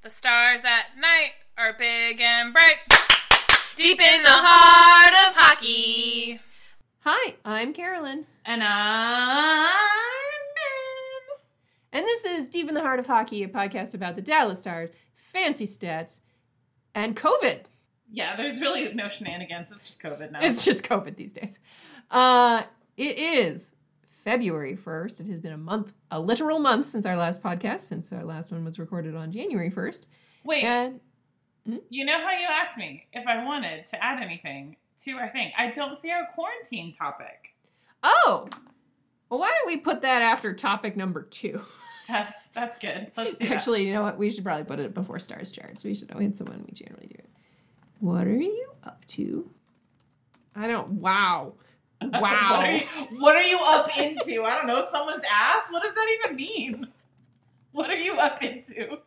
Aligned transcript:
The 0.00 0.10
stars 0.10 0.60
at 0.64 0.96
night 0.96 1.32
are 1.56 1.72
big 1.72 2.20
and 2.20 2.52
bright, 2.52 2.76
deep 3.74 4.00
in 4.00 4.22
the 4.22 4.30
heart 4.30 5.12
of 5.28 5.34
hockey. 5.36 6.38
Hi, 7.00 7.34
I'm 7.44 7.72
Carolyn, 7.72 8.24
And 8.44 8.62
I'm 8.62 9.66
and 11.92 12.06
this 12.06 12.24
is 12.24 12.46
Deep 12.46 12.68
in 12.68 12.74
the 12.74 12.80
Heart 12.80 13.00
of 13.00 13.06
Hockey, 13.06 13.42
a 13.42 13.48
podcast 13.48 13.92
about 13.92 14.14
the 14.14 14.22
Dallas 14.22 14.60
Stars, 14.60 14.90
fancy 15.16 15.66
stats, 15.66 16.20
and 16.94 17.16
COVID. 17.16 17.62
Yeah, 18.12 18.36
there's 18.36 18.60
really 18.60 18.92
no 18.94 19.08
shenanigans. 19.08 19.72
It's 19.72 19.84
just 19.84 20.00
COVID 20.00 20.30
now. 20.30 20.38
It's 20.42 20.64
just 20.64 20.84
COVID 20.84 21.16
these 21.16 21.32
days. 21.32 21.58
Uh, 22.08 22.62
it 22.96 23.18
is 23.18 23.74
February 24.28 24.76
1st. 24.76 25.20
It 25.20 25.26
has 25.28 25.40
been 25.40 25.54
a 25.54 25.56
month, 25.56 25.94
a 26.10 26.20
literal 26.20 26.58
month 26.58 26.84
since 26.84 27.06
our 27.06 27.16
last 27.16 27.42
podcast, 27.42 27.80
since 27.80 28.12
our 28.12 28.22
last 28.22 28.52
one 28.52 28.62
was 28.62 28.78
recorded 28.78 29.14
on 29.14 29.32
January 29.32 29.70
1st. 29.70 30.04
Wait, 30.44 30.64
And 30.64 31.00
hmm? 31.64 31.76
you 31.88 32.04
know 32.04 32.18
how 32.18 32.32
you 32.32 32.46
asked 32.46 32.76
me 32.76 33.06
if 33.14 33.26
I 33.26 33.42
wanted 33.42 33.86
to 33.86 34.04
add 34.04 34.22
anything 34.22 34.76
to 35.04 35.12
our 35.12 35.30
thing? 35.30 35.50
I 35.56 35.70
don't 35.70 35.98
see 35.98 36.10
our 36.10 36.26
quarantine 36.34 36.92
topic. 36.92 37.54
oh, 38.02 38.50
well, 39.30 39.40
why 39.40 39.48
don't 39.48 39.66
we 39.66 39.78
put 39.78 40.02
that 40.02 40.20
after 40.20 40.52
topic 40.52 40.94
number 40.94 41.22
two? 41.22 41.62
That's 42.06 42.34
that's 42.54 42.78
good. 42.78 43.12
Let's 43.16 43.38
do 43.38 43.46
that. 43.46 43.54
Actually, 43.54 43.86
you 43.86 43.92
know 43.92 44.02
what? 44.02 44.16
We 44.16 44.30
should 44.30 44.44
probably 44.44 44.64
put 44.64 44.78
it 44.78 44.94
before 44.94 45.18
stars 45.18 45.50
charts. 45.50 45.84
We 45.84 45.94
should 45.94 46.10
know 46.10 46.20
it's 46.20 46.38
the 46.38 46.46
one 46.46 46.64
we 46.66 46.72
generally 46.72 47.06
do 47.06 47.16
it. 47.18 47.28
What 48.00 48.26
are 48.26 48.34
you 48.34 48.70
up 48.82 49.04
to? 49.08 49.50
I 50.56 50.68
don't. 50.68 50.92
Wow. 50.92 51.54
Wow. 52.00 52.20
what, 52.20 52.64
are 52.64 52.72
you, 52.72 52.86
what 53.18 53.36
are 53.36 53.42
you 53.42 53.58
up 53.62 53.98
into? 53.98 54.44
I 54.44 54.56
don't 54.56 54.66
know. 54.66 54.80
Someone's 54.80 55.24
ass? 55.30 55.64
What 55.70 55.82
does 55.82 55.94
that 55.94 56.18
even 56.24 56.36
mean? 56.36 56.88
What 57.72 57.90
are 57.90 57.96
you 57.96 58.14
up 58.14 58.42
into? 58.42 58.98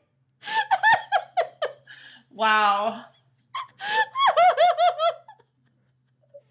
wow. 2.32 3.06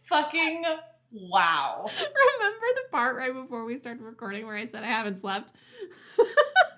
Fucking 0.04 0.64
wow. 1.12 1.84
Remember 1.86 2.66
the 2.74 2.82
part 2.90 3.16
right 3.16 3.32
before 3.32 3.64
we 3.64 3.76
started 3.76 4.02
recording 4.02 4.46
where 4.46 4.56
I 4.56 4.64
said 4.64 4.82
I 4.82 4.88
haven't 4.88 5.18
slept? 5.18 5.52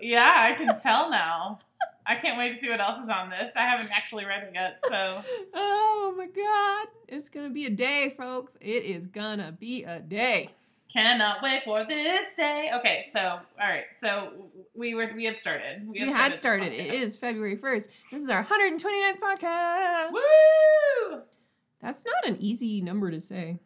Yeah, 0.02 0.34
I 0.36 0.54
can 0.54 0.76
tell 0.80 1.10
now. 1.10 1.60
I 2.06 2.16
can't 2.16 2.36
wait 2.38 2.50
to 2.50 2.56
see 2.56 2.68
what 2.68 2.80
else 2.80 2.98
is 2.98 3.08
on 3.08 3.30
this. 3.30 3.52
I 3.56 3.62
haven't 3.62 3.90
actually 3.92 4.24
read 4.24 4.42
it 4.42 4.50
yet, 4.54 4.80
so 4.88 5.22
oh 5.54 6.14
my 6.16 6.26
god. 6.26 6.88
It's 7.08 7.28
gonna 7.28 7.50
be 7.50 7.66
a 7.66 7.70
day, 7.70 8.14
folks. 8.16 8.56
It 8.60 8.84
is 8.84 9.06
gonna 9.06 9.52
be 9.52 9.84
a 9.84 10.00
day. 10.00 10.50
cannot 10.92 11.42
wait 11.42 11.62
for 11.64 11.84
this 11.84 12.26
day. 12.36 12.70
Okay, 12.74 13.04
so 13.12 13.20
all 13.20 13.68
right, 13.68 13.84
so 13.94 14.32
we 14.74 14.94
were 14.94 15.10
we 15.14 15.24
had 15.24 15.38
started. 15.38 15.86
We 15.88 16.00
had 16.00 16.32
the 16.32 16.36
started. 16.36 16.72
It 16.72 16.90
podcast. 16.90 16.94
is 16.94 17.16
February 17.16 17.56
1st. 17.56 17.88
This 18.10 18.22
is 18.22 18.28
our 18.28 18.44
129th 18.44 19.18
podcast. 19.20 20.12
Woo! 20.12 21.22
That's 21.80 22.04
not 22.04 22.26
an 22.26 22.36
easy 22.40 22.80
number 22.80 23.10
to 23.10 23.20
say. 23.20 23.58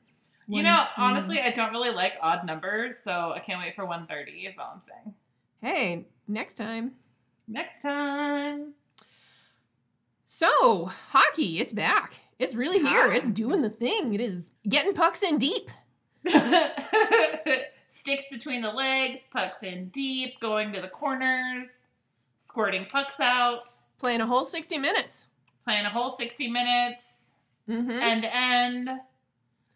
You 0.48 0.62
know, 0.62 0.84
honestly, 0.96 1.40
I 1.40 1.50
don't 1.50 1.72
really 1.72 1.90
like 1.90 2.12
odd 2.22 2.46
numbers, 2.46 3.00
so 3.02 3.32
I 3.34 3.40
can't 3.40 3.58
wait 3.58 3.74
for 3.74 3.84
130, 3.84 4.46
is 4.46 4.54
all 4.58 4.74
I'm 4.74 4.80
saying. 4.80 5.14
Hey, 5.60 6.06
next 6.28 6.54
time. 6.54 6.92
Next 7.48 7.80
time. 7.82 8.74
So, 10.24 10.86
hockey, 11.10 11.60
it's 11.60 11.72
back. 11.72 12.14
It's 12.38 12.54
really 12.54 12.78
here. 12.80 13.12
It's 13.12 13.30
doing 13.30 13.62
the 13.62 13.70
thing. 13.70 14.12
It 14.14 14.20
is 14.20 14.50
getting 14.68 14.92
pucks 14.92 15.22
in 15.22 15.38
deep. 15.38 15.70
Sticks 17.88 18.24
between 18.30 18.62
the 18.62 18.70
legs, 18.72 19.26
pucks 19.32 19.62
in 19.62 19.88
deep, 19.88 20.40
going 20.40 20.72
to 20.72 20.80
the 20.80 20.88
corners, 20.88 21.88
squirting 22.38 22.86
pucks 22.90 23.20
out, 23.20 23.70
Playing 23.98 24.20
a 24.20 24.26
whole 24.26 24.44
60 24.44 24.76
minutes. 24.76 25.28
playing 25.64 25.86
a 25.86 25.90
whole 25.90 26.10
60 26.10 26.48
minutes, 26.50 27.34
Mm-hmm. 27.68 27.90
end 27.90 28.22
to 28.22 28.36
end. 28.36 28.90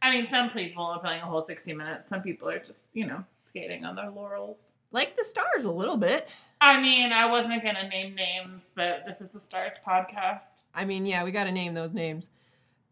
I 0.02 0.10
mean, 0.12 0.26
some 0.28 0.48
people 0.50 0.84
are 0.84 1.00
playing 1.00 1.22
a 1.22 1.26
whole 1.26 1.42
60 1.42 1.72
minutes. 1.74 2.08
Some 2.08 2.22
people 2.22 2.48
are 2.48 2.58
just, 2.60 2.90
you 2.94 3.04
know, 3.06 3.24
skating 3.44 3.84
on 3.84 3.96
their 3.96 4.10
laurels. 4.10 4.72
Like 4.92 5.16
the 5.16 5.24
stars 5.24 5.64
a 5.64 5.70
little 5.72 5.96
bit. 5.96 6.28
I 6.60 6.80
mean, 6.80 7.12
I 7.12 7.26
wasn't 7.26 7.62
going 7.62 7.76
to 7.76 7.88
name 7.88 8.14
names, 8.14 8.72
but 8.76 9.04
this 9.06 9.20
is 9.20 9.34
a 9.34 9.40
Stars 9.40 9.80
podcast. 9.86 10.62
I 10.74 10.84
mean, 10.84 11.06
yeah, 11.06 11.24
we 11.24 11.30
got 11.30 11.44
to 11.44 11.52
name 11.52 11.72
those 11.72 11.94
names. 11.94 12.28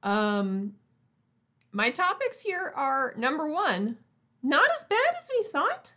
Um, 0.02 0.74
my 1.70 1.90
topics 1.90 2.40
here 2.40 2.72
are 2.74 3.14
number 3.18 3.46
one, 3.46 3.98
not 4.42 4.70
as 4.72 4.84
bad 4.84 5.14
as 5.16 5.28
we 5.36 5.44
thought. 5.44 5.92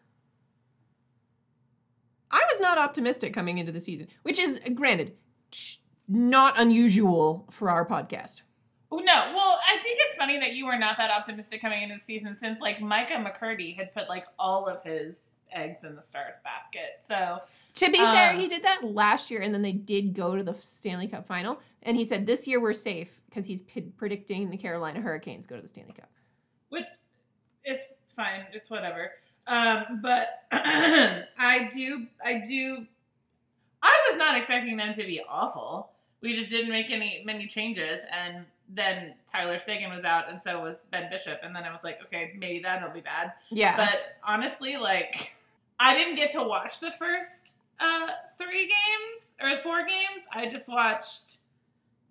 I 2.29 2.41
was 2.51 2.59
not 2.59 2.77
optimistic 2.77 3.33
coming 3.33 3.57
into 3.57 3.71
the 3.71 3.81
season, 3.81 4.07
which 4.23 4.39
is, 4.39 4.59
granted, 4.73 5.13
not 6.07 6.59
unusual 6.59 7.47
for 7.51 7.69
our 7.69 7.85
podcast. 7.85 8.41
Oh, 8.91 8.97
no. 8.97 9.31
Well, 9.33 9.59
I 9.65 9.81
think 9.81 9.97
it's 10.05 10.15
funny 10.15 10.37
that 10.39 10.53
you 10.55 10.65
were 10.65 10.77
not 10.77 10.97
that 10.97 11.09
optimistic 11.09 11.61
coming 11.61 11.83
into 11.83 11.95
the 11.95 12.01
season 12.01 12.35
since, 12.35 12.59
like, 12.59 12.81
Micah 12.81 13.13
McCurdy 13.13 13.77
had 13.77 13.93
put, 13.93 14.09
like, 14.09 14.25
all 14.37 14.67
of 14.67 14.83
his 14.83 15.35
eggs 15.53 15.85
in 15.85 15.95
the 15.95 16.03
Stars 16.03 16.35
basket. 16.43 16.99
So, 17.01 17.39
To 17.75 17.89
be 17.89 17.97
fair, 17.97 18.31
Um, 18.33 18.39
he 18.39 18.47
did 18.47 18.63
that 18.63 18.83
last 18.83 19.31
year, 19.31 19.41
and 19.41 19.53
then 19.53 19.61
they 19.61 19.71
did 19.71 20.13
go 20.13 20.35
to 20.35 20.43
the 20.43 20.53
Stanley 20.55 21.07
Cup 21.07 21.25
final. 21.25 21.59
And 21.83 21.97
he 21.97 22.03
said 22.05 22.25
this 22.25 22.47
year 22.47 22.59
we're 22.59 22.73
safe 22.73 23.21
because 23.29 23.45
he's 23.47 23.61
p- 23.63 23.81
predicting 23.81 24.49
the 24.49 24.57
Carolina 24.57 25.01
Hurricanes 25.01 25.47
go 25.47 25.55
to 25.55 25.61
the 25.61 25.67
Stanley 25.67 25.93
Cup. 25.93 26.09
which 26.69 26.85
is 27.65 27.87
fine. 28.07 28.45
It's 28.53 28.69
whatever. 28.69 29.11
Um, 29.47 29.99
but 30.01 30.43
I 30.51 31.69
do, 31.73 32.07
I 32.23 32.43
do, 32.47 32.85
I 33.81 34.07
was 34.09 34.17
not 34.17 34.37
expecting 34.37 34.77
them 34.77 34.93
to 34.93 35.03
be 35.03 35.21
awful. 35.27 35.91
We 36.21 36.35
just 36.35 36.51
didn't 36.51 36.69
make 36.71 36.91
any 36.91 37.23
many 37.25 37.47
changes, 37.47 38.01
and 38.11 38.45
then 38.69 39.15
Tyler 39.31 39.59
Seguin 39.59 39.89
was 39.89 40.05
out, 40.05 40.29
and 40.29 40.39
so 40.39 40.61
was 40.61 40.85
Ben 40.91 41.09
Bishop, 41.09 41.39
and 41.43 41.55
then 41.55 41.63
I 41.63 41.71
was 41.71 41.83
like, 41.83 41.99
okay, 42.05 42.33
maybe 42.37 42.59
that'll 42.61 42.91
be 42.91 43.01
bad. 43.01 43.33
Yeah. 43.49 43.75
But 43.75 44.17
honestly, 44.23 44.77
like, 44.77 45.35
I 45.79 45.95
didn't 45.95 46.15
get 46.15 46.29
to 46.31 46.43
watch 46.43 46.79
the 46.79 46.91
first 46.91 47.55
uh, 47.79 48.07
three 48.37 48.67
games 48.67 49.35
or 49.41 49.57
four 49.57 49.85
games. 49.85 50.25
I 50.31 50.47
just 50.47 50.69
watched 50.69 51.37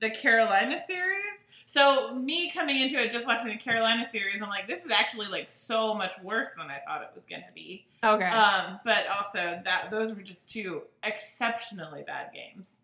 the 0.01 0.11
Carolina 0.11 0.79
series. 0.79 1.47
So 1.67 2.15
me 2.15 2.51
coming 2.51 2.81
into 2.81 2.97
it 3.01 3.13
just 3.13 3.27
watching 3.27 3.49
the 3.49 3.57
Carolina 3.57 4.05
series, 4.05 4.43
I'm 4.43 4.49
like, 4.49 4.67
this 4.67 4.85
is 4.85 4.91
actually 4.91 5.29
like 5.29 5.49
so 5.49 5.95
much 5.95 6.13
worse 6.23 6.53
than 6.57 6.67
I 6.67 6.79
thought 6.87 7.03
it 7.03 7.11
was 7.15 7.27
gonna 7.27 7.45
be. 7.55 7.87
okay. 8.03 8.27
Um, 8.27 8.81
but 8.85 9.07
also 9.07 9.61
that 9.65 9.89
those 9.91 10.13
were 10.13 10.23
just 10.23 10.51
two 10.51 10.83
exceptionally 11.05 12.03
bad 12.07 12.31
games. 12.35 12.79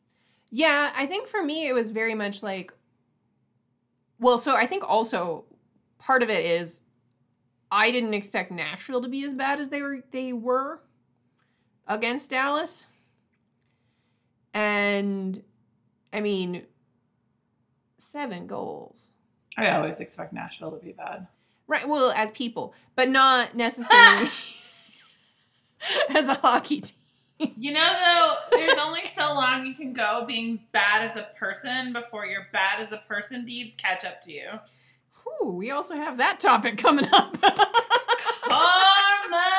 Yeah, 0.51 0.93
I 0.95 1.07
think 1.07 1.27
for 1.27 1.43
me 1.43 1.67
it 1.67 1.73
was 1.73 1.91
very 1.91 2.15
much 2.15 2.43
like 2.43 2.73
well, 4.19 4.39
so 4.39 4.55
I 4.55 4.67
think 4.67 4.85
also 4.87 5.45
part 5.99 6.23
of 6.23 6.31
it 6.31 6.45
is 6.45 6.83
I 7.71 7.91
didn't 7.91 8.15
expect 8.15 8.51
Nashville 8.51 9.03
to 9.03 9.09
be 9.09 9.25
as 9.25 9.33
bad 9.33 9.61
as 9.61 9.69
they 9.69 9.83
were 9.83 10.05
they 10.11 10.33
were 10.33 10.81
against 11.87 12.31
Dallas. 12.31 12.87
And 14.55 15.43
I 16.13 16.21
mean 16.21 16.63
seven 17.99 18.47
goals. 18.47 19.11
I 19.57 19.71
always 19.71 20.01
expect 20.01 20.33
Nashville 20.33 20.73
to 20.73 20.85
be 20.85 20.93
bad. 20.93 21.27
Right, 21.69 21.89
well, 21.89 22.13
as 22.13 22.31
people, 22.31 22.75
but 22.95 23.09
not 23.09 23.57
necessarily 23.57 24.29
as 26.15 26.29
a 26.29 26.35
hockey 26.35 26.81
team. 26.83 27.53
You 27.59 27.73
know, 27.73 27.93
though, 28.05 28.57
there's 28.57 28.79
only 28.79 29.05
so 29.05 29.35
long 29.35 29.67
you 29.67 29.75
can 29.75 29.93
go 29.93 30.25
being 30.27 30.61
bad 30.73 31.03
as 31.11 31.17
a 31.17 31.29
person 31.39 31.93
before 31.93 32.25
your 32.25 32.47
bad 32.53 32.81
as 32.81 32.93
a 32.93 33.03
person 33.09 33.45
deeds 33.45 33.77
catch 33.77 34.05
up 34.05 34.23
to 34.23 34.33
you. 34.33 34.49
Whew, 35.23 35.51
we 35.51 35.71
also 35.71 35.97
have 35.97 36.17
that 36.17 36.41
topic 36.41 36.79
coming 36.79 37.07
up. 37.13 37.39
Karma 38.49 39.53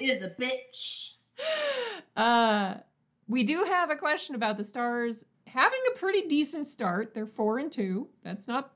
is 0.00 0.22
a 0.22 0.30
bitch. 0.30 0.99
Uh, 2.16 2.74
we 3.28 3.44
do 3.44 3.64
have 3.64 3.90
a 3.90 3.96
question 3.96 4.34
about 4.34 4.56
the 4.56 4.64
Stars 4.64 5.24
having 5.46 5.80
a 5.94 5.98
pretty 5.98 6.22
decent 6.28 6.66
start. 6.66 7.14
They're 7.14 7.26
four 7.26 7.58
and 7.58 7.70
two. 7.70 8.08
That's 8.22 8.46
not 8.48 8.72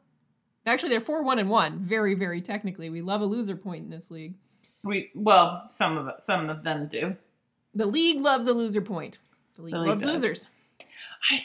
actually 0.67 0.91
they're 0.91 1.01
four 1.01 1.23
one 1.23 1.39
and 1.39 1.51
one. 1.51 1.79
Very 1.81 2.15
very 2.15 2.41
technically, 2.41 2.91
we 2.91 3.03
love 3.03 3.21
a 3.21 3.27
loser 3.27 3.57
point 3.57 3.85
in 3.85 3.91
this 3.91 4.11
league. 4.11 4.35
We 4.83 5.11
well, 5.15 5.65
some 5.69 5.97
of 5.97 6.23
some 6.23 6.51
of 6.51 6.63
them 6.63 6.89
do. 6.89 7.17
The 7.75 7.87
league 7.87 8.21
loves 8.21 8.47
a 8.47 8.53
loser 8.53 8.81
point. 8.81 9.19
The 9.57 9.63
league, 9.63 9.73
The 9.75 9.81
league 9.81 9.89
loves 9.89 10.05
does. 10.05 10.13
losers. 10.15 10.49
I 11.31 11.45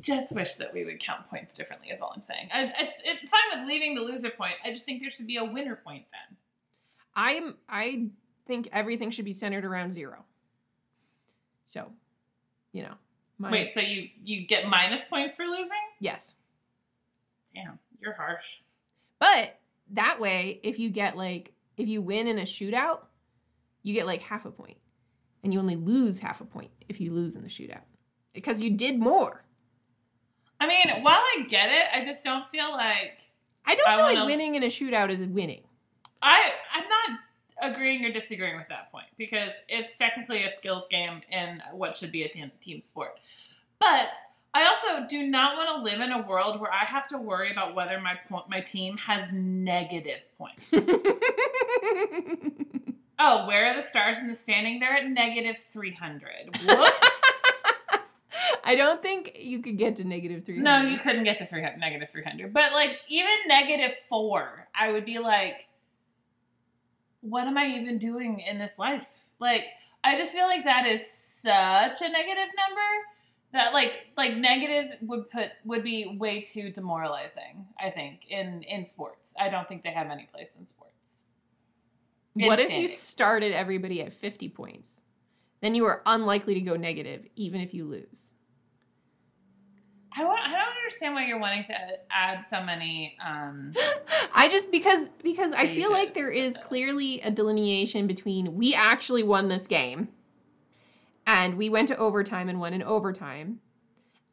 just 0.00 0.34
wish 0.34 0.54
that 0.54 0.72
we 0.74 0.84
would 0.84 0.98
count 1.00 1.28
points 1.28 1.54
differently. 1.54 1.88
Is 1.90 2.00
all 2.00 2.12
I'm 2.16 2.22
saying. 2.22 2.48
I, 2.52 2.72
it's 2.80 3.02
it's 3.04 3.30
fine 3.30 3.60
with 3.60 3.68
leaving 3.68 3.94
the 3.94 4.00
loser 4.00 4.30
point. 4.30 4.54
I 4.64 4.70
just 4.72 4.84
think 4.84 5.00
there 5.02 5.10
should 5.10 5.26
be 5.26 5.36
a 5.36 5.44
winner 5.44 5.76
point 5.76 6.04
then. 6.10 6.36
I 7.14 7.32
am. 7.32 7.54
I 7.68 8.08
think 8.46 8.68
everything 8.72 9.10
should 9.10 9.24
be 9.24 9.32
centered 9.32 9.64
around 9.64 9.92
zero. 9.92 10.24
So, 11.64 11.90
you 12.72 12.82
know, 12.82 12.94
my 13.38 13.50
Wait, 13.50 13.72
so 13.74 13.80
you 13.80 14.08
you 14.24 14.46
get 14.46 14.66
minus 14.68 15.04
points 15.06 15.36
for 15.36 15.44
losing? 15.46 15.68
yes, 16.00 16.34
Damn, 17.54 17.78
you're 18.00 18.14
harsh. 18.14 18.44
but 19.18 19.58
that 19.90 20.20
way, 20.20 20.60
if 20.62 20.78
you 20.78 20.90
get 20.90 21.16
like 21.16 21.52
if 21.76 21.88
you 21.88 22.00
win 22.02 22.26
in 22.26 22.38
a 22.38 22.42
shootout, 22.42 23.00
you 23.82 23.94
get 23.94 24.06
like 24.06 24.22
half 24.22 24.44
a 24.46 24.50
point, 24.50 24.76
and 25.42 25.52
you 25.52 25.58
only 25.58 25.76
lose 25.76 26.18
half 26.20 26.40
a 26.40 26.44
point 26.44 26.70
if 26.88 27.00
you 27.00 27.12
lose 27.12 27.36
in 27.36 27.42
the 27.42 27.48
shootout. 27.48 27.82
because 28.32 28.62
you 28.62 28.70
did 28.70 28.98
more. 28.98 29.44
I 30.60 30.66
mean, 30.68 31.02
while 31.02 31.18
I 31.18 31.44
get 31.48 31.70
it, 31.72 31.84
I 31.92 32.04
just 32.04 32.22
don't 32.22 32.48
feel 32.50 32.70
like 32.70 33.20
I 33.66 33.74
don't 33.74 33.88
I 33.88 33.96
feel 33.96 34.04
like 34.04 34.14
wanna- 34.16 34.26
winning 34.26 34.54
in 34.54 34.62
a 34.62 34.66
shootout 34.66 35.10
is 35.10 35.26
winning. 35.26 35.62
I 36.22 36.52
I'm 36.72 36.84
not 36.88 37.18
agreeing 37.62 38.04
or 38.04 38.12
disagreeing 38.12 38.56
with 38.56 38.68
that 38.68 38.90
point 38.90 39.06
because 39.16 39.52
it's 39.68 39.96
technically 39.96 40.44
a 40.44 40.50
skills 40.50 40.86
game 40.88 41.22
in 41.30 41.62
what 41.72 41.96
should 41.96 42.12
be 42.12 42.24
a 42.24 42.28
team, 42.28 42.50
team 42.62 42.82
sport. 42.82 43.18
But 43.78 44.14
I 44.54 44.66
also 44.66 45.06
do 45.08 45.26
not 45.26 45.56
want 45.56 45.68
to 45.70 45.82
live 45.82 46.00
in 46.02 46.12
a 46.12 46.20
world 46.26 46.60
where 46.60 46.70
I 46.72 46.84
have 46.84 47.08
to 47.08 47.18
worry 47.18 47.50
about 47.50 47.74
whether 47.74 47.98
my 48.00 48.16
point 48.28 48.50
my 48.50 48.60
team 48.60 48.98
has 48.98 49.32
negative 49.32 50.20
points. 50.36 50.66
oh, 53.18 53.46
where 53.46 53.66
are 53.66 53.76
the 53.76 53.82
stars 53.82 54.18
in 54.18 54.28
the 54.28 54.34
standing? 54.34 54.78
They're 54.78 54.92
at 54.94 55.08
negative 55.08 55.56
300. 55.72 56.58
Whoops. 56.66 56.90
I 58.64 58.76
don't 58.76 59.02
think 59.02 59.36
you 59.40 59.60
could 59.60 59.78
get 59.78 59.96
to 59.96 60.04
negative 60.04 60.44
300. 60.44 60.62
no, 60.64 60.82
you 60.88 60.98
couldn't 60.98 61.24
get 61.24 61.38
to 61.38 61.46
300, 61.46 61.78
negative 61.78 62.10
300. 62.10 62.52
But 62.52 62.72
like 62.72 62.98
even 63.08 63.32
negative 63.48 63.96
4, 64.08 64.68
I 64.74 64.92
would 64.92 65.06
be 65.06 65.18
like 65.18 65.66
what 67.22 67.46
am 67.46 67.56
I 67.56 67.66
even 67.66 67.98
doing 67.98 68.40
in 68.40 68.58
this 68.58 68.78
life? 68.78 69.06
Like, 69.38 69.64
I 70.04 70.18
just 70.18 70.32
feel 70.32 70.46
like 70.46 70.64
that 70.64 70.86
is 70.86 71.10
such 71.10 72.00
a 72.00 72.08
negative 72.08 72.50
number 72.56 72.90
that 73.52 73.72
like 73.72 74.06
like 74.16 74.36
negatives 74.36 74.96
would 75.02 75.30
put 75.30 75.50
would 75.64 75.84
be 75.84 76.16
way 76.18 76.40
too 76.40 76.70
demoralizing. 76.70 77.66
I 77.80 77.90
think 77.90 78.26
in 78.28 78.62
in 78.62 78.84
sports, 78.84 79.34
I 79.38 79.48
don't 79.48 79.68
think 79.68 79.82
they 79.82 79.92
have 79.92 80.10
any 80.10 80.28
place 80.32 80.56
in 80.58 80.66
sports. 80.66 81.24
What 82.34 82.58
in 82.58 82.66
if 82.66 82.72
you 82.72 82.88
started 82.88 83.52
everybody 83.52 84.02
at 84.02 84.12
50 84.12 84.48
points? 84.48 85.02
Then 85.60 85.74
you 85.74 85.84
are 85.84 86.02
unlikely 86.06 86.54
to 86.54 86.60
go 86.60 86.76
negative, 86.76 87.26
even 87.36 87.60
if 87.60 87.72
you 87.72 87.84
lose. 87.84 88.32
I 90.16 90.24
want. 90.24 90.40
I 90.40 90.50
don't 90.50 90.76
understand 90.76 91.14
why 91.14 91.26
you're 91.26 91.38
wanting 91.38 91.64
to 91.64 91.74
add 92.10 92.44
so 92.44 92.62
many. 92.62 93.16
Um, 93.24 93.74
I 94.34 94.48
just 94.48 94.70
because 94.70 95.08
because 95.22 95.52
I 95.52 95.66
feel 95.66 95.90
like 95.90 96.14
there 96.14 96.30
is 96.30 96.54
this. 96.54 96.64
clearly 96.64 97.20
a 97.20 97.30
delineation 97.30 98.06
between 98.06 98.56
we 98.56 98.74
actually 98.74 99.22
won 99.22 99.48
this 99.48 99.66
game 99.66 100.08
and 101.26 101.56
we 101.56 101.68
went 101.68 101.88
to 101.88 101.96
overtime 101.96 102.48
and 102.48 102.60
won 102.60 102.74
in 102.74 102.82
overtime 102.82 103.60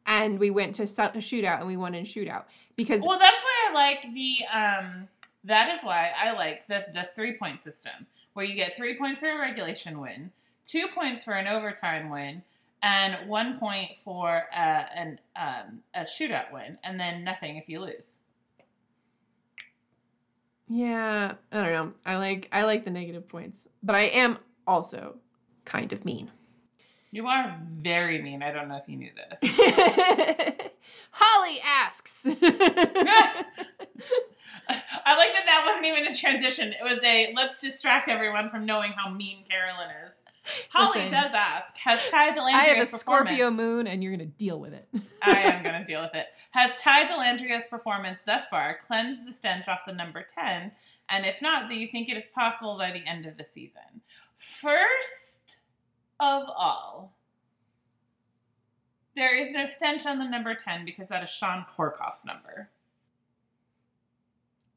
and 0.06 0.38
we 0.38 0.50
went 0.50 0.74
to 0.76 0.82
shootout 0.84 1.58
and 1.58 1.66
we 1.66 1.76
won 1.76 1.94
in 1.94 2.04
shootout 2.04 2.44
because 2.76 3.02
well, 3.06 3.18
that's 3.18 3.42
why 3.42 3.70
I 3.70 3.74
like 3.74 4.02
the. 4.14 4.36
Um, 4.52 5.08
that 5.44 5.74
is 5.74 5.82
why 5.82 6.10
I 6.18 6.32
like 6.32 6.66
the 6.66 6.84
the 6.92 7.08
three 7.14 7.36
point 7.38 7.62
system, 7.62 8.06
where 8.34 8.44
you 8.44 8.54
get 8.54 8.76
three 8.76 8.98
points 8.98 9.20
for 9.22 9.30
a 9.30 9.38
regulation 9.38 10.00
win, 10.00 10.32
two 10.66 10.86
points 10.94 11.24
for 11.24 11.32
an 11.32 11.46
overtime 11.46 12.10
win, 12.10 12.42
and 12.82 13.28
one 13.28 13.58
point 13.58 13.90
for 14.04 14.44
uh, 14.54 14.84
an 14.94 15.18
um, 15.36 15.80
a 15.94 16.02
shootout 16.02 16.52
win, 16.52 16.78
and 16.84 16.98
then 16.98 17.24
nothing 17.24 17.56
if 17.56 17.68
you 17.68 17.80
lose. 17.80 18.16
yeah, 20.68 21.34
I 21.50 21.56
don't 21.56 21.72
know. 21.72 21.92
I 22.06 22.16
like 22.16 22.48
I 22.52 22.62
like 22.64 22.84
the 22.84 22.90
negative 22.90 23.26
points, 23.28 23.66
but 23.82 23.96
I 23.96 24.02
am 24.02 24.38
also 24.66 25.16
kind 25.64 25.92
of 25.92 26.04
mean. 26.04 26.30
You 27.12 27.26
are 27.26 27.58
very 27.80 28.22
mean. 28.22 28.40
I 28.42 28.52
don't 28.52 28.68
know 28.68 28.76
if 28.76 28.88
you 28.88 28.96
knew 28.96 29.10
this. 29.42 29.50
Holly 31.10 31.58
asks. 31.66 32.26
I 35.04 35.16
like 35.16 35.32
that 35.32 35.44
that 35.46 35.64
wasn't 35.66 35.86
even 35.86 36.06
a 36.06 36.14
transition. 36.14 36.72
It 36.72 36.82
was 36.82 36.98
a 37.04 37.32
let's 37.34 37.58
distract 37.58 38.08
everyone 38.08 38.50
from 38.50 38.64
knowing 38.66 38.92
how 38.92 39.10
mean 39.10 39.44
Carolyn 39.50 39.88
is. 40.06 40.22
Holly 40.70 41.02
Listen. 41.02 41.10
does 41.12 41.30
ask, 41.34 41.76
has 41.84 42.00
Ty 42.10 42.30
Dellandrea's 42.30 42.54
I 42.54 42.64
have 42.64 42.82
a 42.82 42.86
Scorpio 42.86 43.50
performance- 43.50 43.56
moon 43.56 43.86
and 43.86 44.02
you're 44.02 44.16
going 44.16 44.28
to 44.28 44.36
deal 44.36 44.58
with 44.58 44.72
it. 44.72 44.88
I 45.22 45.32
am 45.42 45.62
going 45.62 45.74
to 45.78 45.84
deal 45.84 46.00
with 46.02 46.14
it. 46.14 46.26
Has 46.52 46.80
Ty 46.80 47.06
Dellandrea's 47.06 47.66
performance 47.66 48.22
thus 48.22 48.48
far 48.48 48.76
cleansed 48.86 49.26
the 49.26 49.32
stench 49.32 49.68
off 49.68 49.80
the 49.86 49.92
number 49.92 50.22
10? 50.24 50.72
And 51.08 51.26
if 51.26 51.42
not, 51.42 51.68
do 51.68 51.78
you 51.78 51.88
think 51.88 52.08
it 52.08 52.16
is 52.16 52.28
possible 52.34 52.78
by 52.78 52.90
the 52.92 53.06
end 53.08 53.26
of 53.26 53.36
the 53.36 53.44
season? 53.44 54.02
First 54.36 55.58
of 56.18 56.44
all, 56.48 57.12
there 59.16 59.36
is 59.36 59.52
no 59.52 59.64
stench 59.64 60.06
on 60.06 60.18
the 60.18 60.24
number 60.28 60.54
10 60.54 60.84
because 60.84 61.08
that 61.08 61.22
is 61.24 61.30
Shawn 61.30 61.66
Horcoff's 61.76 62.24
number. 62.24 62.70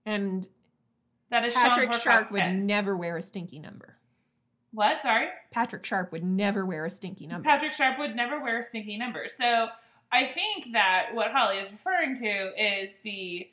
And 0.06 0.48
That 1.30 1.46
is 1.46 1.54
Patrick 1.56 1.94
Sharp 1.94 2.32
would 2.32 2.54
never 2.56 2.96
wear 2.96 3.18
a 3.18 3.22
stinky 3.22 3.60
number. 3.60 3.96
What? 4.72 5.02
Sorry? 5.04 5.28
Patrick 5.52 5.86
Sharp 5.86 6.12
would 6.12 6.24
never 6.24 6.66
wear 6.66 6.86
a 6.86 6.90
stinky 6.90 7.28
number. 7.28 7.48
Patrick 7.48 7.74
Sharp 7.74 8.00
would 8.00 8.16
never 8.16 8.42
wear 8.42 8.60
a 8.60 8.64
stinky 8.64 8.98
number. 8.98 9.30
So 9.30 9.68
I 10.12 10.26
think 10.26 10.74
that 10.74 11.10
what 11.14 11.32
Holly 11.32 11.58
is 11.58 11.72
referring 11.72 12.18
to 12.20 12.82
is 12.82 13.00
the, 13.00 13.48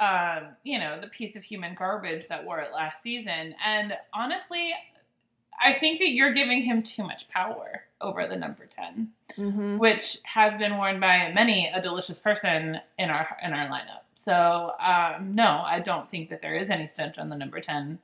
um, 0.00 0.48
you 0.64 0.78
know, 0.78 1.00
the 1.00 1.06
piece 1.08 1.34
of 1.36 1.44
human 1.44 1.74
garbage 1.74 2.28
that 2.28 2.44
wore 2.44 2.60
it 2.60 2.72
last 2.74 3.02
season. 3.02 3.54
And 3.64 3.94
honestly, 4.12 4.72
I 5.58 5.72
think 5.78 5.98
that 6.00 6.10
you're 6.10 6.34
giving 6.34 6.62
him 6.62 6.82
too 6.82 7.02
much 7.02 7.28
power 7.28 7.84
over 8.02 8.26
the 8.26 8.36
number 8.36 8.66
10, 8.66 9.12
Mhm. 9.38 9.78
which 9.78 10.18
has 10.24 10.56
been 10.58 10.76
worn 10.76 11.00
by 11.00 11.32
many 11.32 11.68
a 11.68 11.80
delicious 11.80 12.18
person 12.18 12.80
in 12.98 13.08
our 13.08 13.38
in 13.42 13.54
our 13.54 13.66
lineup. 13.68 14.02
So 14.16 14.72
um, 14.80 15.34
no, 15.34 15.62
I 15.64 15.80
don't 15.80 16.10
think 16.10 16.30
that 16.30 16.42
there 16.42 16.56
is 16.56 16.70
any 16.70 16.88
stench 16.88 17.18
on 17.18 17.28
the 17.28 17.36
number 17.36 17.60
10. 17.60 17.98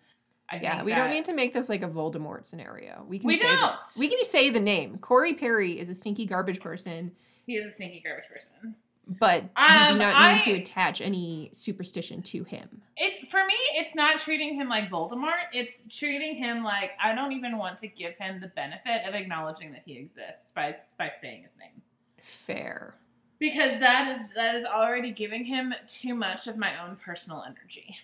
I 0.50 0.56
Yeah, 0.56 0.82
we 0.84 0.94
don't 0.94 1.10
need 1.10 1.24
to 1.24 1.34
make 1.34 1.52
this 1.54 1.68
like 1.68 1.82
a 1.82 1.88
Voldemort 1.88 2.44
scenario. 2.44 3.04
We 3.08 3.18
can 3.18 3.26
We 3.28 3.34
say 3.34 3.48
the- 3.48 3.56
don't. 3.56 3.76
we 3.98 4.08
can 4.08 4.22
say 4.24 4.50
the 4.50 4.60
name. 4.60 4.98
Corey 4.98 5.34
Perry 5.34 5.80
is 5.80 5.88
a 5.88 5.94
stinky 5.94 6.26
garbage 6.26 6.60
person, 6.60 7.12
He 7.46 7.56
is 7.56 7.64
a 7.66 7.70
stinky 7.70 8.00
garbage 8.04 8.28
person. 8.28 8.76
but 9.08 9.42
we 9.44 9.48
do 9.48 9.92
Um, 9.92 9.98
not 9.98 10.14
I- 10.14 10.34
need 10.34 10.42
to 10.42 10.52
attach 10.52 11.00
any 11.00 11.48
superstition 11.54 12.20
to 12.24 12.44
him. 12.44 12.82
It's 12.98 13.20
for 13.20 13.44
me. 13.46 13.54
It's 13.72 13.94
not 13.94 14.18
treating 14.20 14.54
him 14.54 14.68
like 14.68 14.90
Voldemort. 14.90 15.46
It's 15.52 15.80
treating 15.90 16.36
him 16.36 16.62
like 16.62 16.92
I 17.02 17.14
don't 17.14 17.32
even 17.32 17.56
want 17.56 17.78
to 17.78 17.88
give 17.88 18.14
him 18.18 18.40
the 18.40 18.48
benefit 18.48 19.06
of 19.08 19.14
acknowledging 19.14 19.72
that 19.72 19.82
he 19.86 19.96
exists 19.96 20.50
by 20.54 20.76
by 20.98 21.08
saying 21.10 21.44
his 21.44 21.56
name 21.56 21.80
Fair. 22.20 22.94
Because 23.42 23.80
that 23.80 24.08
is 24.08 24.28
that 24.36 24.54
is 24.54 24.64
already 24.64 25.10
giving 25.10 25.44
him 25.44 25.74
too 25.88 26.14
much 26.14 26.46
of 26.46 26.56
my 26.56 26.80
own 26.80 26.96
personal 27.04 27.42
energy. 27.44 27.96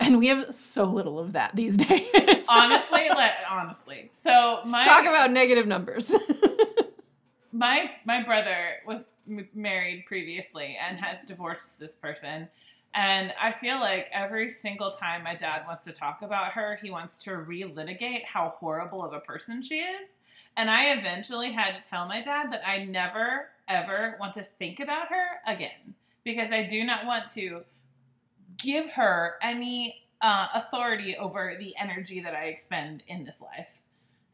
And 0.00 0.18
we 0.18 0.26
have 0.26 0.52
so 0.52 0.84
little 0.86 1.20
of 1.20 1.34
that 1.34 1.54
these 1.54 1.76
days. 1.76 2.46
Honestly, 2.50 3.08
like 3.10 3.32
honestly. 3.48 4.08
So 4.12 4.60
my 4.66 4.82
Talk 4.82 5.02
about 5.06 5.30
negative 5.30 5.68
numbers. 5.68 6.12
my 7.52 7.92
my 8.04 8.20
brother 8.24 8.78
was 8.84 9.06
m- 9.28 9.48
married 9.54 10.04
previously 10.06 10.76
and 10.84 10.98
has 10.98 11.24
divorced 11.24 11.78
this 11.78 11.96
person 11.96 12.46
and 12.94 13.32
i 13.40 13.50
feel 13.50 13.80
like 13.80 14.06
every 14.12 14.50
single 14.50 14.90
time 14.90 15.24
my 15.24 15.34
dad 15.34 15.62
wants 15.66 15.82
to 15.82 15.90
talk 15.90 16.20
about 16.20 16.52
her 16.52 16.78
he 16.82 16.90
wants 16.90 17.16
to 17.16 17.30
relitigate 17.30 18.22
how 18.26 18.54
horrible 18.58 19.02
of 19.02 19.14
a 19.14 19.20
person 19.20 19.62
she 19.62 19.76
is 19.76 20.18
and 20.58 20.70
i 20.70 20.92
eventually 20.92 21.50
had 21.50 21.72
to 21.72 21.88
tell 21.88 22.06
my 22.06 22.22
dad 22.22 22.52
that 22.52 22.60
i 22.68 22.84
never 22.84 23.48
ever 23.68 24.16
want 24.18 24.34
to 24.34 24.46
think 24.58 24.80
about 24.80 25.08
her 25.08 25.40
again 25.46 25.94
because 26.24 26.50
i 26.50 26.62
do 26.62 26.84
not 26.84 27.06
want 27.06 27.28
to 27.28 27.62
give 28.56 28.90
her 28.90 29.34
any 29.42 30.02
uh, 30.20 30.48
authority 30.54 31.16
over 31.16 31.54
the 31.58 31.74
energy 31.76 32.20
that 32.20 32.34
i 32.34 32.44
expend 32.44 33.02
in 33.06 33.24
this 33.24 33.40
life 33.40 33.78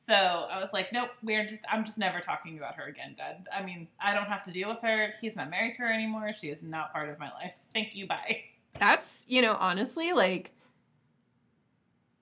so 0.05 0.13
I 0.13 0.61
was 0.61 0.75
like, 0.75 0.93
nope, 0.93 1.09
we're 1.23 1.47
just, 1.47 1.65
I'm 1.73 1.83
just 1.83 1.99
never 1.99 2.21
talking 2.21 2.59
about 2.59 2.75
her 2.75 2.85
again, 2.85 3.15
Dad. 3.17 3.47
I 3.51 3.63
mean, 3.63 3.89
I 3.99 4.13
don't 4.13 4.27
have 4.27 4.43
to 4.43 4.51
deal 4.51 4.69
with 4.69 4.83
her. 4.83 5.11
He's 5.19 5.35
not 5.35 5.49
married 5.49 5.73
to 5.75 5.79
her 5.79 5.91
anymore. 5.91 6.35
She 6.39 6.49
is 6.49 6.59
not 6.61 6.93
part 6.93 7.09
of 7.09 7.19
my 7.19 7.33
life. 7.33 7.55
Thank 7.73 7.97
you. 7.97 8.07
Bye. 8.07 8.43
That's, 8.79 9.25
you 9.29 9.41
know, 9.41 9.57
honestly, 9.59 10.13
like 10.13 10.53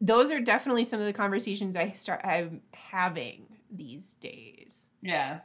those 0.01 0.31
are 0.31 0.41
definitely 0.41 0.85
some 0.85 1.01
of 1.01 1.07
the 1.07 1.13
conversations 1.13 1.75
I 1.75 1.91
start 1.91 2.21
I'm 2.23 2.61
having 2.73 3.47
these 3.69 4.15
days. 4.15 4.87
Yeah. 5.01 5.41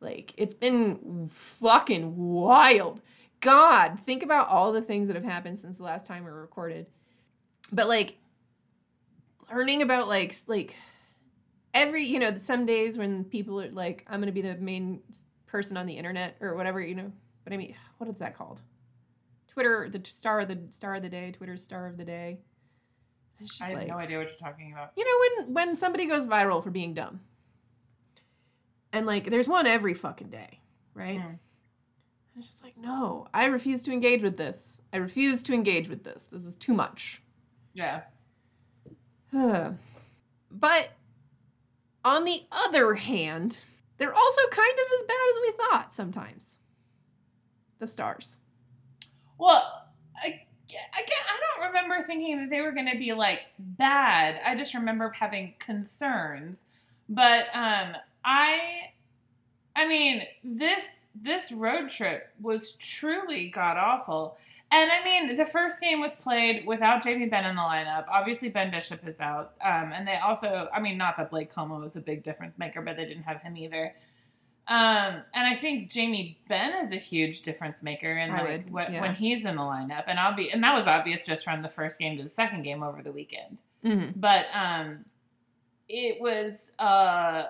Like 0.00 0.34
it's 0.36 0.54
been 0.54 1.28
fucking 1.30 2.16
wild. 2.16 3.00
God, 3.40 4.00
think 4.04 4.22
about 4.22 4.48
all 4.48 4.72
the 4.72 4.82
things 4.82 5.08
that 5.08 5.16
have 5.16 5.24
happened 5.24 5.58
since 5.58 5.76
the 5.78 5.82
last 5.82 6.06
time 6.06 6.24
we 6.24 6.30
recorded. 6.30 6.86
But 7.72 7.88
like 7.88 8.16
learning 9.50 9.82
about 9.82 10.08
like 10.08 10.34
like 10.46 10.74
every, 11.74 12.04
you 12.04 12.18
know, 12.18 12.34
some 12.34 12.66
days 12.66 12.96
when 12.96 13.24
people 13.24 13.60
are 13.60 13.70
like 13.70 14.04
I'm 14.08 14.20
going 14.20 14.26
to 14.26 14.32
be 14.32 14.42
the 14.42 14.56
main 14.56 15.00
person 15.46 15.76
on 15.76 15.86
the 15.86 15.94
internet 15.94 16.36
or 16.40 16.54
whatever, 16.54 16.80
you 16.80 16.94
know. 16.94 17.12
But 17.44 17.52
I 17.52 17.56
mean, 17.56 17.74
what 17.98 18.08
is 18.08 18.18
that 18.18 18.36
called? 18.36 18.60
Twitter, 19.48 19.88
the 19.90 20.00
star 20.04 20.40
of 20.40 20.48
the 20.48 20.58
star 20.70 20.94
of 20.94 21.02
the 21.02 21.08
day, 21.08 21.32
Twitter's 21.32 21.62
star 21.62 21.86
of 21.86 21.96
the 21.96 22.04
day. 22.04 22.38
I 23.62 23.64
have 23.64 23.78
like 23.78 23.88
no 23.88 23.96
idea 23.96 24.18
what 24.18 24.28
you're 24.28 24.36
talking 24.36 24.72
about. 24.72 24.92
you 24.96 25.04
know 25.04 25.44
when 25.46 25.54
when 25.54 25.74
somebody 25.74 26.04
goes 26.06 26.26
viral 26.26 26.62
for 26.62 26.70
being 26.70 26.92
dumb 26.92 27.20
and 28.92 29.06
like 29.06 29.24
there's 29.30 29.48
one 29.48 29.66
every 29.66 29.94
fucking 29.94 30.28
day 30.28 30.60
right 30.94 31.18
Mm. 31.20 31.38
it's 32.38 32.48
just 32.48 32.64
like 32.64 32.76
no 32.76 33.26
i 33.34 33.44
refuse 33.46 33.82
to 33.84 33.92
engage 33.92 34.22
with 34.22 34.36
this 34.36 34.80
i 34.92 34.96
refuse 34.96 35.42
to 35.44 35.54
engage 35.54 35.88
with 35.88 36.04
this 36.04 36.24
this 36.26 36.44
is 36.44 36.56
too 36.56 36.74
much 36.74 37.22
Yeah. 37.74 38.02
but 39.32 40.90
on 42.04 42.24
the 42.24 42.42
other 42.50 42.94
hand 42.94 43.58
they're 43.98 44.14
also 44.14 44.40
kind 44.50 44.72
of 44.72 44.86
as 44.94 45.06
bad 45.06 45.28
as 45.30 45.38
we 45.42 45.52
thought 45.58 45.92
sometimes. 45.92 46.56
The 47.80 47.86
Stars. 47.86 48.38
Well, 49.38 49.62
I, 50.16 50.26
I, 50.72 51.02
I 51.02 51.58
don't 51.58 51.66
remember 51.66 52.02
thinking 52.06 52.38
that 52.40 52.48
they 52.48 52.62
were 52.62 52.72
going 52.72 52.90
to 52.90 52.96
be 52.98 53.12
like 53.12 53.40
bad. 53.58 54.40
I 54.42 54.54
just 54.56 54.72
remember 54.72 55.10
having 55.10 55.52
concerns. 55.58 56.64
But 57.10 57.54
um, 57.54 57.94
I, 58.24 58.92
I 59.74 59.86
mean, 59.86 60.22
this 60.44 61.08
this 61.14 61.52
road 61.52 61.90
trip 61.90 62.28
was 62.40 62.72
truly 62.72 63.48
god 63.48 63.76
awful. 63.76 64.36
And 64.72 64.90
I 64.92 65.02
mean, 65.02 65.36
the 65.36 65.46
first 65.46 65.80
game 65.80 66.00
was 66.00 66.16
played 66.16 66.64
without 66.64 67.02
Jamie 67.02 67.26
Benn 67.26 67.44
in 67.44 67.56
the 67.56 67.62
lineup. 67.62 68.06
Obviously, 68.08 68.50
Ben 68.50 68.70
Bishop 68.70 69.06
is 69.06 69.18
out. 69.18 69.54
Um, 69.60 69.92
and 69.92 70.06
they 70.06 70.16
also, 70.16 70.68
I 70.72 70.80
mean, 70.80 70.96
not 70.96 71.16
that 71.16 71.30
Blake 71.30 71.52
Comeau 71.52 71.80
was 71.80 71.96
a 71.96 72.00
big 72.00 72.22
difference 72.22 72.56
maker, 72.56 72.80
but 72.80 72.96
they 72.96 73.04
didn't 73.04 73.24
have 73.24 73.42
him 73.42 73.56
either. 73.56 73.94
Um, 74.68 75.22
and 75.34 75.48
I 75.48 75.56
think 75.56 75.90
Jamie 75.90 76.38
Benn 76.48 76.74
is 76.84 76.92
a 76.92 76.96
huge 76.96 77.42
difference 77.42 77.82
maker 77.82 78.14
like 78.30 78.70
would, 78.70 78.92
yeah. 78.92 79.00
when 79.00 79.16
he's 79.16 79.44
in 79.44 79.56
the 79.56 79.62
lineup, 79.62 80.04
and 80.06 80.16
obvi- 80.16 80.52
and 80.52 80.62
that 80.62 80.76
was 80.76 80.86
obvious 80.86 81.26
just 81.26 81.42
from 81.42 81.62
the 81.62 81.68
first 81.68 81.98
game 81.98 82.16
to 82.18 82.22
the 82.22 82.28
second 82.28 82.62
game 82.62 82.84
over 82.84 83.02
the 83.02 83.10
weekend. 83.10 83.58
Mm-hmm. 83.84 84.20
But 84.20 84.46
um, 84.54 85.06
it 85.88 86.20
was 86.20 86.70
uh, 86.78 87.46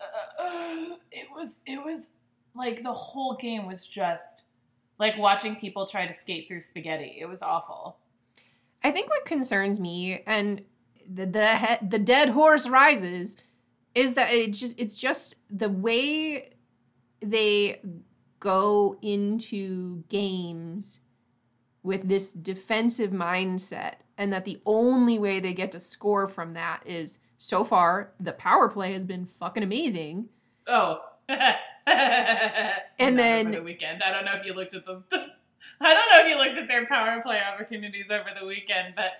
uh, 0.00 0.96
it 1.10 1.28
was 1.34 1.62
it 1.66 1.84
was 1.84 2.08
like 2.54 2.82
the 2.82 2.92
whole 2.92 3.36
game 3.36 3.66
was 3.66 3.86
just 3.86 4.44
like 4.98 5.16
watching 5.18 5.56
people 5.56 5.86
try 5.86 6.06
to 6.06 6.14
skate 6.14 6.48
through 6.48 6.60
spaghetti. 6.60 7.18
It 7.20 7.26
was 7.26 7.42
awful. 7.42 7.98
I 8.82 8.90
think 8.90 9.08
what 9.08 9.24
concerns 9.24 9.78
me 9.80 10.22
and 10.26 10.62
the 11.08 11.26
the 11.26 11.56
he- 11.56 11.86
the 11.86 11.98
dead 11.98 12.30
horse 12.30 12.68
rises 12.68 13.36
is 13.94 14.14
that 14.14 14.32
it 14.32 14.52
just 14.52 14.78
it's 14.78 14.96
just 14.96 15.36
the 15.50 15.68
way 15.68 16.50
they 17.20 17.80
go 18.38 18.96
into 19.02 20.04
games 20.08 21.00
with 21.82 22.08
this 22.08 22.32
defensive 22.32 23.10
mindset 23.10 23.94
and 24.16 24.32
that 24.32 24.44
the 24.44 24.60
only 24.66 25.18
way 25.18 25.40
they 25.40 25.52
get 25.52 25.72
to 25.72 25.80
score 25.80 26.28
from 26.28 26.52
that 26.52 26.82
is 26.86 27.18
so 27.42 27.64
far 27.64 28.10
the 28.20 28.32
power 28.32 28.68
play 28.68 28.92
has 28.92 29.02
been 29.04 29.24
fucking 29.24 29.62
amazing 29.62 30.28
Oh. 30.68 31.00
and 31.28 33.18
then- 33.18 33.46
over 33.48 33.56
the 33.56 33.62
weekend. 33.62 34.02
I 34.02 34.12
don't 34.12 34.24
know 34.26 34.34
if 34.34 34.44
you 34.44 34.52
looked 34.52 34.74
at 34.74 34.84
the, 34.84 35.02
I 35.80 35.94
don't 35.94 36.10
know 36.10 36.20
if 36.24 36.28
you 36.28 36.36
looked 36.36 36.58
at 36.58 36.68
their 36.68 36.86
power 36.86 37.20
play 37.22 37.40
opportunities 37.40 38.10
over 38.10 38.28
the 38.38 38.46
weekend, 38.46 38.94
but 38.94 39.12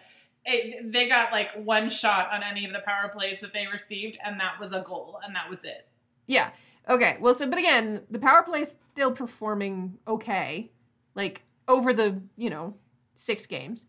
it, 0.44 0.92
they 0.92 1.08
got 1.08 1.32
like 1.32 1.52
one 1.54 1.88
shot 1.88 2.30
on 2.30 2.42
any 2.42 2.66
of 2.66 2.72
the 2.72 2.80
power 2.80 3.08
plays 3.08 3.40
that 3.40 3.52
they 3.54 3.66
received, 3.72 4.18
and 4.24 4.38
that 4.38 4.60
was 4.60 4.72
a 4.72 4.80
goal, 4.80 5.18
and 5.24 5.34
that 5.34 5.48
was 5.48 5.60
it. 5.64 5.86
Yeah. 6.26 6.50
Okay. 6.88 7.16
Well, 7.20 7.34
so 7.34 7.48
but 7.48 7.58
again, 7.58 8.02
the 8.10 8.18
power 8.18 8.42
play 8.42 8.60
is 8.60 8.76
still 8.92 9.12
performing 9.12 9.98
okay, 10.06 10.70
like 11.14 11.42
over 11.68 11.92
the 11.92 12.20
you 12.36 12.50
know 12.50 12.74
six 13.14 13.46
games, 13.46 13.86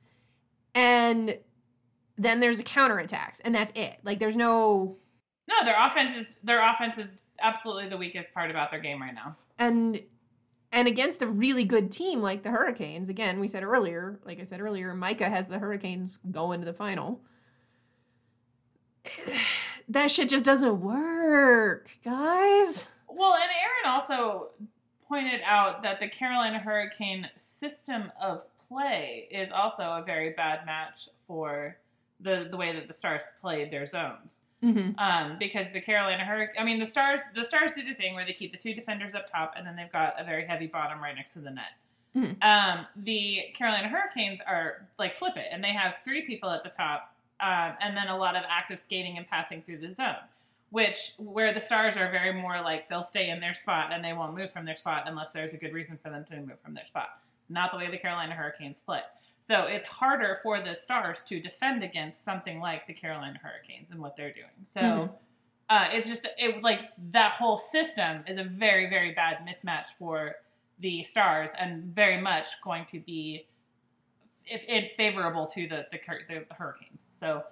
and 0.74 1.38
then 2.24 2.40
there's 2.40 2.60
a 2.60 2.64
counterattacks, 2.64 3.42
and 3.44 3.54
that's 3.56 3.72
it. 3.76 4.00
Like 4.04 4.20
there's 4.20 4.36
no 4.36 4.98
No, 5.48 5.66
their 5.66 5.76
offense 5.86 6.16
is 6.16 6.36
their 6.44 6.62
offense 6.68 6.98
is 6.98 7.18
absolutely 7.40 7.90
the 7.90 7.98
weakest 7.98 8.34
part 8.34 8.52
about 8.52 8.70
their 8.72 8.80
game 8.80 9.02
right 9.02 9.14
now. 9.16 9.36
and 9.58 10.02
and 10.74 10.88
against 10.88 11.22
a 11.22 11.28
really 11.28 11.66
good 11.66 11.92
team 11.92 12.22
like 12.22 12.44
the 12.44 12.50
Hurricanes. 12.50 13.10
Again, 13.10 13.40
we 13.42 13.48
said 13.50 13.62
earlier, 13.64 14.20
like 14.26 14.40
I 14.40 14.44
said 14.44 14.62
earlier, 14.62 14.94
Micah 14.94 15.30
has 15.30 15.48
the 15.50 15.60
Hurricanes 15.60 16.20
going 16.32 16.62
to 16.62 16.66
the 16.66 16.74
final. 16.74 17.20
That 19.90 20.10
shit 20.10 20.30
just 20.30 20.46
doesn't 20.46 20.80
work, 20.80 21.90
guys. 22.06 22.88
Well, 23.10 23.34
and 23.34 23.44
Aaron 23.44 23.94
also 23.94 24.50
pointed 25.08 25.42
out 25.44 25.84
that 25.84 26.00
the 26.00 26.08
Carolina 26.08 26.60
Hurricane 26.60 27.28
system 27.36 28.12
of 28.22 28.46
play 28.70 29.28
is 29.30 29.52
also 29.52 29.84
a 29.84 30.04
very 30.06 30.30
bad 30.30 30.66
match 30.66 31.10
for 31.28 31.76
the 32.22 32.48
the 32.50 32.58
way 32.58 32.74
that 32.74 32.88
the 32.88 32.94
Stars 32.94 33.24
played 33.42 33.72
their 33.72 33.86
zones. 33.86 34.40
Mm-hmm. 34.64 35.00
Um, 35.00 35.38
because 35.40 35.72
the 35.72 35.82
Carolina 35.82 36.24
Hurricane, 36.24 36.56
I 36.60 36.64
mean, 36.64 36.78
the 36.78 36.86
Stars, 36.86 37.22
the 37.34 37.44
Stars 37.44 37.74
do 37.74 37.84
the 37.84 37.96
thing 37.96 38.14
where 38.14 38.26
they 38.26 38.34
keep 38.34 38.52
the 38.52 38.60
two 38.60 38.76
defenders 38.76 39.16
up 39.16 39.32
top, 39.32 39.56
and 39.58 39.66
then 39.66 39.76
they've 39.76 39.92
got 39.92 40.20
a 40.20 40.24
very 40.24 40.46
heavy 40.46 40.68
bottom 40.68 41.02
right 41.02 41.16
next 41.16 41.34
to 41.34 41.40
the 41.40 41.50
net. 41.50 41.74
Mhm. 42.16 42.44
Um, 42.44 42.86
the 42.96 43.52
Carolina 43.56 43.88
Hurricanes 43.88 44.40
are 44.42 44.86
like 45.00 45.16
flip 45.16 45.36
it, 45.38 45.48
and 45.52 45.64
they 45.64 45.74
have 45.74 45.96
three 46.04 46.22
people 46.24 46.50
at 46.52 46.62
the 46.62 46.70
top, 46.70 47.16
um, 47.40 47.76
and 47.80 47.98
then 47.98 48.08
a 48.08 48.18
lot 48.18 48.36
of 48.36 48.44
active 48.48 48.80
skating 48.80 49.18
and 49.18 49.28
passing 49.28 49.62
through 49.64 49.80
the 49.80 49.94
zone. 49.94 50.18
Which 50.70 51.14
where 51.18 51.54
the 51.54 51.60
Stars 51.60 51.98
are 51.98 52.10
very 52.12 52.32
more 52.32 52.62
like 52.62 52.88
they'll 52.88 53.04
stay 53.04 53.30
in 53.30 53.40
their 53.40 53.54
spot 53.54 53.92
and 53.92 54.06
they 54.06 54.14
won't 54.14 54.36
move 54.38 54.52
from 54.54 54.66
their 54.66 54.78
spot 54.78 55.04
unless 55.06 55.34
there's 55.34 55.54
a 55.54 55.58
good 55.58 55.74
reason 55.74 55.98
for 56.02 56.10
them 56.10 56.24
to 56.26 56.36
move 56.38 56.60
from 56.64 56.76
their 56.76 56.86
spot. 56.86 57.20
It's 57.42 57.50
not 57.50 57.72
the 57.72 57.78
way 57.78 57.90
the 57.92 57.98
Carolina 57.98 58.36
Hurricanes 58.36 58.80
play. 58.80 59.02
So 59.42 59.64
it's 59.64 59.86
harder 59.86 60.40
for 60.44 60.62
the 60.62 60.76
Stars 60.76 61.24
to 61.24 61.40
defend 61.40 61.84
against 61.84 62.24
something 62.24 62.60
like 62.60 62.86
the 62.88 62.94
Carolina 62.94 63.40
Hurricanes 63.42 63.90
and 63.92 64.00
what 64.00 64.16
they're 64.16 64.32
doing. 64.34 64.66
So 64.66 64.80
Mhm. 64.82 65.14
uh, 65.70 65.90
it's 65.92 66.08
just 66.08 66.28
it 66.38 66.62
like 66.62 66.92
that 67.12 67.34
whole 67.34 67.58
system 67.58 68.24
is 68.28 68.38
a 68.38 68.44
very 68.44 68.88
very 68.90 69.14
bad 69.14 69.40
mismatch 69.46 69.88
for 69.98 70.36
the 70.80 71.04
Stars 71.04 71.52
and 71.60 71.84
very 71.84 72.20
much 72.22 72.48
going 72.62 72.86
to 72.88 73.00
be 73.00 73.48
if 74.46 74.66
it's 74.68 74.94
favorable 74.96 75.46
to 75.48 75.68
the 75.68 75.88
the, 75.92 76.00
the, 76.28 76.46
the 76.48 76.54
Hurricanes. 76.56 77.08
So 77.12 77.44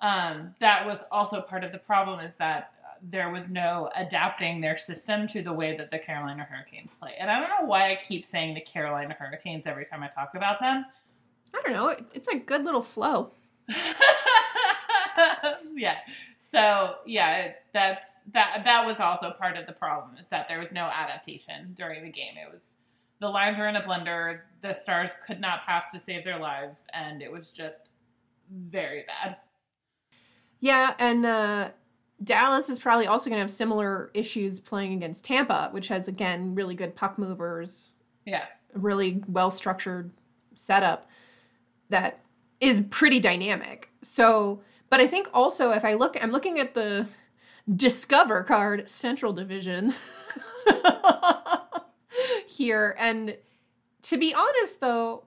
um, 0.00 0.54
that 0.58 0.86
was 0.86 1.04
also 1.10 1.40
part 1.40 1.64
of 1.64 1.72
the 1.72 1.78
problem 1.78 2.20
is 2.20 2.36
that 2.36 2.72
there 3.02 3.30
was 3.30 3.48
no 3.48 3.90
adapting 3.94 4.60
their 4.60 4.76
system 4.78 5.26
to 5.28 5.42
the 5.42 5.52
way 5.52 5.76
that 5.76 5.90
the 5.90 5.98
Carolina 5.98 6.44
Hurricanes 6.44 6.92
play. 6.98 7.14
And 7.18 7.30
I 7.30 7.38
don't 7.40 7.48
know 7.48 7.66
why 7.66 7.90
I 7.92 7.96
keep 7.96 8.24
saying 8.24 8.54
the 8.54 8.60
Carolina 8.60 9.14
Hurricanes 9.18 9.66
every 9.66 9.84
time 9.84 10.02
I 10.02 10.08
talk 10.08 10.34
about 10.34 10.60
them. 10.60 10.86
I 11.56 11.62
don't 11.64 11.72
know. 11.72 11.94
It's 12.14 12.28
a 12.28 12.36
good 12.38 12.64
little 12.64 12.82
flow. 12.82 13.32
yeah. 15.74 15.96
So 16.38 16.96
yeah, 17.06 17.52
that's 17.72 18.20
that. 18.32 18.62
That 18.64 18.86
was 18.86 19.00
also 19.00 19.30
part 19.32 19.56
of 19.56 19.66
the 19.66 19.72
problem 19.72 20.16
is 20.20 20.28
that 20.28 20.46
there 20.48 20.58
was 20.60 20.72
no 20.72 20.84
adaptation 20.84 21.74
during 21.76 22.04
the 22.04 22.10
game. 22.10 22.34
It 22.36 22.52
was 22.52 22.78
the 23.20 23.28
lines 23.28 23.58
were 23.58 23.68
in 23.68 23.76
a 23.76 23.82
blender. 23.82 24.40
The 24.62 24.74
stars 24.74 25.14
could 25.26 25.40
not 25.40 25.64
pass 25.66 25.90
to 25.92 26.00
save 26.00 26.24
their 26.24 26.38
lives, 26.38 26.86
and 26.92 27.22
it 27.22 27.32
was 27.32 27.50
just 27.50 27.88
very 28.50 29.04
bad. 29.06 29.36
Yeah, 30.60 30.94
and 30.98 31.26
uh, 31.26 31.68
Dallas 32.22 32.68
is 32.70 32.78
probably 32.78 33.06
also 33.06 33.28
going 33.30 33.38
to 33.38 33.42
have 33.42 33.50
similar 33.50 34.10
issues 34.14 34.60
playing 34.60 34.92
against 34.94 35.24
Tampa, 35.24 35.68
which 35.72 35.88
has 35.88 36.08
again 36.08 36.54
really 36.54 36.74
good 36.74 36.94
puck 36.94 37.18
movers, 37.18 37.94
Yeah. 38.24 38.44
really 38.74 39.22
well 39.26 39.50
structured 39.50 40.12
setup 40.54 41.08
that 41.90 42.20
is 42.60 42.82
pretty 42.90 43.20
dynamic. 43.20 43.90
So, 44.02 44.60
but 44.90 45.00
I 45.00 45.06
think 45.06 45.28
also 45.34 45.70
if 45.72 45.84
I 45.84 45.94
look, 45.94 46.16
I'm 46.22 46.32
looking 46.32 46.58
at 46.58 46.74
the 46.74 47.06
Discover 47.74 48.44
card 48.44 48.88
Central 48.88 49.32
Division 49.32 49.92
here, 52.46 52.94
and 52.98 53.36
to 54.02 54.16
be 54.16 54.34
honest, 54.34 54.80
though, 54.80 55.24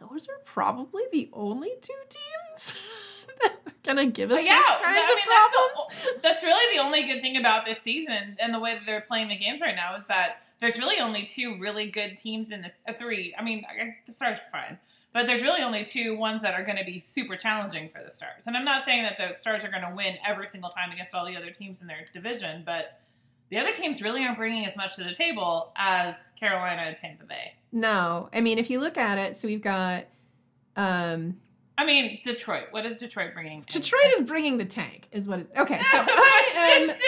those 0.00 0.28
are 0.28 0.38
probably 0.44 1.02
the 1.12 1.30
only 1.32 1.72
two 1.80 1.92
teams 2.08 2.74
that 3.42 3.52
are 3.66 3.72
gonna 3.82 4.06
give 4.06 4.30
us 4.30 4.42
yeah, 4.44 4.60
these 4.60 4.84
kinds 4.84 5.10
I 5.10 5.12
of 5.12 5.24
problems. 5.26 5.88
that's 5.88 6.04
the, 6.04 6.20
that's 6.22 6.44
really 6.44 6.76
the 6.76 6.82
only 6.82 7.04
good 7.04 7.20
thing 7.20 7.36
about 7.36 7.64
this 7.66 7.80
season 7.82 8.36
and 8.38 8.54
the 8.54 8.60
way 8.60 8.74
that 8.74 8.82
they're 8.86 9.00
playing 9.02 9.28
the 9.28 9.36
games 9.36 9.60
right 9.60 9.74
now 9.76 9.96
is 9.96 10.06
that 10.06 10.36
there's 10.60 10.78
really 10.78 11.00
only 11.00 11.26
two 11.26 11.58
really 11.58 11.90
good 11.90 12.16
teams 12.16 12.50
in 12.50 12.62
this. 12.62 12.78
Uh, 12.88 12.92
three, 12.92 13.34
I 13.36 13.42
mean, 13.42 13.64
I- 13.68 13.96
the 14.06 14.12
Stars 14.12 14.38
are 14.38 14.50
fine, 14.52 14.78
but 15.14 15.26
there's 15.26 15.42
really 15.42 15.62
only 15.62 15.84
two 15.84 16.18
ones 16.18 16.42
that 16.42 16.52
are 16.52 16.64
going 16.64 16.76
to 16.76 16.84
be 16.84 17.00
super 17.00 17.36
challenging 17.36 17.88
for 17.88 18.02
the 18.04 18.10
Stars. 18.10 18.46
And 18.46 18.56
I'm 18.56 18.64
not 18.64 18.84
saying 18.84 19.04
that 19.04 19.16
the 19.16 19.38
Stars 19.38 19.64
are 19.64 19.70
going 19.70 19.88
to 19.88 19.94
win 19.96 20.16
every 20.28 20.48
single 20.48 20.70
time 20.70 20.90
against 20.90 21.14
all 21.14 21.24
the 21.24 21.36
other 21.36 21.50
teams 21.50 21.80
in 21.80 21.86
their 21.86 22.06
division, 22.12 22.64
but 22.66 23.00
the 23.48 23.58
other 23.58 23.72
teams 23.72 24.02
really 24.02 24.24
aren't 24.24 24.36
bringing 24.36 24.66
as 24.66 24.76
much 24.76 24.96
to 24.96 25.04
the 25.04 25.14
table 25.14 25.72
as 25.76 26.32
Carolina 26.38 26.82
and 26.82 26.96
Tampa 26.96 27.24
Bay. 27.24 27.54
No, 27.70 28.28
I 28.32 28.40
mean 28.40 28.58
if 28.58 28.68
you 28.68 28.80
look 28.80 28.98
at 28.98 29.16
it, 29.16 29.36
so 29.36 29.48
we've 29.48 29.62
got 29.62 30.06
um 30.76 31.36
I 31.76 31.84
mean, 31.84 32.20
Detroit. 32.22 32.66
What 32.70 32.86
is 32.86 32.98
Detroit 32.98 33.34
bringing? 33.34 33.58
in? 33.58 33.64
Detroit 33.68 34.06
is 34.14 34.20
bringing 34.20 34.58
the 34.58 34.64
tank, 34.64 35.08
is 35.10 35.26
what 35.26 35.40
it. 35.40 35.50
Okay, 35.56 35.78
so 35.78 35.98
I 35.98 36.76
am 36.76 36.86
Detroit 36.86 36.98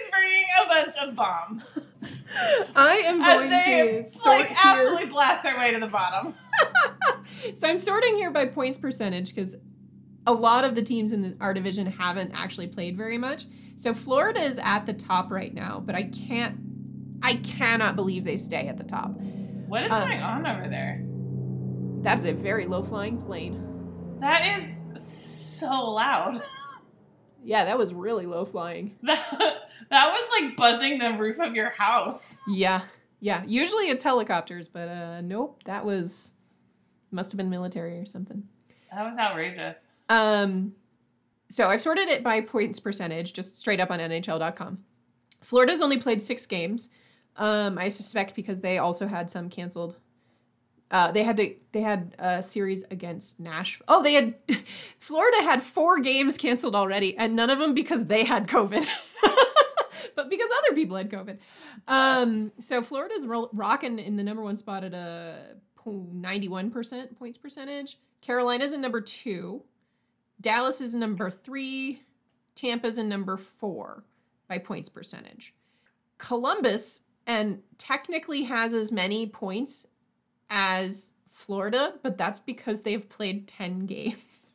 is 0.00 0.10
bringing 0.10 0.44
a 0.60 0.68
bunch 0.68 0.96
of 0.96 1.14
bombs. 1.14 1.68
I 2.76 2.96
am 3.04 3.22
as 3.22 3.38
going 3.38 3.50
they 3.50 4.02
to 4.02 4.28
like 4.28 4.64
absolutely 4.64 5.06
blast 5.06 5.44
their 5.44 5.56
way 5.56 5.72
to 5.72 5.78
the 5.78 5.86
bottom. 5.86 6.34
So 7.54 7.66
I'm 7.68 7.76
sorting 7.78 8.16
here 8.16 8.30
by 8.30 8.46
points 8.46 8.78
percentage 8.78 9.34
because 9.34 9.56
a 10.26 10.32
lot 10.32 10.64
of 10.64 10.74
the 10.74 10.82
teams 10.82 11.12
in 11.12 11.22
the, 11.22 11.36
our 11.40 11.54
division 11.54 11.86
haven't 11.86 12.32
actually 12.34 12.66
played 12.68 12.96
very 12.96 13.18
much. 13.18 13.46
So 13.76 13.94
Florida 13.94 14.40
is 14.40 14.58
at 14.62 14.86
the 14.86 14.92
top 14.92 15.30
right 15.30 15.52
now, 15.52 15.82
but 15.84 15.94
I 15.94 16.04
can't, 16.04 16.58
I 17.22 17.34
cannot 17.36 17.96
believe 17.96 18.24
they 18.24 18.36
stay 18.36 18.68
at 18.68 18.76
the 18.76 18.84
top. 18.84 19.12
What 19.66 19.84
is 19.84 19.92
Um, 19.92 20.08
going 20.08 20.20
on 20.20 20.46
over 20.46 20.68
there? 20.68 21.02
That 22.02 22.18
is 22.20 22.26
a 22.26 22.32
very 22.32 22.66
low 22.66 22.82
flying 22.82 23.20
plane. 23.20 24.16
That 24.20 24.60
is 24.62 25.52
so 25.58 25.90
loud. 25.90 26.42
Yeah, 27.44 27.64
that 27.64 27.76
was 27.76 27.92
really 27.92 28.26
low 28.26 28.44
flying. 28.44 28.96
That 29.02 29.18
that 29.90 30.12
was 30.12 30.24
like 30.40 30.56
buzzing 30.56 30.98
the 31.00 31.14
roof 31.18 31.40
of 31.40 31.56
your 31.56 31.70
house. 31.70 32.38
Yeah. 32.46 32.82
Yeah. 33.18 33.42
Usually 33.44 33.86
it's 33.90 34.04
helicopters, 34.04 34.68
but 34.68 34.86
uh 34.88 35.20
nope, 35.22 35.60
that 35.64 35.84
was 35.84 36.34
must 37.12 37.32
have 37.32 37.36
been 37.36 37.50
military 37.50 37.98
or 37.98 38.06
something. 38.06 38.44
That 38.92 39.04
was 39.04 39.16
outrageous. 39.18 39.86
Um 40.08 40.74
so 41.52 41.68
I've 41.68 41.82
sorted 41.82 42.08
it 42.08 42.22
by 42.22 42.40
points 42.40 42.80
percentage, 42.80 43.34
just 43.34 43.58
straight 43.58 43.78
up 43.78 43.90
on 43.90 43.98
NHL.com. 43.98 44.78
Florida's 45.42 45.82
only 45.82 45.98
played 45.98 46.22
six 46.22 46.46
games. 46.46 46.88
Um, 47.36 47.76
I 47.76 47.88
suspect 47.88 48.34
because 48.34 48.62
they 48.62 48.78
also 48.78 49.06
had 49.06 49.30
some 49.30 49.50
canceled. 49.50 49.96
Uh, 50.90 51.10
they 51.10 51.22
had 51.22 51.36
to. 51.38 51.54
They 51.72 51.80
had 51.80 52.14
a 52.18 52.42
series 52.42 52.84
against 52.90 53.40
Nashville. 53.40 53.84
Oh, 53.88 54.02
they 54.02 54.14
had. 54.14 54.34
Florida 54.98 55.42
had 55.42 55.62
four 55.62 56.00
games 56.00 56.36
canceled 56.36 56.74
already, 56.74 57.16
and 57.16 57.34
none 57.34 57.50
of 57.50 57.58
them 57.58 57.74
because 57.74 58.06
they 58.06 58.24
had 58.24 58.46
COVID, 58.46 58.86
but 60.14 60.28
because 60.28 60.50
other 60.58 60.74
people 60.74 60.96
had 60.96 61.10
COVID. 61.10 61.38
Um, 61.88 62.52
so 62.58 62.82
Florida's 62.82 63.26
ro- 63.26 63.48
rocking 63.52 63.98
in 63.98 64.16
the 64.16 64.22
number 64.22 64.42
one 64.42 64.56
spot 64.56 64.84
at 64.84 64.92
a 64.92 65.56
ninety-one 65.86 66.70
percent 66.70 67.18
points 67.18 67.38
percentage. 67.38 67.98
Carolina's 68.20 68.72
in 68.72 68.80
number 68.80 69.00
two. 69.00 69.62
Dallas 70.40 70.80
is 70.80 70.94
number 70.94 71.30
three. 71.30 72.02
Tampa's 72.54 72.98
in 72.98 73.08
number 73.08 73.36
four 73.36 74.04
by 74.48 74.58
points 74.58 74.88
percentage. 74.88 75.54
Columbus 76.18 77.02
and 77.26 77.60
technically 77.78 78.42
has 78.44 78.72
as 78.74 78.92
many 78.92 79.26
points 79.26 79.86
as 80.50 81.14
Florida, 81.30 81.94
but 82.02 82.18
that's 82.18 82.40
because 82.40 82.82
they've 82.82 83.08
played 83.08 83.48
10 83.48 83.86
games 83.86 84.50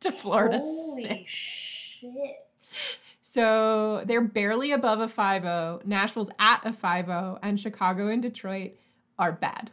to 0.00 0.10
Florida. 0.12 0.58
Holy 0.60 1.02
six. 1.02 1.30
shit. 1.30 2.36
So 3.22 4.02
they're 4.06 4.20
barely 4.22 4.72
above 4.72 5.00
a 5.00 5.06
5-0. 5.08 5.84
Nashville's 5.84 6.30
at 6.38 6.64
a 6.66 6.70
5-0 6.70 7.38
and 7.42 7.60
Chicago 7.60 8.08
and 8.08 8.22
Detroit 8.22 8.72
are 9.18 9.32
bad. 9.32 9.70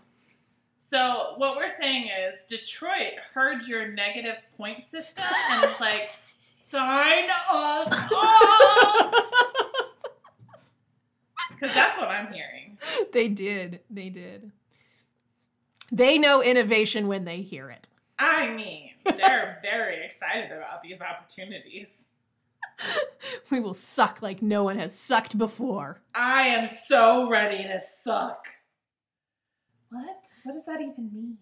So 0.86 1.36
what 1.38 1.56
we're 1.56 1.70
saying 1.70 2.08
is 2.08 2.36
Detroit 2.50 3.14
heard 3.34 3.66
your 3.66 3.88
negative 3.88 4.36
point 4.58 4.84
system 4.84 5.24
and 5.52 5.64
it's 5.64 5.80
like, 5.80 6.10
sign 6.40 7.30
us 7.52 7.88
up. 8.14 9.14
Because 11.50 11.74
that's 11.76 11.98
what 11.98 12.10
I'm 12.10 12.34
hearing. 12.34 12.78
they 13.14 13.30
did. 13.30 13.80
They 13.90 14.10
did. 14.10 14.52
They 15.94 16.18
know 16.18 16.44
innovation 16.44 17.08
when 17.08 17.24
they 17.24 17.42
hear 17.42 17.70
it. 17.70 17.88
I 18.20 18.50
mean, 18.52 18.90
they're 19.06 19.60
very 19.62 20.04
excited 20.04 20.52
about 20.52 20.82
these 20.84 21.00
opportunities. 21.00 22.08
We 23.50 23.62
will 23.62 23.74
suck 23.76 24.22
like 24.22 24.42
no 24.42 24.66
one 24.66 24.78
has 24.78 24.94
sucked 24.94 25.38
before. 25.38 26.02
I 26.14 26.48
am 26.48 26.68
so 26.68 27.30
ready 27.30 27.64
to 27.64 27.80
suck. 28.02 28.46
What? 29.94 30.24
What 30.44 30.54
does 30.54 30.66
that 30.66 30.82
even 30.82 31.10
mean? 31.14 31.38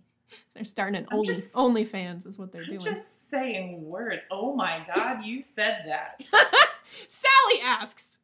They're 0.53 0.63
starting 0.65 0.96
an 0.96 1.08
I'm 1.12 1.17
only 1.20 1.27
just- 1.27 1.53
OnlyFans 1.53 2.25
is 2.27 2.38
what 2.38 2.51
they're 2.51 2.62
I'm 2.63 2.67
doing. 2.77 2.81
just 2.81 3.29
saying 3.29 3.84
words. 3.86 4.24
Oh 4.31 4.55
my 4.55 4.86
god, 4.96 5.25
you 5.25 5.41
said 5.41 5.84
that. 5.88 6.22
Sally 7.08 7.62
asks, 7.65 8.17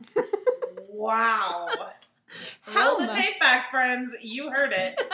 Wow. 0.89 1.67
How 2.62 2.98
Roll 2.98 3.07
the 3.07 3.13
tape 3.13 3.39
back, 3.39 3.72
friends. 3.72 4.12
You 4.22 4.50
heard 4.51 4.74
it. 4.74 5.00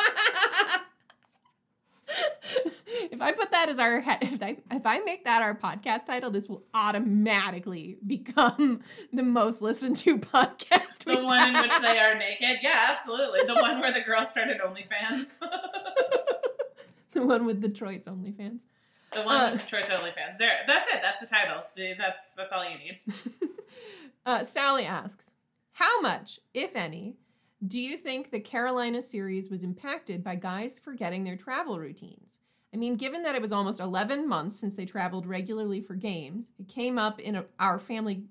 if 3.12 3.22
I 3.22 3.32
put 3.32 3.52
that 3.52 3.70
as 3.70 3.80
our 3.80 3.98
if 4.22 4.42
I 4.44 4.58
if 4.72 4.86
I 4.86 5.00
make 5.00 5.24
that 5.26 5.42
our 5.42 5.56
podcast 5.56 6.06
title, 6.06 6.30
this 6.32 6.48
will 6.50 6.64
automatically 6.74 7.98
become 8.06 8.82
the 9.14 9.24
most 9.24 9.62
listened 9.62 9.96
to 9.98 10.18
podcast. 10.20 11.06
The 11.06 11.24
one 11.24 11.56
in 11.56 11.62
which 11.62 11.72
they 11.82 12.00
are 12.00 12.16
naked. 12.18 12.58
Yeah, 12.62 12.88
absolutely. 12.90 13.42
The 13.48 13.56
one 13.56 13.80
where 13.80 13.94
the 13.94 14.02
girl 14.02 14.26
started 14.26 14.60
OnlyFans. 14.62 15.26
the 17.12 17.26
one 17.26 17.46
with 17.46 17.62
Detroit's 17.62 18.08
OnlyFans. 18.08 18.62
the 19.12 19.22
one 19.22 19.36
Uh. 19.40 19.52
with 19.54 19.62
Detroit's 19.62 19.88
OnlyFans. 19.88 20.38
There. 20.40 20.52
That's 20.68 20.94
it. 20.94 21.00
That's 21.02 21.20
the 21.20 21.28
title. 21.28 21.64
See, 21.72 21.94
that's 21.98 22.32
that's 22.36 22.52
all 22.52 22.64
you 22.70 22.78
need. 22.78 23.00
uh, 24.26 24.44
Sally 24.44 24.86
asks, 24.86 25.34
how 25.74 26.02
much, 26.02 26.40
if 26.54 26.76
any, 26.76 27.18
do 27.66 27.80
you 27.80 27.98
think 27.98 28.32
the 28.32 28.40
Carolina 28.40 29.02
series 29.02 29.50
was 29.50 29.64
impacted 29.64 30.24
by 30.24 30.36
guys 30.36 30.80
forgetting 30.80 31.24
their 31.24 31.38
travel 31.38 31.80
routines? 31.80 32.40
I 32.74 32.78
mean, 32.78 32.96
given 32.96 33.24
that 33.24 33.36
it 33.36 33.42
was 33.42 33.52
almost 33.52 33.80
11 33.80 34.28
months 34.28 34.56
since 34.56 34.76
they 34.76 34.86
traveled 34.86 35.28
regularly 35.28 35.80
for 35.80 35.94
games, 35.94 36.52
it 36.60 36.68
came 36.68 36.98
up 36.98 37.20
in 37.20 37.36
a, 37.36 37.46
our 37.60 37.80
family 37.80 38.24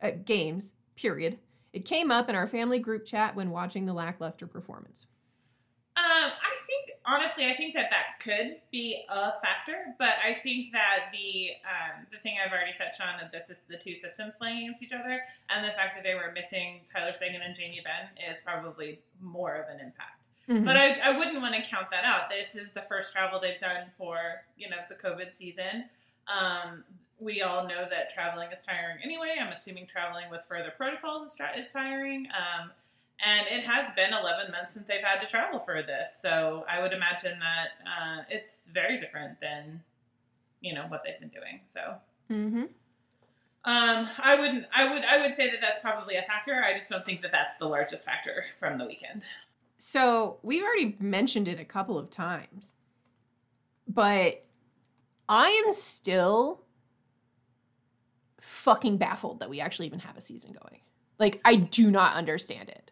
uh, 0.00 0.12
games, 0.24 0.72
period. 0.96 1.38
It 1.72 1.84
came 1.84 2.10
up 2.10 2.28
in 2.28 2.34
our 2.34 2.46
family 2.46 2.78
group 2.78 3.04
chat 3.04 3.36
when 3.36 3.50
watching 3.50 3.86
the 3.86 3.92
lackluster 3.92 4.46
performance. 4.46 5.06
Um, 5.96 6.04
I 6.04 6.56
think 6.66 6.81
honestly, 7.06 7.46
I 7.46 7.56
think 7.56 7.74
that 7.74 7.90
that 7.90 8.20
could 8.20 8.56
be 8.70 9.04
a 9.08 9.32
factor, 9.40 9.94
but 9.98 10.14
I 10.24 10.40
think 10.42 10.72
that 10.72 11.10
the 11.12 11.50
um, 11.64 12.06
the 12.10 12.18
thing 12.18 12.36
I've 12.38 12.52
already 12.52 12.72
touched 12.72 13.00
on 13.00 13.20
that 13.20 13.32
this 13.32 13.50
is 13.50 13.62
the 13.68 13.76
two 13.76 13.94
systems 13.94 14.34
playing 14.38 14.64
against 14.64 14.82
each 14.82 14.92
other, 14.92 15.20
and 15.50 15.64
the 15.64 15.72
fact 15.72 15.96
that 15.96 16.02
they 16.02 16.14
were 16.14 16.32
missing 16.32 16.80
Tyler 16.92 17.14
Seguin 17.14 17.42
and 17.42 17.54
Jamie 17.56 17.82
Benn 17.84 18.10
is 18.30 18.38
probably 18.44 19.00
more 19.20 19.54
of 19.54 19.68
an 19.68 19.80
impact. 19.80 20.22
But 20.64 20.76
I, 20.76 20.98
I 20.98 21.16
wouldn't 21.16 21.40
want 21.40 21.54
to 21.54 21.62
count 21.62 21.86
that 21.92 22.04
out. 22.04 22.28
This 22.28 22.56
is 22.56 22.72
the 22.72 22.82
first 22.82 23.12
travel 23.12 23.40
they've 23.40 23.60
done 23.60 23.86
for 23.96 24.42
you 24.56 24.68
know 24.68 24.76
the 24.88 24.94
COVID 24.94 25.32
season. 25.32 25.86
Um, 26.28 26.84
we 27.20 27.42
all 27.42 27.66
know 27.68 27.86
that 27.88 28.12
traveling 28.12 28.50
is 28.52 28.60
tiring 28.62 28.98
anyway. 29.02 29.36
I'm 29.40 29.52
assuming 29.52 29.86
traveling 29.86 30.30
with 30.30 30.42
further 30.48 30.72
protocols 30.76 31.30
is, 31.30 31.36
tra- 31.36 31.56
is 31.56 31.70
tiring. 31.70 32.26
Um, 32.26 32.70
and 33.22 33.46
it 33.46 33.64
has 33.64 33.86
been 33.94 34.12
11 34.12 34.50
months 34.50 34.74
since 34.74 34.86
they've 34.86 35.02
had 35.02 35.20
to 35.20 35.26
travel 35.26 35.60
for 35.60 35.82
this. 35.82 36.18
So 36.20 36.64
I 36.68 36.82
would 36.82 36.92
imagine 36.92 37.38
that 37.38 37.68
uh, 37.86 38.22
it's 38.28 38.68
very 38.74 38.98
different 38.98 39.40
than, 39.40 39.82
you 40.60 40.74
know, 40.74 40.86
what 40.88 41.02
they've 41.04 41.20
been 41.20 41.28
doing. 41.28 41.60
So 41.66 41.80
mm-hmm. 42.30 42.64
um, 43.64 44.08
I 44.18 44.34
wouldn't, 44.38 44.66
I 44.74 44.92
would, 44.92 45.04
I 45.04 45.22
would 45.24 45.36
say 45.36 45.50
that 45.50 45.60
that's 45.60 45.78
probably 45.78 46.16
a 46.16 46.22
factor. 46.22 46.64
I 46.64 46.74
just 46.74 46.90
don't 46.90 47.06
think 47.06 47.22
that 47.22 47.30
that's 47.32 47.58
the 47.58 47.66
largest 47.66 48.04
factor 48.04 48.44
from 48.58 48.78
the 48.78 48.86
weekend. 48.86 49.22
So 49.78 50.38
we've 50.42 50.62
already 50.62 50.96
mentioned 50.98 51.48
it 51.48 51.60
a 51.60 51.64
couple 51.64 51.98
of 51.98 52.10
times, 52.10 52.74
but 53.86 54.44
I 55.28 55.48
am 55.64 55.72
still 55.72 56.62
fucking 58.40 58.96
baffled 58.96 59.40
that 59.40 59.48
we 59.48 59.60
actually 59.60 59.86
even 59.86 60.00
have 60.00 60.16
a 60.16 60.20
season 60.20 60.52
going. 60.52 60.80
Like, 61.18 61.40
I 61.44 61.54
do 61.54 61.90
not 61.90 62.14
understand 62.14 62.68
it. 62.68 62.91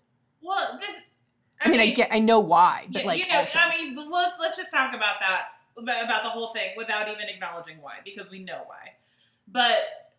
Well, 0.61 0.79
the, 0.79 1.67
I, 1.67 1.71
mean, 1.71 1.81
I 1.81 1.91
get, 1.91 2.09
I 2.13 2.19
know 2.19 2.41
why, 2.41 2.87
but 2.91 3.03
Yeah, 3.03 3.09
like, 3.09 3.21
you 3.21 3.29
know, 3.29 3.41
also, 3.41 3.59
I 3.59 3.69
mean, 3.69 3.97
let's 4.11 4.37
let's 4.41 4.57
just 4.57 4.73
talk 4.73 4.95
about 4.95 5.17
that 5.21 5.49
about 5.77 6.05
about 6.05 6.23
the 6.23 6.31
whole 6.31 6.53
thing 6.53 6.71
without 6.77 7.09
even 7.09 7.29
acknowledging 7.29 7.81
why, 7.81 7.97
because 8.05 8.31
we 8.31 8.41
know 8.43 8.63
why. 8.67 8.95
But 9.49 10.11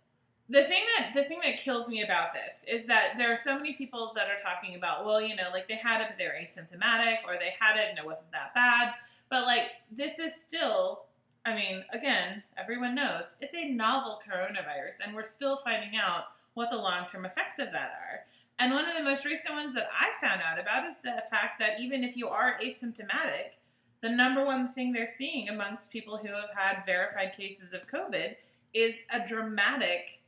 the 0.50 0.64
thing 0.64 0.84
that 0.98 1.14
the 1.14 1.24
thing 1.24 1.40
that 1.44 1.58
kills 1.58 1.88
me 1.88 2.04
about 2.04 2.30
this 2.34 2.66
is 2.68 2.88
that 2.88 3.14
there 3.18 3.32
are 3.32 3.38
so 3.38 3.56
many 3.56 3.74
people 3.74 4.12
that 4.16 4.28
are 4.28 4.38
talking 4.42 4.76
about, 4.76 5.06
well, 5.06 5.22
you 5.22 5.36
know, 5.36 5.50
like 5.52 5.68
they 5.68 5.76
had 5.76 6.02
it, 6.02 6.08
but 6.10 6.18
they're 6.18 6.38
asymptomatic, 6.42 7.18
or 7.28 7.36
they 7.40 7.54
had 7.60 7.78
it 7.78 7.90
and 7.90 7.98
it 7.98 8.06
wasn't 8.06 8.32
that 8.32 8.54
bad. 8.54 8.94
But 9.30 9.46
like, 9.46 9.68
this 9.92 10.20
is 10.20 10.34
still. 10.36 11.04
I 11.44 11.56
mean, 11.56 11.84
again, 11.92 12.44
everyone 12.56 12.94
knows 12.94 13.34
it's 13.40 13.56
a 13.56 13.68
novel 13.68 14.22
coronavirus, 14.28 14.98
and 15.04 15.16
we're 15.16 15.26
still 15.26 15.60
finding 15.64 15.98
out 16.00 16.26
what 16.54 16.70
the 16.70 16.78
long 16.78 17.06
term 17.12 17.26
effects 17.26 17.58
of 17.58 17.72
that 17.72 17.94
are. 18.00 18.26
And 18.60 18.74
one 18.74 18.88
of 18.88 18.96
the 18.96 19.04
most 19.04 19.26
recent 19.26 19.56
ones 19.56 19.74
that 19.74 19.90
I 19.92 20.24
found 20.26 20.42
out 20.42 20.60
about 20.60 20.88
is 20.88 20.98
the 21.04 21.24
fact 21.32 21.60
that 21.60 21.80
even 21.80 22.04
if 22.04 22.16
you 22.16 22.28
are 22.28 22.58
asymptomatic, 22.64 23.58
the 24.02 24.10
number 24.10 24.46
one 24.46 24.72
thing 24.72 24.94
they're 24.94 25.08
seeing 25.08 25.50
amongst 25.50 25.92
people 25.92 26.18
who 26.18 26.28
have 26.28 26.50
had 26.56 26.86
verified 26.86 27.34
cases 27.36 27.74
of 27.74 27.88
COVID 27.88 28.36
is 28.74 28.96
a 29.10 29.26
dramatic 29.28 30.22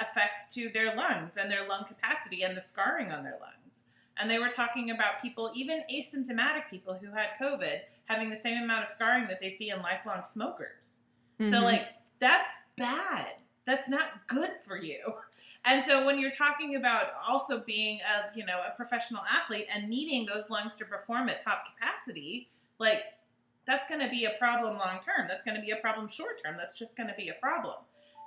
effect 0.00 0.52
to 0.54 0.70
their 0.70 0.94
lungs 0.94 1.32
and 1.36 1.50
their 1.50 1.68
lung 1.68 1.84
capacity 1.86 2.42
and 2.42 2.56
the 2.56 2.60
scarring 2.60 3.10
on 3.10 3.22
their 3.22 3.38
lungs. 3.40 3.82
And 4.18 4.30
they 4.30 4.38
were 4.38 4.48
talking 4.48 4.90
about 4.90 5.20
people, 5.20 5.50
even 5.54 5.82
asymptomatic 5.92 6.68
people 6.70 6.94
who 6.94 7.12
had 7.12 7.30
COVID, 7.40 7.80
having 8.06 8.30
the 8.30 8.36
same 8.36 8.62
amount 8.62 8.84
of 8.84 8.88
scarring 8.88 9.26
that 9.28 9.40
they 9.40 9.50
see 9.50 9.70
in 9.70 9.82
lifelong 9.82 10.24
smokers. 10.24 11.00
So, 11.38 11.44
Mhm. 11.44 11.62
like, 11.62 11.88
that's 12.18 12.58
bad. 12.76 13.34
That's 13.64 13.88
not 13.88 14.26
good 14.26 14.58
for 14.64 14.76
you. 14.76 15.22
And 15.64 15.84
so, 15.84 16.04
when 16.04 16.18
you're 16.18 16.30
talking 16.32 16.74
about 16.74 17.12
also 17.26 17.60
being 17.60 18.00
a, 18.00 18.36
you 18.36 18.44
know, 18.44 18.60
a 18.66 18.74
professional 18.76 19.22
athlete 19.30 19.66
and 19.72 19.88
needing 19.88 20.26
those 20.26 20.50
lungs 20.50 20.76
to 20.76 20.84
perform 20.84 21.28
at 21.28 21.42
top 21.42 21.64
capacity, 21.72 22.48
like, 22.78 23.02
that's 23.66 23.88
going 23.88 24.00
to 24.00 24.08
be 24.08 24.24
a 24.24 24.30
problem 24.40 24.76
long 24.76 24.98
term. 25.04 25.28
That's 25.28 25.44
going 25.44 25.54
to 25.54 25.60
be 25.60 25.70
a 25.70 25.76
problem 25.76 26.08
short 26.08 26.42
term. 26.44 26.56
That's 26.58 26.76
just 26.76 26.96
going 26.96 27.08
to 27.08 27.14
be 27.14 27.28
a 27.28 27.34
problem. 27.34 27.76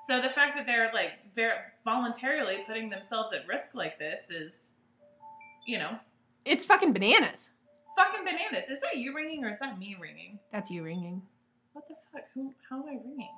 So 0.08 0.22
the 0.22 0.30
fact 0.30 0.56
that 0.56 0.66
they're 0.66 0.92
like 0.94 1.14
ver- 1.36 1.74
voluntarily 1.84 2.58
putting 2.68 2.90
themselves 2.90 3.34
at 3.34 3.48
risk 3.48 3.74
like 3.76 3.98
this 4.00 4.30
is, 4.30 4.70
you 5.66 5.78
know, 5.80 5.98
it's 6.46 6.64
fucking 6.64 6.94
bananas. 6.94 7.50
fucking 7.98 8.24
bananas. 8.24 8.70
Is 8.70 8.82
that 8.82 8.98
you 8.98 9.16
ringing 9.16 9.44
or 9.44 9.50
is 9.50 9.60
that 9.60 9.80
me 9.80 9.98
ringing? 10.00 10.40
That's 10.52 10.70
you 10.70 10.84
ringing. 10.84 11.22
What 11.74 11.88
the 11.88 11.96
fuck? 12.14 12.24
Who? 12.34 12.54
How 12.70 12.78
am 12.78 12.84
I 12.84 12.92
ringing? 13.04 13.30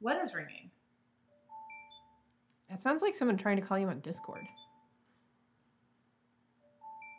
What 0.00 0.22
is 0.22 0.34
ringing? 0.34 0.70
That 2.70 2.80
sounds 2.80 3.02
like 3.02 3.14
someone 3.14 3.36
trying 3.36 3.56
to 3.56 3.62
call 3.62 3.78
you 3.78 3.88
on 3.88 3.98
Discord. 4.00 4.46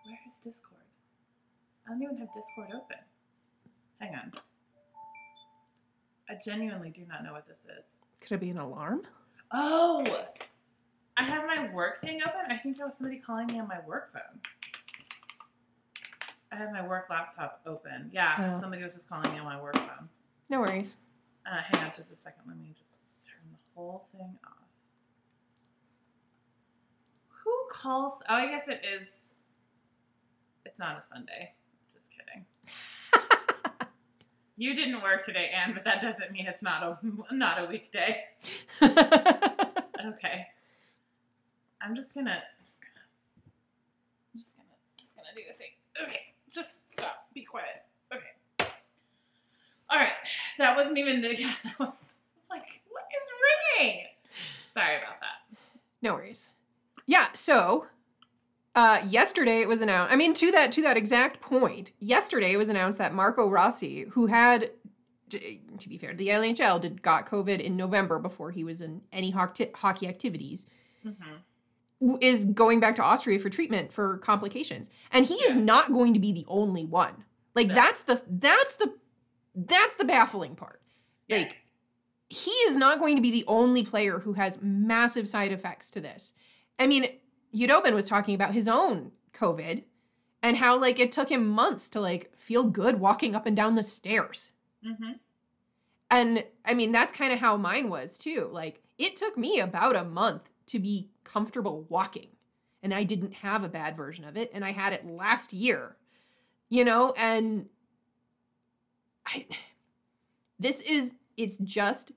Where 0.06 0.18
is 0.28 0.38
Discord? 0.38 0.82
I 1.86 1.92
don't 1.92 2.02
even 2.02 2.18
have 2.18 2.30
Discord 2.34 2.70
open. 2.70 2.98
Hang 4.00 4.16
on. 4.16 4.32
I 6.30 6.36
genuinely 6.44 6.90
do 6.90 7.02
not 7.08 7.24
know 7.24 7.34
what 7.34 7.48
this 7.48 7.66
is. 7.82 7.98
Could 8.22 8.32
it 8.36 8.40
be 8.40 8.50
an 8.50 8.58
alarm? 8.58 9.02
Oh, 9.52 10.06
I 11.18 11.24
have 11.24 11.44
my 11.46 11.70
work 11.74 12.00
thing 12.00 12.22
open. 12.26 12.40
I 12.50 12.56
think 12.56 12.78
that 12.78 12.86
was 12.86 12.98
somebody 12.98 13.20
calling 13.20 13.48
me 13.48 13.60
on 13.60 13.68
my 13.68 13.80
work 13.86 14.14
phone. 14.14 14.40
I 16.54 16.56
have 16.56 16.72
my 16.72 16.86
work 16.88 17.08
laptop 17.10 17.62
open. 17.66 18.10
Yeah, 18.14 18.54
Oh. 18.56 18.60
somebody 18.60 18.84
was 18.84 18.94
just 18.94 19.10
calling 19.10 19.32
me 19.34 19.40
on 19.40 19.46
my 19.46 19.62
work 19.62 19.76
phone. 19.76 20.08
No 20.50 20.62
worries. 20.62 20.96
Uh, 21.46 21.60
hang 21.72 21.86
on 21.86 21.92
just 21.96 22.12
a 22.12 22.16
second. 22.16 22.44
Let 22.48 22.58
me 22.58 22.74
just 22.80 22.96
turn 23.26 23.42
the 23.52 23.58
whole 23.76 24.08
thing 24.14 24.38
off. 24.46 24.54
Who 27.44 27.61
calls? 27.72 28.22
Oh, 28.30 28.36
I 28.36 28.48
guess 28.48 28.68
it 28.68 28.82
is. 28.86 29.34
It's 30.66 30.78
not 30.78 31.00
a 31.00 31.02
Sunday. 31.02 31.54
Just 31.94 32.08
kidding. 32.12 32.46
You 34.58 34.76
didn't 34.76 35.02
work 35.02 35.24
today, 35.26 35.50
Anne, 35.50 35.74
but 35.74 35.86
that 35.86 36.04
doesn't 36.04 36.32
mean 36.32 36.46
it's 36.46 36.62
not 36.62 36.84
a 36.84 37.34
not 37.34 37.60
a 37.64 37.66
weekday. 37.66 38.24
Okay. 38.82 40.48
I'm 41.80 41.96
just 41.96 42.14
gonna. 42.14 42.32
I'm 42.32 42.66
just 42.66 42.80
gonna. 42.82 43.06
I'm 44.34 44.40
just 44.40 44.56
gonna. 44.56 44.68
Just 44.98 45.16
gonna 45.16 45.28
do 45.36 45.42
a 45.50 45.58
thing. 45.58 45.74
Okay. 46.08 46.34
Just 46.52 46.72
stop. 46.94 47.28
Be 47.34 47.44
quiet. 47.44 47.86
Okay. 48.14 48.72
All 49.90 49.98
right. 50.00 50.14
That 50.58 50.76
wasn't 50.76 50.98
even 50.98 51.22
the. 51.22 51.40
Yeah, 51.40 51.54
that 51.64 51.80
was. 51.80 52.14
I 52.24 52.38
was 52.38 52.46
like, 52.50 52.82
what 52.90 53.04
is 53.14 53.32
ringing? 53.80 54.06
Sorry 54.74 54.98
about 54.98 55.20
that. 55.22 55.58
No 56.02 56.14
worries. 56.16 56.50
Yeah, 57.08 57.28
so 57.34 57.88
uh 58.76 59.02
yesterday 59.08 59.60
it 59.62 59.68
was 59.68 59.82
announced 59.82 60.14
I 60.14 60.16
mean 60.16 60.34
to 60.36 60.52
that 60.52 60.72
to 60.74 60.82
that 60.84 60.98
exact 60.98 61.42
point, 61.42 61.92
yesterday 62.00 62.54
it 62.54 62.58
was 62.58 62.70
announced 62.70 62.98
that 63.00 63.14
Marco 63.14 63.50
Rossi, 63.50 64.06
who 64.12 64.28
had 64.28 64.72
t- 65.30 65.62
to 65.78 65.90
be 65.90 65.98
fair, 65.98 66.14
the 66.14 66.28
NHL 66.30 66.80
did 66.80 67.02
got 67.02 67.28
COVID 67.28 67.60
in 67.60 67.76
November 67.76 68.20
before 68.20 68.52
he 68.52 68.64
was 68.64 68.80
in 68.82 69.02
any 69.12 69.32
hockey, 69.32 70.08
activities, 70.08 70.66
Mm-hmm. 71.06 72.16
is 72.22 72.46
going 72.46 72.80
back 72.80 72.94
to 72.96 73.02
Austria 73.04 73.40
for 73.40 73.50
treatment 73.50 73.92
for 73.92 74.20
complications. 74.20 74.92
And 75.12 75.26
he 75.26 75.34
is 75.34 75.58
not 75.58 75.92
going 75.92 76.14
to 76.14 76.20
be 76.20 76.32
the 76.32 76.46
only 76.48 76.86
one. 76.86 77.24
Like 77.56 77.68
No. 77.68 77.74
that's 77.74 78.04
the 78.04 78.22
that's 78.30 78.76
the 78.76 78.94
that's 79.56 79.96
the 79.96 80.06
baffling 80.06 80.56
part. 80.56 80.82
Yeah. 81.28 81.40
Like 81.40 81.58
he 82.30 82.52
is 82.52 82.78
not 82.78 83.00
going 83.00 83.16
to 83.16 83.22
be 83.22 83.32
the 83.32 83.44
only 83.48 83.84
player 83.84 84.20
who 84.20 84.34
has 84.34 84.60
massive 84.62 85.28
side 85.28 85.52
effects 85.52 85.90
to 85.92 86.00
this. 86.00 86.34
I 86.80 86.88
mean, 86.88 87.08
Khudobin 87.54 87.94
was 87.94 88.08
talking 88.08 88.36
about 88.36 88.54
his 88.54 88.68
own 88.68 89.12
COVID 89.34 89.84
and 90.44 90.58
how 90.58 90.80
like 90.80 91.00
it 91.00 91.12
took 91.12 91.30
him 91.30 91.48
months 91.48 91.90
to 91.90 92.00
like 92.00 92.36
feel 92.36 92.64
good 92.64 93.00
walking 93.00 93.36
up 93.36 93.46
and 93.46 93.56
down 93.56 93.76
the 93.76 93.84
stairs. 93.84 94.52
Mm-hmm. 94.86 95.14
And 96.10 96.44
I 96.66 96.74
mean, 96.74 96.92
that's 96.92 97.14
kind 97.14 97.32
of 97.32 97.40
how 97.40 97.58
mine 97.58 97.90
was 97.90 98.18
too. 98.18 98.50
Like 98.52 98.82
it 98.98 99.16
took 99.16 99.38
me 99.38 99.60
about 99.60 99.96
a 99.96 100.04
month 100.04 100.50
to 100.68 100.80
be 100.80 101.10
comfortable 101.24 101.86
walking. 101.90 102.28
And 102.84 102.94
I 102.94 103.04
didn't 103.04 103.36
have 103.36 103.64
a 103.64 103.70
bad 103.70 103.96
version 103.96 104.26
of 104.26 104.36
it 104.36 104.50
and 104.54 104.66
I 104.66 104.72
had 104.72 104.94
it 104.94 105.06
last 105.06 105.54
year. 105.54 105.98
You 106.70 106.86
know, 106.86 107.14
and 107.18 107.68
I 109.28 109.46
this 110.60 110.82
is 110.82 111.16
it's 111.38 111.58
just 111.60 112.12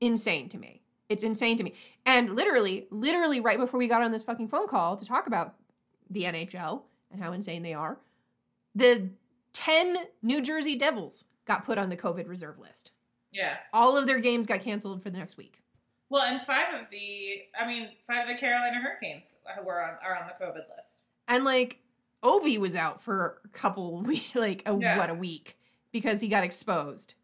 insane 0.00 0.48
to 0.50 0.58
me. 0.58 0.83
It's 1.14 1.22
insane 1.22 1.56
to 1.58 1.62
me. 1.64 1.72
And 2.04 2.34
literally, 2.34 2.86
literally 2.90 3.40
right 3.40 3.56
before 3.58 3.78
we 3.78 3.86
got 3.88 4.02
on 4.02 4.10
this 4.12 4.24
fucking 4.24 4.48
phone 4.48 4.66
call 4.68 4.96
to 4.96 5.04
talk 5.04 5.26
about 5.28 5.54
the 6.10 6.24
NHL 6.24 6.82
and 7.12 7.22
how 7.22 7.32
insane 7.32 7.62
they 7.62 7.72
are, 7.72 7.98
the 8.74 9.08
10 9.52 9.96
New 10.22 10.42
Jersey 10.42 10.74
Devils 10.76 11.24
got 11.44 11.64
put 11.64 11.78
on 11.78 11.88
the 11.88 11.96
COVID 11.96 12.28
reserve 12.28 12.58
list. 12.58 12.90
Yeah. 13.30 13.56
All 13.72 13.96
of 13.96 14.06
their 14.06 14.18
games 14.18 14.46
got 14.48 14.60
canceled 14.60 15.02
for 15.02 15.10
the 15.10 15.18
next 15.18 15.36
week. 15.36 15.60
Well, 16.10 16.22
and 16.22 16.40
five 16.42 16.74
of 16.74 16.86
the, 16.90 17.42
I 17.58 17.66
mean, 17.66 17.90
five 18.06 18.28
of 18.28 18.34
the 18.34 18.38
Carolina 18.38 18.78
Hurricanes 18.80 19.34
were 19.64 19.82
on 19.82 19.94
are 20.04 20.16
on 20.16 20.26
the 20.28 20.44
COVID 20.44 20.64
list. 20.76 21.02
And 21.28 21.44
like 21.44 21.78
Ovi 22.22 22.58
was 22.58 22.74
out 22.76 23.00
for 23.00 23.40
a 23.44 23.48
couple 23.48 24.04
like 24.34 24.62
a, 24.66 24.76
Yeah. 24.76 24.98
what 24.98 25.10
a 25.10 25.14
week 25.14 25.56
because 25.92 26.20
he 26.20 26.28
got 26.28 26.42
exposed. 26.44 27.14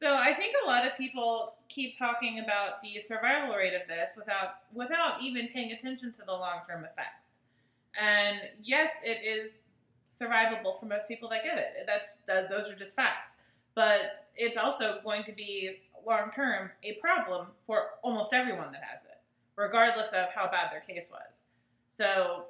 So 0.00 0.14
I 0.14 0.32
think 0.32 0.54
a 0.64 0.66
lot 0.66 0.86
of 0.86 0.96
people 0.96 1.52
keep 1.68 1.98
talking 1.98 2.38
about 2.38 2.80
the 2.82 2.98
survival 3.00 3.54
rate 3.54 3.74
of 3.74 3.86
this 3.86 4.12
without 4.16 4.54
without 4.72 5.20
even 5.20 5.48
paying 5.48 5.72
attention 5.72 6.10
to 6.12 6.22
the 6.26 6.32
long 6.32 6.60
term 6.66 6.86
effects. 6.86 7.36
And 8.00 8.38
yes, 8.62 8.92
it 9.04 9.18
is 9.22 9.68
survivable 10.10 10.80
for 10.80 10.86
most 10.86 11.06
people 11.06 11.28
that 11.28 11.44
get 11.44 11.58
it. 11.58 11.84
That's 11.86 12.14
that, 12.26 12.48
those 12.48 12.70
are 12.70 12.74
just 12.74 12.96
facts. 12.96 13.32
But 13.74 14.26
it's 14.36 14.56
also 14.56 15.00
going 15.04 15.24
to 15.24 15.32
be 15.32 15.80
long 16.06 16.30
term 16.34 16.70
a 16.82 16.94
problem 16.94 17.48
for 17.66 17.90
almost 18.02 18.32
everyone 18.32 18.72
that 18.72 18.82
has 18.82 19.04
it, 19.04 19.18
regardless 19.54 20.08
of 20.14 20.30
how 20.34 20.50
bad 20.50 20.72
their 20.72 20.80
case 20.80 21.10
was. 21.10 21.44
So 21.90 22.44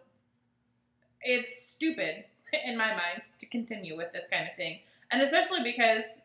it's 1.21 1.67
stupid 1.67 2.27
in 2.65 2.77
my 2.77 2.91
mind 2.91 3.23
to 3.41 3.47
continue 3.47 3.97
with 3.97 4.13
this 4.13 4.27
kind 4.31 4.49
of 4.49 4.55
thing, 4.57 4.79
and 5.11 5.21
especially 5.21 5.65
because 5.65 6.21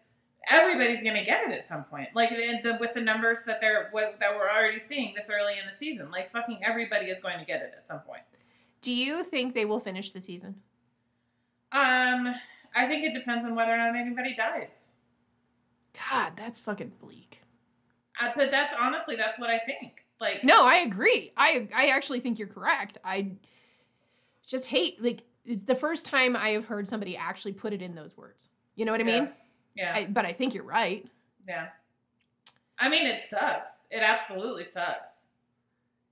everybody's 0.49 1.03
going 1.03 1.15
to 1.15 1.23
get 1.23 1.43
it 1.47 1.51
at 1.51 1.65
some 1.65 1.83
point. 1.85 2.09
Like 2.13 2.29
the, 2.29 2.59
the, 2.63 2.77
with 2.79 2.93
the 2.93 3.01
numbers 3.01 3.43
that 3.45 3.61
they're 3.61 3.89
what, 3.91 4.19
that 4.19 4.35
we're 4.35 4.49
already 4.49 4.79
seeing 4.79 5.13
this 5.15 5.29
early 5.29 5.53
in 5.53 5.65
the 5.67 5.73
season, 5.73 6.11
like 6.11 6.31
fucking 6.31 6.59
everybody 6.63 7.07
is 7.07 7.19
going 7.19 7.39
to 7.39 7.45
get 7.45 7.61
it 7.61 7.73
at 7.77 7.87
some 7.87 7.99
point. 7.99 8.21
Do 8.81 8.91
you 8.91 9.23
think 9.23 9.53
they 9.53 9.65
will 9.65 9.79
finish 9.79 10.11
the 10.11 10.21
season? 10.21 10.55
Um, 11.71 12.35
I 12.75 12.87
think 12.87 13.03
it 13.03 13.13
depends 13.13 13.45
on 13.45 13.55
whether 13.55 13.73
or 13.73 13.77
not 13.77 13.95
anybody 13.95 14.35
dies. 14.35 14.89
God, 16.09 16.33
that's 16.35 16.59
fucking 16.59 16.91
bleak. 17.01 17.41
Uh, 18.19 18.31
but 18.35 18.51
that's 18.51 18.73
honestly 18.79 19.15
that's 19.15 19.39
what 19.39 19.49
I 19.49 19.59
think. 19.59 20.05
Like 20.21 20.43
No, 20.43 20.65
I 20.65 20.77
agree. 20.77 21.31
I 21.35 21.67
I 21.75 21.87
actually 21.87 22.19
think 22.19 22.39
you're 22.39 22.47
correct. 22.47 22.97
I 23.03 23.31
just 24.45 24.67
hate 24.67 25.01
like 25.01 25.23
it's 25.45 25.63
the 25.63 25.75
first 25.75 26.05
time 26.05 26.35
I 26.35 26.49
have 26.49 26.65
heard 26.65 26.87
somebody 26.87 27.17
actually 27.17 27.53
put 27.53 27.73
it 27.73 27.81
in 27.81 27.95
those 27.95 28.15
words. 28.15 28.49
You 28.75 28.85
know 28.85 28.91
what 28.91 29.01
I 29.01 29.05
mean? 29.05 29.29
Yeah, 29.75 29.93
I, 29.95 30.05
but 30.05 30.25
I 30.25 30.33
think 30.33 30.53
you're 30.53 30.63
right. 30.63 31.05
yeah. 31.47 31.67
I 32.77 32.89
mean, 32.89 33.05
it 33.05 33.21
sucks. 33.21 33.87
It 33.89 34.01
absolutely 34.01 34.65
sucks. 34.65 35.27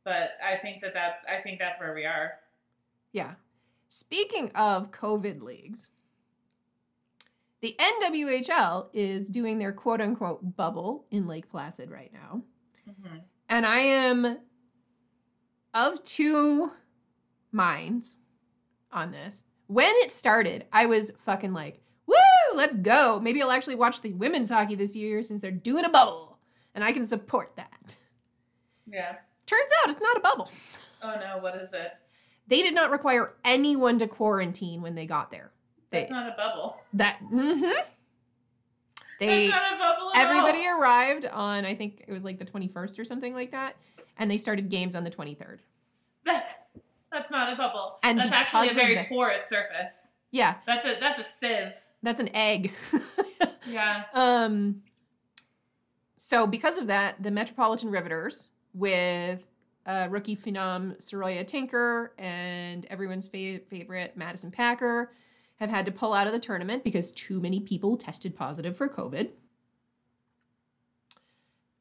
But 0.06 0.32
I 0.46 0.58
think 0.58 0.82
that 0.82 0.94
that's 0.94 1.20
I 1.26 1.42
think 1.42 1.60
that's 1.60 1.80
where 1.80 1.94
we 1.94 2.06
are. 2.06 2.34
Yeah. 3.12 3.34
Speaking 3.90 4.50
of 4.56 4.92
COVID 4.92 5.42
leagues, 5.42 5.90
the 7.62 7.76
NWHL 8.02 8.88
is 8.94 9.30
doing 9.30 9.58
their 9.60 9.72
quote 9.72 10.02
unquote 10.02 10.56
bubble 10.58 11.06
in 11.12 11.28
Lake 11.28 11.50
Placid 11.50 11.90
right 11.92 12.12
now. 12.14 12.42
hmm 12.86 13.18
And 13.50 13.66
I 13.66 13.80
am 13.80 14.40
of 15.74 16.04
two 16.04 16.72
minds 17.52 18.18
on 18.92 19.12
this. 19.12 19.44
When 19.68 19.94
it 19.98 20.12
started, 20.12 20.66
I 20.74 20.86
was 20.86 21.12
fucking 21.20 21.54
like, 21.54 21.82
let's 22.56 22.76
go. 22.76 23.20
Maybe 23.20 23.42
I'll 23.42 23.52
actually 23.52 23.76
watch 23.76 24.02
the 24.02 24.14
women's 24.14 24.50
hockey 24.50 24.76
this 24.76 24.96
year 24.96 25.24
since 25.24 25.42
they're 25.42 25.52
doing 25.52 25.86
a 25.86 25.90
bubble 25.90 26.38
and 26.76 26.84
I 26.84 26.92
can 26.92 27.06
support 27.06 27.54
that. 27.56 27.96
Yeah. 28.90 29.16
Turns 29.46 29.70
out 29.82 29.92
it's 29.92 30.02
not 30.02 30.18
a 30.18 30.22
bubble. 30.22 30.50
Oh 31.02 31.16
no, 31.20 31.42
what 31.42 31.56
is 31.56 31.74
it? 31.74 31.92
They 32.48 32.62
did 32.62 32.74
not 32.74 32.92
require 32.92 33.34
anyone 33.46 34.00
to 34.00 34.08
quarantine 34.08 34.82
when 34.82 34.96
they 34.96 35.06
got 35.06 35.32
there. 35.32 35.52
They, 35.90 36.00
That's 36.00 36.12
not 36.12 36.28
a 36.28 36.36
bubble. 36.36 36.78
that, 36.94 37.20
mm-hmm. 37.24 37.82
They, 39.20 39.48
That's 39.48 39.54
not 39.54 39.74
a 39.74 39.78
bubble. 39.78 40.12
At 40.14 40.26
all. 40.26 40.32
everybody 40.32 40.68
all. 40.68 40.80
arrived 40.80 41.26
on, 41.26 41.66
I 41.66 41.76
think 41.76 42.04
it 42.08 42.12
was 42.12 42.24
like 42.24 42.40
the 42.40 42.46
21st 42.46 43.00
or 43.00 43.06
something 43.06 43.34
like 43.34 43.52
that. 43.52 43.76
And 44.18 44.30
they 44.30 44.38
started 44.38 44.70
games 44.70 44.96
on 44.96 45.04
the 45.04 45.12
23rd. 45.12 45.60
That's 46.26 46.56
that's 47.12 47.30
not 47.30 47.52
a 47.54 47.56
bubble. 47.56 48.00
And 48.02 48.18
that's 48.18 48.32
actually 48.32 48.70
a 48.70 48.74
very 48.74 48.96
the- 48.96 49.06
porous 49.06 49.48
surface. 49.48 50.14
Yeah, 50.32 50.56
That's 50.66 50.84
a 50.88 50.96
that's 51.00 51.20
a 51.20 51.24
sieve. 51.24 51.74
That's 52.04 52.20
an 52.20 52.30
egg. 52.36 52.72
Yeah. 53.66 54.04
um, 54.14 54.82
so 56.18 56.46
because 56.46 56.78
of 56.78 56.88
that, 56.88 57.24
the 57.24 57.32
Metropolitan 57.32 57.90
Riveters 57.90 58.52
with 58.74 59.48
uh, 59.86 60.08
rookie 60.10 60.36
phenom 60.36 60.98
Saroya 61.02 61.48
Tinker 61.48 62.14
and 62.18 62.86
everyone's 62.88 63.28
fa- 63.28 63.60
favorite 63.60 64.18
Madison 64.18 64.52
Packer 64.52 65.12
have 65.58 65.70
had 65.70 65.86
to 65.86 65.92
pull 65.92 66.14
out 66.14 66.28
of 66.28 66.34
the 66.34 66.40
tournament 66.40 66.84
because 66.84 67.12
too 67.14 67.40
many 67.40 67.62
people 67.62 67.96
tested 67.98 68.36
positive 68.36 68.76
for 68.76 68.90
COVID. 68.90 69.30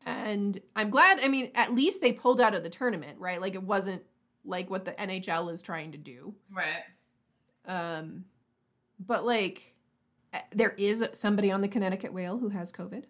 And 0.05 0.61
I'm 0.75 0.91
glad, 0.91 1.21
I 1.23 1.29
mean, 1.29 1.51
at 1.55 1.75
least 1.75 2.01
they 2.01 2.13
pulled 2.13 2.41
out 2.41 2.55
of 2.55 2.63
the 2.63 2.71
tournament, 2.71 3.19
right? 3.19 3.41
Like 3.41 3.55
it 3.55 3.63
wasn't 3.63 4.03
like 4.45 4.71
what 4.71 4.85
the 4.85 4.93
NHL 4.93 5.53
is 5.53 5.63
trying 5.63 5.93
to 5.93 5.99
do. 5.99 6.35
Right. 6.51 6.85
Um, 7.67 8.25
but 8.99 9.25
like, 9.25 9.75
Uh, 10.33 10.39
there 10.55 10.75
is 10.79 11.05
somebody 11.13 11.51
on 11.51 11.61
the 11.61 11.69
Connecticut 11.69 12.13
Whale 12.13 12.39
who 12.39 12.49
has 12.51 12.73
COVID, 12.73 13.05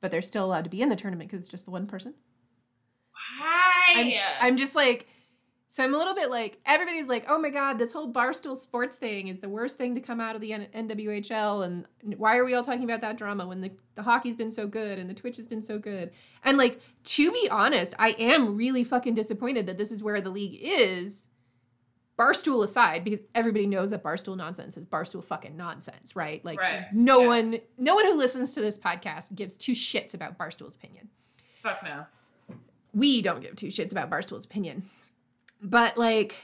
but 0.00 0.10
they're 0.10 0.22
still 0.22 0.44
allowed 0.44 0.64
to 0.64 0.70
be 0.70 0.80
in 0.82 0.88
the 0.88 0.96
tournament 0.96 1.30
because 1.30 1.42
it's 1.42 1.50
just 1.50 1.64
the 1.64 1.70
one 1.70 1.86
person. 1.86 2.14
Why? 3.38 3.92
I'm, 3.94 4.06
I'm 4.40 4.56
just 4.56 4.74
like, 4.74 5.06
So 5.70 5.84
I'm 5.84 5.92
a 5.92 5.98
little 5.98 6.14
bit 6.14 6.30
like 6.30 6.58
everybody's 6.64 7.08
like, 7.08 7.26
oh 7.28 7.38
my 7.38 7.50
god, 7.50 7.78
this 7.78 7.92
whole 7.92 8.10
barstool 8.10 8.56
sports 8.56 8.96
thing 8.96 9.28
is 9.28 9.40
the 9.40 9.48
worst 9.50 9.76
thing 9.76 9.94
to 9.96 10.00
come 10.00 10.20
out 10.20 10.34
of 10.34 10.40
the 10.40 10.54
N- 10.54 10.68
NWHL, 10.74 11.64
and 11.64 11.84
why 12.16 12.38
are 12.38 12.44
we 12.44 12.54
all 12.54 12.64
talking 12.64 12.84
about 12.84 13.02
that 13.02 13.18
drama 13.18 13.46
when 13.46 13.60
the 13.60 13.72
the 13.94 14.02
hockey's 14.02 14.36
been 14.36 14.50
so 14.50 14.66
good 14.66 14.98
and 14.98 15.10
the 15.10 15.14
Twitch 15.14 15.36
has 15.36 15.46
been 15.46 15.60
so 15.60 15.78
good? 15.78 16.10
And 16.42 16.56
like 16.56 16.80
to 17.04 17.30
be 17.30 17.48
honest, 17.50 17.94
I 17.98 18.10
am 18.18 18.56
really 18.56 18.84
fucking 18.84 19.12
disappointed 19.14 19.66
that 19.66 19.76
this 19.76 19.92
is 19.92 20.02
where 20.02 20.20
the 20.22 20.30
league 20.30 20.58
is. 20.62 21.26
Barstool 22.18 22.64
aside, 22.64 23.04
because 23.04 23.20
everybody 23.34 23.66
knows 23.66 23.90
that 23.90 24.02
Barstool 24.02 24.36
nonsense 24.36 24.76
is 24.76 24.84
Barstool 24.84 25.24
fucking 25.24 25.56
nonsense, 25.56 26.16
right? 26.16 26.44
Like 26.44 26.58
Right. 26.58 26.86
no 26.92 27.20
Yes. 27.20 27.28
one, 27.28 27.60
no 27.78 27.94
one 27.94 28.04
who 28.06 28.16
listens 28.16 28.54
to 28.54 28.60
this 28.60 28.76
podcast 28.78 29.34
gives 29.34 29.56
two 29.56 29.72
shits 29.72 30.14
about 30.14 30.36
Barstool's 30.36 30.74
opinion 30.74 31.08
Fuck 31.54 31.82
no. 31.84 32.06
we 32.92 33.22
don't 33.22 33.40
give 33.40 33.54
two 33.56 33.68
shits 33.68 33.92
about 33.92 34.10
Barstool's 34.10 34.44
opinion. 34.44 34.88
But 35.62 35.96
like 35.98 36.36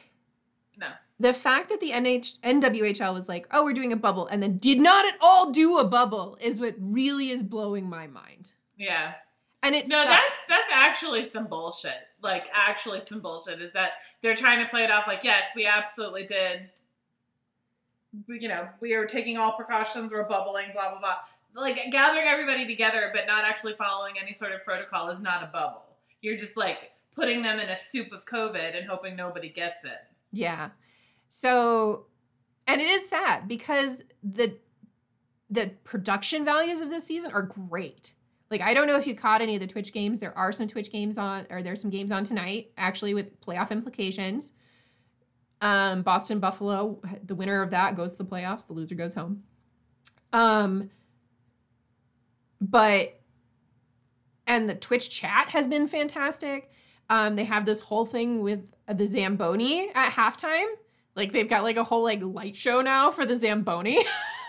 No. 0.76 0.88
the 1.20 1.32
fact 1.32 1.68
that 1.70 1.80
the 1.80 1.90
NH 1.92 2.38
NWHL 2.42 3.12
was 3.14 3.28
like, 3.28 3.46
"Oh, 3.52 3.64
we're 3.64 3.72
doing 3.72 3.92
a 3.92 3.96
bubble," 3.96 4.26
and 4.26 4.42
then 4.42 4.58
did 4.58 4.80
not 4.80 5.04
at 5.06 5.14
all 5.20 5.50
do 5.52 5.78
a 5.78 5.84
bubble 5.84 6.36
is 6.40 6.60
what 6.60 6.74
really 6.78 7.30
is 7.30 7.42
blowing 7.42 7.88
my 7.88 8.06
mind. 8.06 8.50
Yeah. 8.76 9.14
And 9.64 9.74
it's 9.74 9.88
No, 9.88 10.04
that's 10.04 10.44
that's 10.46 10.68
actually 10.70 11.24
some 11.24 11.46
bullshit. 11.46 11.96
Like 12.22 12.44
actually 12.52 13.00
some 13.00 13.20
bullshit 13.20 13.62
is 13.62 13.72
that 13.72 13.92
they're 14.22 14.36
trying 14.36 14.62
to 14.62 14.70
play 14.70 14.84
it 14.84 14.90
off 14.90 15.06
like, 15.06 15.24
yes, 15.24 15.48
we 15.56 15.66
absolutely 15.66 16.26
did. 16.26 16.68
You 18.28 18.48
know, 18.48 18.68
we 18.80 18.92
are 18.92 19.06
taking 19.06 19.38
all 19.38 19.52
precautions, 19.52 20.12
we're 20.12 20.28
bubbling, 20.28 20.66
blah 20.74 20.90
blah 20.90 21.00
blah. 21.00 21.16
Like 21.56 21.90
gathering 21.90 22.26
everybody 22.26 22.66
together, 22.66 23.10
but 23.14 23.26
not 23.26 23.44
actually 23.44 23.72
following 23.74 24.14
any 24.22 24.34
sort 24.34 24.52
of 24.52 24.62
protocol 24.64 25.08
is 25.10 25.20
not 25.20 25.42
a 25.42 25.46
bubble. 25.46 25.84
You're 26.20 26.36
just 26.36 26.56
like 26.56 26.92
putting 27.14 27.42
them 27.42 27.58
in 27.58 27.70
a 27.70 27.76
soup 27.76 28.12
of 28.12 28.26
COVID 28.26 28.76
and 28.76 28.86
hoping 28.86 29.16
nobody 29.16 29.48
gets 29.48 29.84
it. 29.84 29.98
yeah. 30.30 30.70
So, 31.30 32.06
and 32.66 32.80
it 32.80 32.88
is 32.88 33.08
sad 33.08 33.48
because 33.48 34.04
the 34.22 34.58
the 35.48 35.72
production 35.84 36.44
values 36.44 36.80
of 36.80 36.90
this 36.90 37.06
season 37.06 37.32
are 37.32 37.42
great. 37.42 38.13
Like 38.50 38.60
I 38.60 38.74
don't 38.74 38.86
know 38.86 38.96
if 38.96 39.06
you 39.06 39.14
caught 39.14 39.42
any 39.42 39.54
of 39.54 39.60
the 39.60 39.66
Twitch 39.66 39.92
games. 39.92 40.18
There 40.18 40.36
are 40.36 40.52
some 40.52 40.68
Twitch 40.68 40.90
games 40.92 41.18
on, 41.18 41.46
or 41.50 41.62
there's 41.62 41.80
some 41.80 41.90
games 41.90 42.12
on 42.12 42.24
tonight, 42.24 42.72
actually 42.76 43.14
with 43.14 43.40
playoff 43.40 43.70
implications. 43.70 44.52
Um, 45.60 46.02
Boston 46.02 46.40
Buffalo, 46.40 47.00
the 47.24 47.34
winner 47.34 47.62
of 47.62 47.70
that 47.70 47.96
goes 47.96 48.12
to 48.12 48.18
the 48.18 48.28
playoffs. 48.28 48.66
The 48.66 48.74
loser 48.74 48.94
goes 48.94 49.14
home. 49.14 49.44
Um, 50.32 50.90
but 52.60 53.20
and 54.46 54.68
the 54.68 54.74
Twitch 54.74 55.10
chat 55.10 55.48
has 55.50 55.66
been 55.66 55.86
fantastic. 55.86 56.70
Um, 57.08 57.36
they 57.36 57.44
have 57.44 57.66
this 57.66 57.80
whole 57.80 58.06
thing 58.06 58.40
with 58.40 58.70
the 58.86 59.06
Zamboni 59.06 59.90
at 59.94 60.10
halftime. 60.12 60.66
Like 61.16 61.32
they've 61.32 61.48
got 61.48 61.62
like 61.62 61.76
a 61.76 61.84
whole 61.84 62.02
like 62.02 62.20
light 62.22 62.56
show 62.56 62.82
now 62.82 63.10
for 63.10 63.24
the 63.24 63.36
Zamboni 63.36 64.04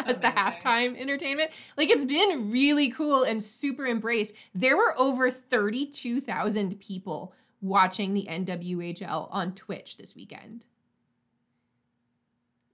as 0.06 0.18
the 0.18 0.28
halftime 0.28 0.98
entertainment. 0.98 1.50
Like 1.76 1.90
it's 1.90 2.04
been 2.04 2.50
really 2.50 2.90
cool 2.90 3.22
and 3.22 3.42
super 3.42 3.86
embraced. 3.86 4.34
There 4.54 4.76
were 4.76 4.98
over 4.98 5.30
32,000 5.30 6.78
people 6.80 7.34
watching 7.60 8.14
the 8.14 8.26
NWHL 8.30 9.28
on 9.30 9.54
Twitch 9.54 9.96
this 9.96 10.16
weekend. 10.16 10.66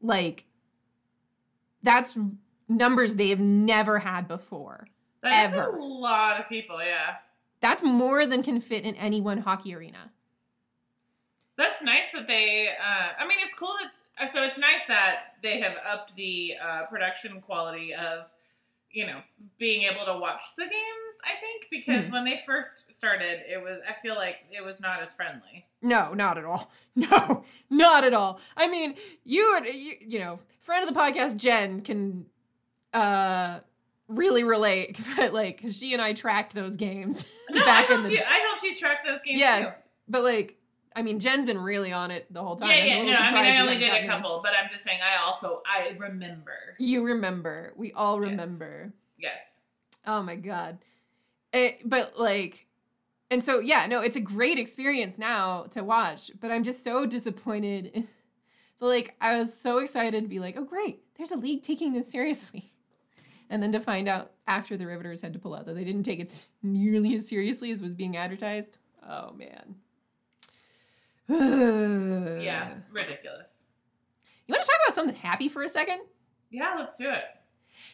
Like 0.01 0.47
that's 1.83 2.17
numbers 2.69 3.17
they've 3.17 3.41
never 3.41 3.99
had 3.99 4.29
before. 4.29 4.87
That's 5.23 5.55
Ever. 5.55 5.77
a 5.77 5.85
lot 5.85 6.41
of 6.41 6.49
people, 6.49 6.79
yeah. 6.83 7.17
That's 7.61 7.83
more 7.83 8.27
than 8.27 8.43
can 8.43 8.61
fit 8.61 8.85
in 8.85 8.95
any 8.97 9.21
one 9.21 9.39
hockey 9.39 9.75
arena. 9.75 10.13
That's 11.57 11.83
nice 11.83 12.11
that 12.13 12.29
they. 12.29 12.69
Uh, 12.69 13.13
I 13.19 13.27
mean, 13.27 13.39
it's 13.43 13.55
cool 13.55 13.73
that. 13.83 13.91
Uh, 14.21 14.27
So 14.27 14.43
it's 14.43 14.59
nice 14.59 14.85
that 14.87 15.35
they 15.43 15.61
have 15.61 15.75
upped 15.91 16.15
the 16.17 16.53
uh, 16.63 16.87
production 16.87 17.41
quality 17.41 17.95
of, 17.95 18.27
you 18.91 19.07
know, 19.07 19.21
being 19.59 19.83
able 19.83 20.05
to 20.07 20.19
watch 20.19 20.43
the 20.57 20.63
games. 20.65 21.17
I 21.25 21.33
think 21.41 21.67
because 21.71 22.07
Mhm. 22.07 22.13
when 22.13 22.25
they 22.25 22.43
first 22.47 22.85
started, 22.95 23.43
it 23.49 23.63
was. 23.63 23.81
I 23.89 24.01
feel 24.01 24.15
like 24.15 24.37
it 24.51 24.65
was 24.65 24.81
not 24.81 25.03
as 25.03 25.13
friendly. 25.13 25.67
No, 25.83 26.15
not 26.15 26.39
at 26.39 26.45
all. 26.45 26.71
No, 26.99 27.45
not 27.69 28.05
at 28.05 28.15
all. 28.15 28.41
I 28.57 28.69
mean, 28.69 28.95
you 29.25 29.43
you, 29.67 29.95
you 30.01 30.19
know, 30.19 30.39
friend 30.63 30.89
of 30.89 30.95
the 30.95 30.99
podcast, 30.99 31.37
Jen, 31.37 31.83
can 31.83 32.25
uh 32.95 33.61
really 34.09 34.45
relate. 34.45 34.99
But 35.17 35.35
like, 35.35 35.61
she 35.71 35.93
and 35.93 36.01
I 36.01 36.13
tracked 36.15 36.55
those 36.55 36.77
games 36.77 37.29
No, 37.51 37.65
back 37.67 37.91
I 37.91 37.95
in 37.97 38.03
the. 38.05 38.13
you. 38.13 38.21
I 38.27 38.39
helped 38.39 38.63
you 38.63 38.75
track 38.75 39.05
those 39.05 39.21
games 39.23 39.41
Yeah, 39.41 39.61
too. 39.61 39.69
But 40.09 40.23
like, 40.23 40.57
I 40.97 41.03
mean, 41.03 41.21
Jen's 41.21 41.45
been 41.45 41.59
really 41.59 41.93
on 41.93 42.11
it 42.11 42.27
the 42.33 42.43
whole 42.43 42.57
time. 42.57 42.71
Yeah, 42.71 42.85
yeah. 42.85 43.03
No, 43.03 43.19
I 43.19 43.31
mean, 43.31 43.53
I 43.53 43.61
only 43.61 43.79
did 43.79 43.93
a 43.93 44.07
couple, 44.07 44.41
but 44.43 44.53
I'm 44.55 44.71
just 44.71 44.83
saying. 44.83 44.99
I 45.03 45.23
also 45.23 45.63
I 45.67 45.95
remember. 45.99 46.55
You 46.79 47.05
remember? 47.05 47.75
We 47.77 47.93
all 47.93 48.19
remember. 48.19 48.95
Yes. 49.19 49.61
Oh 50.07 50.23
my 50.23 50.37
god. 50.37 50.79
It, 51.53 51.89
but 51.89 52.19
like 52.19 52.67
and 53.31 53.43
so 53.43 53.61
yeah, 53.61 53.87
no, 53.87 54.01
it's 54.01 54.17
a 54.17 54.21
great 54.21 54.59
experience 54.59 55.19
now 55.19 55.65
to 55.71 55.83
watch, 55.83 56.31
but 56.41 56.51
I'm 56.51 56.63
just 56.63 56.85
so 56.85 57.07
disappointed. 57.07 58.09
but 58.79 58.87
like 58.87 59.17
I 59.21 59.39
was 59.39 59.53
so 59.59 59.79
excited 59.79 60.23
to 60.23 60.29
be 60.29 60.39
like, 60.39 60.57
"Oh 60.57 60.65
great, 60.65 61.01
there's 61.17 61.33
a 61.33 61.37
league 61.37 61.63
taking 61.63 61.93
this 61.93 62.11
seriously." 62.11 62.73
And 63.49 63.63
then 63.63 63.71
to 63.71 63.79
find 63.79 64.09
out 64.09 64.33
after 64.49 64.77
the 64.77 64.89
Riveters 64.89 65.23
had 65.23 65.33
to 65.35 65.39
pull 65.39 65.55
out 65.55 65.67
that 65.67 65.77
they 65.77 65.85
didn't 65.85 66.03
take 66.03 66.19
it 66.19 66.49
nearly 66.65 67.15
as 67.15 67.29
seriously 67.29 67.71
as 67.71 67.81
was 67.81 67.95
being 67.95 68.17
advertised. 68.17 68.79
Oh 69.09 69.35
man. 69.35 69.77
Yeah. 71.29 72.75
Ridiculous. 72.93 73.67
You 74.47 74.53
want 74.55 74.65
to 74.65 74.71
talk 74.71 74.81
about 74.87 74.95
something 74.95 75.17
happy 75.17 75.49
for 75.49 75.63
a 75.63 75.69
second? 75.69 76.01
Yeah. 76.51 76.75
Let's 76.79 76.97
do 76.97 77.11
it. 77.11 77.25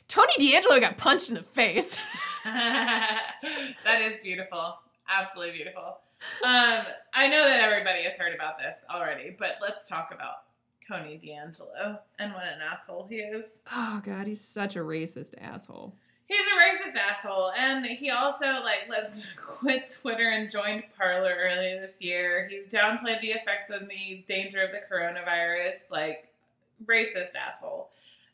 Tony 0.09 0.33
DeAngelo 0.39 0.81
got 0.81 0.97
punched 0.97 1.29
in 1.29 1.35
the 1.35 1.43
face. 1.43 1.99
that 2.45 4.01
is 4.03 4.21
beautiful. 4.21 4.77
Absolutely 5.09 5.55
beautiful. 5.55 5.99
Um, 6.45 6.85
I 7.13 7.29
know 7.29 7.49
that 7.49 7.61
everybody 7.61 8.05
has 8.05 8.15
heard 8.15 8.35
about 8.35 8.59
this 8.59 8.85
already, 8.89 9.35
but 9.37 9.57
let's 9.61 9.87
talk 9.87 10.11
about 10.15 10.35
Tony 10.87 11.19
DeAngelo 11.19 11.99
and 12.19 12.33
what 12.33 12.45
an 12.45 12.61
asshole 12.61 13.07
he 13.09 13.17
is. 13.17 13.61
oh 13.73 14.01
god, 14.05 14.27
he's 14.27 14.41
such 14.41 14.77
a 14.77 14.81
racist 14.81 15.35
asshole. 15.41 15.97
He's 16.33 16.47
a 16.47 16.57
racist 16.57 16.97
asshole, 16.97 17.53
and 17.59 17.85
he 17.85 18.09
also 18.09 18.63
like 18.63 18.91
quit 19.37 19.95
Twitter 20.01 20.31
and 20.31 20.51
joined 20.51 20.85
Parler 20.97 21.37
earlier 21.39 21.79
this 21.79 22.01
year. 22.01 22.49
He's 22.51 22.69
downplayed 22.69 23.21
the 23.21 23.33
effects 23.33 23.69
and 23.69 23.87
the 23.87 24.25
danger 24.27 24.63
of 24.63 24.71
the 24.71 24.81
coronavirus, 24.91 25.91
like 25.91 26.29
racist 26.87 27.35
asshole. 27.35 27.91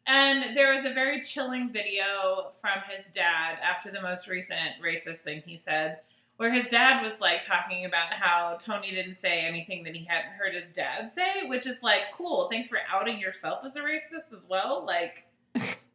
And 0.07 0.57
there 0.57 0.73
was 0.73 0.85
a 0.85 0.95
very 0.95 1.23
chilling 1.23 1.73
video 1.73 2.53
from 2.61 2.83
his 2.89 3.07
dad 3.07 3.59
after 3.63 3.91
the 3.91 4.01
most 4.01 4.29
recent 4.29 4.81
racist 4.81 5.19
thing 5.19 5.43
he 5.45 5.59
said, 5.59 5.99
where 6.37 6.53
his 6.53 6.69
dad 6.69 7.03
was 7.03 7.21
like 7.21 7.41
talking 7.41 7.85
about 7.85 8.13
how 8.13 8.59
Tony 8.61 8.93
didn't 8.93 9.17
say 9.17 9.41
anything 9.41 9.83
that 9.83 9.97
he 9.97 10.05
hadn't 10.05 10.35
heard 10.39 10.55
his 10.55 10.73
dad 10.73 11.11
say, 11.11 11.49
which 11.49 11.67
is 11.67 11.83
like, 11.83 12.13
cool, 12.15 12.49
thanks 12.49 12.69
for 12.69 12.79
outing 12.89 13.19
yourself 13.19 13.65
as 13.65 13.75
a 13.75 13.81
racist 13.81 14.33
as 14.33 14.47
well. 14.49 14.87
Like, 14.87 15.25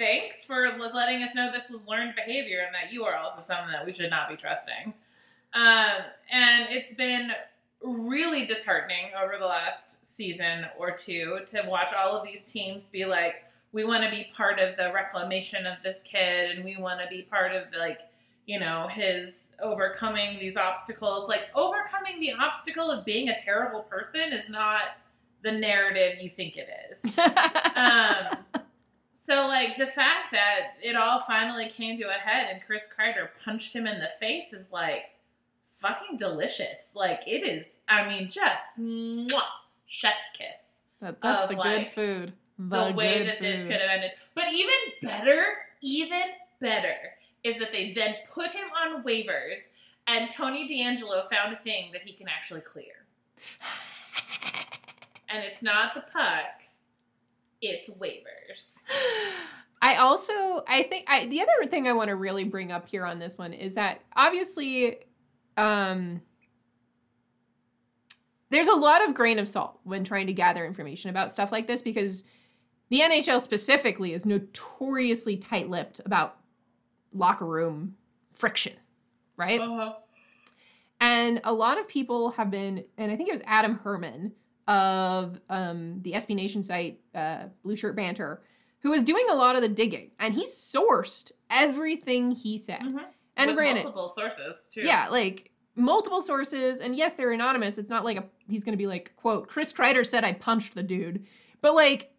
thanks 0.00 0.46
for 0.46 0.78
letting 0.94 1.22
us 1.22 1.34
know 1.34 1.52
this 1.52 1.68
was 1.68 1.86
learned 1.86 2.14
behavior 2.16 2.62
and 2.66 2.74
that 2.74 2.90
you 2.90 3.04
are 3.04 3.14
also 3.16 3.42
someone 3.42 3.70
that 3.70 3.84
we 3.84 3.92
should 3.92 4.08
not 4.08 4.30
be 4.30 4.36
trusting. 4.36 4.94
Um, 5.52 6.04
and 6.32 6.68
it's 6.70 6.94
been 6.94 7.32
really 7.82 8.46
disheartening 8.46 9.10
over 9.22 9.34
the 9.38 9.46
last 9.46 9.98
season 10.02 10.64
or 10.78 10.90
two 10.90 11.40
to 11.50 11.62
watch 11.66 11.92
all 11.92 12.16
of 12.16 12.26
these 12.26 12.50
teams 12.50 12.88
be 12.88 13.04
like, 13.04 13.44
we 13.72 13.84
want 13.84 14.02
to 14.02 14.10
be 14.10 14.30
part 14.34 14.58
of 14.58 14.74
the 14.76 14.90
reclamation 14.90 15.66
of 15.66 15.76
this 15.84 16.02
kid 16.02 16.50
and 16.50 16.64
we 16.64 16.78
want 16.78 16.98
to 17.00 17.06
be 17.08 17.22
part 17.22 17.52
of 17.52 17.64
like 17.78 18.00
you 18.46 18.58
know 18.58 18.88
his 18.90 19.50
overcoming 19.62 20.40
these 20.40 20.56
obstacles 20.56 21.28
like 21.28 21.50
overcoming 21.54 22.18
the 22.18 22.32
obstacle 22.40 22.90
of 22.90 23.04
being 23.04 23.28
a 23.28 23.38
terrible 23.38 23.82
person 23.82 24.32
is 24.32 24.48
not 24.48 24.96
the 25.44 25.52
narrative 25.52 26.18
you 26.20 26.28
think 26.28 26.56
it 26.56 26.68
is 26.90 27.04
um, 27.76 28.59
so 29.26 29.46
like 29.46 29.76
the 29.76 29.86
fact 29.86 30.32
that 30.32 30.76
it 30.82 30.96
all 30.96 31.20
finally 31.20 31.68
came 31.68 31.98
to 31.98 32.04
a 32.08 32.12
head 32.12 32.48
and 32.50 32.62
Chris 32.64 32.88
Kreider 32.88 33.28
punched 33.44 33.74
him 33.74 33.86
in 33.86 34.00
the 34.00 34.08
face 34.18 34.52
is 34.52 34.72
like 34.72 35.02
fucking 35.78 36.16
delicious. 36.16 36.90
Like 36.94 37.20
it 37.26 37.46
is. 37.46 37.78
I 37.88 38.08
mean, 38.08 38.30
just 38.30 38.78
mwah, 38.78 39.42
chef's 39.86 40.24
kiss. 40.32 40.82
That, 41.00 41.20
that's 41.22 41.50
the 41.50 41.54
good 41.56 41.88
food. 41.88 42.32
The, 42.58 42.88
The 42.88 42.92
way 42.92 43.26
that 43.26 43.40
this 43.40 43.64
could 43.64 43.80
have 43.80 43.90
ended. 43.90 44.12
But 44.34 44.52
even 44.52 44.74
better, 45.02 45.44
even 45.82 46.22
better 46.60 46.96
is 47.42 47.58
that 47.58 47.72
they 47.72 47.92
then 47.94 48.14
put 48.30 48.50
him 48.50 48.68
on 48.84 49.02
waivers, 49.02 49.68
and 50.06 50.30
Tony 50.30 50.68
DeAngelo 50.68 51.30
found 51.30 51.54
a 51.54 51.56
thing 51.56 51.90
that 51.92 52.02
he 52.02 52.12
can 52.12 52.28
actually 52.28 52.60
clear, 52.60 53.06
and 55.30 55.42
it's 55.42 55.62
not 55.62 55.94
the 55.94 56.02
puck. 56.12 56.60
It's 57.62 57.90
waivers. 57.90 58.82
I 59.82 59.96
also 59.96 60.62
I 60.68 60.82
think 60.84 61.06
I 61.08 61.26
the 61.26 61.40
other 61.40 61.68
thing 61.68 61.88
I 61.88 61.92
want 61.92 62.08
to 62.08 62.16
really 62.16 62.44
bring 62.44 62.70
up 62.72 62.88
here 62.88 63.04
on 63.04 63.18
this 63.18 63.38
one 63.38 63.52
is 63.52 63.74
that 63.74 64.02
obviously 64.14 64.98
um 65.56 66.20
there's 68.50 68.68
a 68.68 68.74
lot 68.74 69.06
of 69.06 69.14
grain 69.14 69.38
of 69.38 69.48
salt 69.48 69.78
when 69.84 70.04
trying 70.04 70.26
to 70.26 70.32
gather 70.32 70.66
information 70.66 71.08
about 71.08 71.32
stuff 71.32 71.52
like 71.52 71.66
this 71.66 71.82
because 71.82 72.24
the 72.90 73.00
NHL 73.00 73.40
specifically 73.40 74.12
is 74.12 74.26
notoriously 74.26 75.36
tight-lipped 75.36 76.00
about 76.04 76.36
locker 77.12 77.46
room 77.46 77.94
friction, 78.30 78.72
right? 79.36 79.60
Uh-huh. 79.60 79.94
And 81.00 81.40
a 81.44 81.52
lot 81.52 81.78
of 81.78 81.88
people 81.88 82.32
have 82.32 82.50
been, 82.50 82.84
and 82.98 83.10
I 83.10 83.16
think 83.16 83.28
it 83.28 83.32
was 83.32 83.42
Adam 83.46 83.78
Herman 83.78 84.32
of 84.68 85.40
um, 85.48 86.00
the 86.02 86.12
SB 86.12 86.34
Nation 86.36 86.62
site, 86.62 87.00
uh, 87.14 87.44
Blueshirt 87.64 87.94
Banter, 87.96 88.42
who 88.80 88.90
was 88.90 89.02
doing 89.04 89.26
a 89.30 89.34
lot 89.34 89.56
of 89.56 89.62
the 89.62 89.68
digging, 89.68 90.10
and 90.18 90.34
he 90.34 90.44
sourced 90.44 91.32
everything 91.50 92.30
he 92.32 92.56
said. 92.58 92.80
Mhm. 92.80 93.04
And 93.36 93.48
With 93.48 93.56
granted, 93.56 93.84
multiple 93.84 94.08
sources 94.08 94.66
too. 94.72 94.82
yeah, 94.82 95.08
like 95.08 95.50
multiple 95.74 96.20
sources, 96.20 96.80
and 96.80 96.94
yes, 96.96 97.14
they're 97.14 97.32
anonymous. 97.32 97.78
It's 97.78 97.90
not 97.90 98.04
like 98.04 98.16
a 98.18 98.24
he's 98.48 98.64
going 98.64 98.72
to 98.74 98.78
be 98.78 98.86
like, 98.86 99.14
"quote 99.16 99.48
Chris 99.48 99.72
Kreider 99.72 100.04
said 100.06 100.24
I 100.24 100.32
punched 100.32 100.74
the 100.74 100.82
dude," 100.82 101.24
but 101.60 101.74
like 101.74 102.12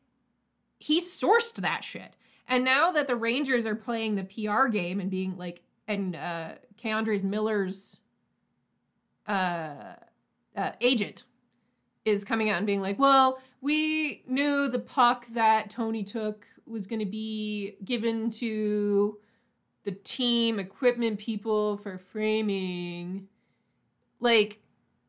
he 0.80 1.00
sourced 1.00 1.54
that 1.56 1.84
shit. 1.84 2.16
And 2.48 2.64
now 2.66 2.92
that 2.92 3.08
the 3.08 3.16
Rangers 3.16 3.66
are 3.68 3.76
playing 3.76 4.16
the 4.16 4.24
PR 4.24 4.68
game 4.68 5.00
and 5.00 5.10
being 5.12 5.38
like, 5.38 5.62
and 5.88 6.16
uh, 6.16 6.54
K'Andre 6.82 7.22
Miller's 7.24 8.00
uh, 9.28 9.94
uh, 10.56 10.72
agent 10.82 11.24
is 12.06 12.24
coming 12.24 12.50
out 12.50 12.58
and 12.58 12.66
being 12.66 12.82
like, 12.82 13.00
well, 13.00 13.40
we 13.62 14.24
knew 14.28 14.68
the 14.68 14.80
puck 14.80 15.28
that 15.34 15.70
Tony 15.70 16.04
took 16.04 16.46
was 16.66 16.88
going 16.88 17.00
to 17.00 17.06
be 17.06 17.76
given 17.84 18.30
to 18.30 19.18
the 19.84 19.92
team 19.92 20.60
equipment 20.60 21.20
people 21.20 21.78
for 21.78 21.98
framing. 21.98 23.28
Like, 24.20 24.62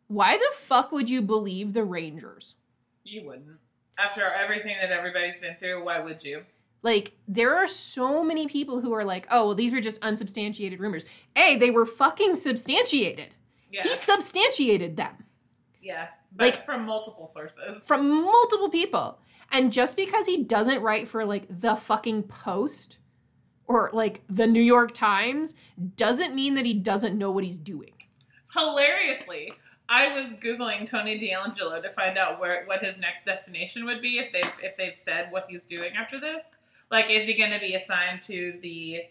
why 0.09 0.37
the 0.37 0.51
fuck 0.55 0.93
would 0.93 1.09
you 1.09 1.23
believe 1.23 1.73
the 1.73 1.85
Rangers? 1.85 2.57
You 3.05 3.27
wouldn't. 3.27 3.59
After 3.99 4.23
everything 4.25 4.77
that 4.81 4.91
everybody's 4.91 5.39
been 5.39 5.57
through, 5.59 5.85
why 5.85 6.01
would 6.01 6.25
you? 6.25 6.43
Like, 6.83 7.13
there 7.29 7.57
are 7.57 7.67
so 7.67 8.25
many 8.25 8.49
people 8.49 8.81
who 8.81 8.93
are 8.93 9.05
like, 9.05 9.27
oh, 9.31 9.47
well, 9.47 9.55
these 9.55 9.73
were 9.73 9.81
just 9.81 10.03
unsubstantiated 10.03 10.81
rumors. 10.81 11.07
A, 11.37 11.57
they 11.57 11.71
were 11.71 11.87
fucking 11.87 12.35
substantiated. 12.35 13.35
Yeah. 13.71 13.85
He 13.85 13.95
substantiated 13.95 14.97
them 14.97 15.25
yeah. 15.83 16.09
But 16.35 16.45
like- 16.45 16.65
from 16.65 16.85
multiple 16.87 17.27
sources. 17.27 17.85
from 17.87 18.25
multiple 18.25 18.69
people. 18.71 19.19
And 19.51 19.71
just 19.71 19.97
because 19.97 20.27
he 20.27 20.43
doesn't 20.43 20.81
write 20.81 21.09
for 21.09 21.27
like 21.27 21.47
the 21.61 21.77
fucking 21.77 22.23
Post 22.25 22.99
or 23.67 23.91
like 23.93 24.23
the 24.29 24.47
New 24.47 24.63
York 24.63 24.95
Times 24.95 25.55
doesn't 25.97 26.35
mean 26.35 26.55
that 26.55 26.65
he 26.65 26.75
doesn't 26.75 27.17
know 27.19 27.31
what 27.31 27.45
he's 27.45 27.59
doing. 27.59 27.93
Hilariously, 28.55 29.53
I 29.89 30.09
was 30.09 30.29
googling 30.41 30.89
Tony 30.89 31.19
DeAngelo 31.19 31.83
to 31.83 31.91
find 31.91 32.17
out 32.17 32.41
where 32.41 32.65
what 32.67 32.83
his 32.83 32.99
next 32.99 33.25
destination 33.25 33.85
would 33.85 34.01
be 34.01 34.19
if 34.19 34.33
they've 34.33 34.53
if 34.63 34.77
they've 34.77 34.97
said 34.97 35.31
what 35.31 35.47
he's 35.49 35.67
doing 35.67 35.93
after 35.97 36.19
this. 36.19 36.55
Like, 36.91 37.11
is 37.11 37.25
he 37.27 37.35
going 37.35 37.51
to 37.51 37.59
be 37.59 37.75
assigned 37.75 38.23
to 38.25 38.59
the 38.63 39.03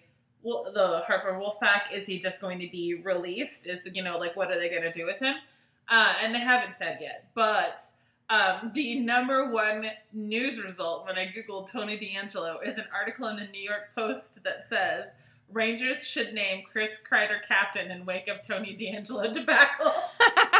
the 0.43 1.03
Hartford 1.05 1.35
Wolfpack? 1.35 1.93
Is 1.93 2.07
he 2.07 2.17
just 2.17 2.41
going 2.41 2.59
to 2.59 2.67
be 2.67 2.95
released? 2.95 3.67
Is 3.67 3.87
you 3.93 4.03
know 4.03 4.17
like 4.17 4.35
what 4.35 4.49
are 4.51 4.59
they 4.59 4.69
going 4.69 4.81
to 4.81 4.93
do 4.93 5.05
with 5.05 5.19
him? 5.19 5.35
Uh, 5.91 6.13
and 6.23 6.33
they 6.33 6.39
haven't 6.39 6.75
said 6.75 6.97
yet, 7.01 7.29
but. 7.35 7.81
Um, 8.29 8.71
the 8.73 8.97
number 8.97 9.51
one 9.51 9.87
news 10.13 10.63
result 10.63 11.05
when 11.05 11.17
I 11.17 11.33
googled 11.35 11.69
Tony 11.69 11.97
DeAngelo 11.97 12.65
is 12.65 12.77
an 12.77 12.85
article 12.97 13.27
in 13.27 13.35
the 13.35 13.45
New 13.47 13.61
York 13.61 13.89
Post 13.93 14.41
that 14.45 14.69
says 14.69 15.07
Rangers 15.51 16.07
should 16.07 16.33
name 16.33 16.63
Chris 16.71 17.01
Kreider 17.01 17.45
captain 17.45 17.91
in 17.91 18.05
wake 18.05 18.29
of 18.29 18.37
Tony 18.47 18.77
DeAngelo 18.79 19.33
debacle. 19.33 19.91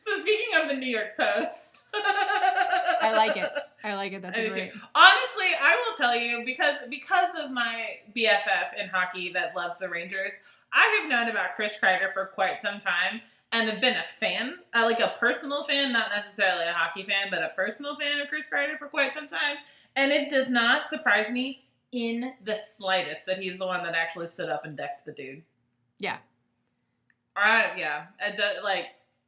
So 0.00 0.18
speaking 0.18 0.60
of 0.60 0.70
the 0.70 0.76
New 0.76 0.88
York 0.88 1.14
Post, 1.14 1.84
I 1.92 3.12
like 3.14 3.36
it. 3.36 3.50
I 3.84 3.94
like 3.94 4.12
it. 4.12 4.22
That's 4.22 4.36
I 4.36 4.48
great. 4.48 4.72
Honestly, 4.94 5.50
I 5.60 5.76
will 5.76 5.96
tell 5.96 6.16
you 6.16 6.42
because 6.44 6.76
because 6.88 7.28
of 7.38 7.50
my 7.50 7.84
BFF 8.16 8.80
in 8.80 8.88
hockey 8.88 9.30
that 9.34 9.54
loves 9.54 9.76
the 9.78 9.90
Rangers, 9.90 10.32
I 10.72 11.00
have 11.00 11.10
known 11.10 11.28
about 11.28 11.56
Chris 11.56 11.76
Kreider 11.82 12.12
for 12.12 12.26
quite 12.26 12.62
some 12.62 12.80
time 12.80 13.20
and 13.52 13.68
have 13.68 13.80
been 13.80 13.96
a 13.96 14.04
fan, 14.18 14.54
uh, 14.74 14.82
like 14.84 15.00
a 15.00 15.14
personal 15.18 15.64
fan, 15.64 15.92
not 15.92 16.10
necessarily 16.14 16.66
a 16.66 16.72
hockey 16.72 17.02
fan, 17.02 17.28
but 17.30 17.42
a 17.42 17.50
personal 17.56 17.96
fan 17.96 18.20
of 18.20 18.28
Chris 18.28 18.48
Kreider 18.48 18.78
for 18.78 18.86
quite 18.86 19.14
some 19.14 19.26
time. 19.26 19.56
And 19.96 20.12
it 20.12 20.30
does 20.30 20.48
not 20.48 20.88
surprise 20.88 21.30
me 21.30 21.64
in 21.92 22.32
the 22.44 22.56
slightest 22.56 23.26
that 23.26 23.38
he's 23.38 23.58
the 23.58 23.66
one 23.66 23.82
that 23.82 23.94
actually 23.94 24.28
stood 24.28 24.48
up 24.48 24.64
and 24.64 24.76
decked 24.76 25.04
the 25.04 25.12
dude. 25.12 25.42
Yeah. 25.98 26.18
All 27.36 27.44
right, 27.44 27.76
yeah, 27.76 28.06
it 28.20 28.36
do, 28.36 28.62
like 28.62 28.86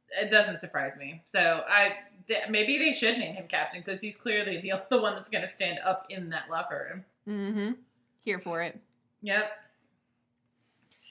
it 0.09 0.29
doesn't 0.29 0.59
surprise 0.59 0.95
me. 0.97 1.21
So 1.25 1.39
I 1.39 1.93
th- 2.27 2.49
maybe 2.49 2.77
they 2.77 2.93
should 2.93 3.17
name 3.17 3.35
him 3.35 3.47
captain 3.47 3.81
because 3.83 4.01
he's 4.01 4.17
clearly 4.17 4.61
the 4.61 4.73
the 4.89 5.01
one 5.01 5.15
that's 5.15 5.29
going 5.29 5.43
to 5.43 5.49
stand 5.49 5.79
up 5.83 6.05
in 6.09 6.29
that 6.29 6.49
locker 6.49 7.03
room. 7.27 7.37
Mm-hmm. 7.37 7.71
Here 8.23 8.39
for 8.39 8.61
it. 8.61 8.79
Yep. 9.21 9.51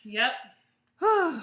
Yep. 0.04 0.32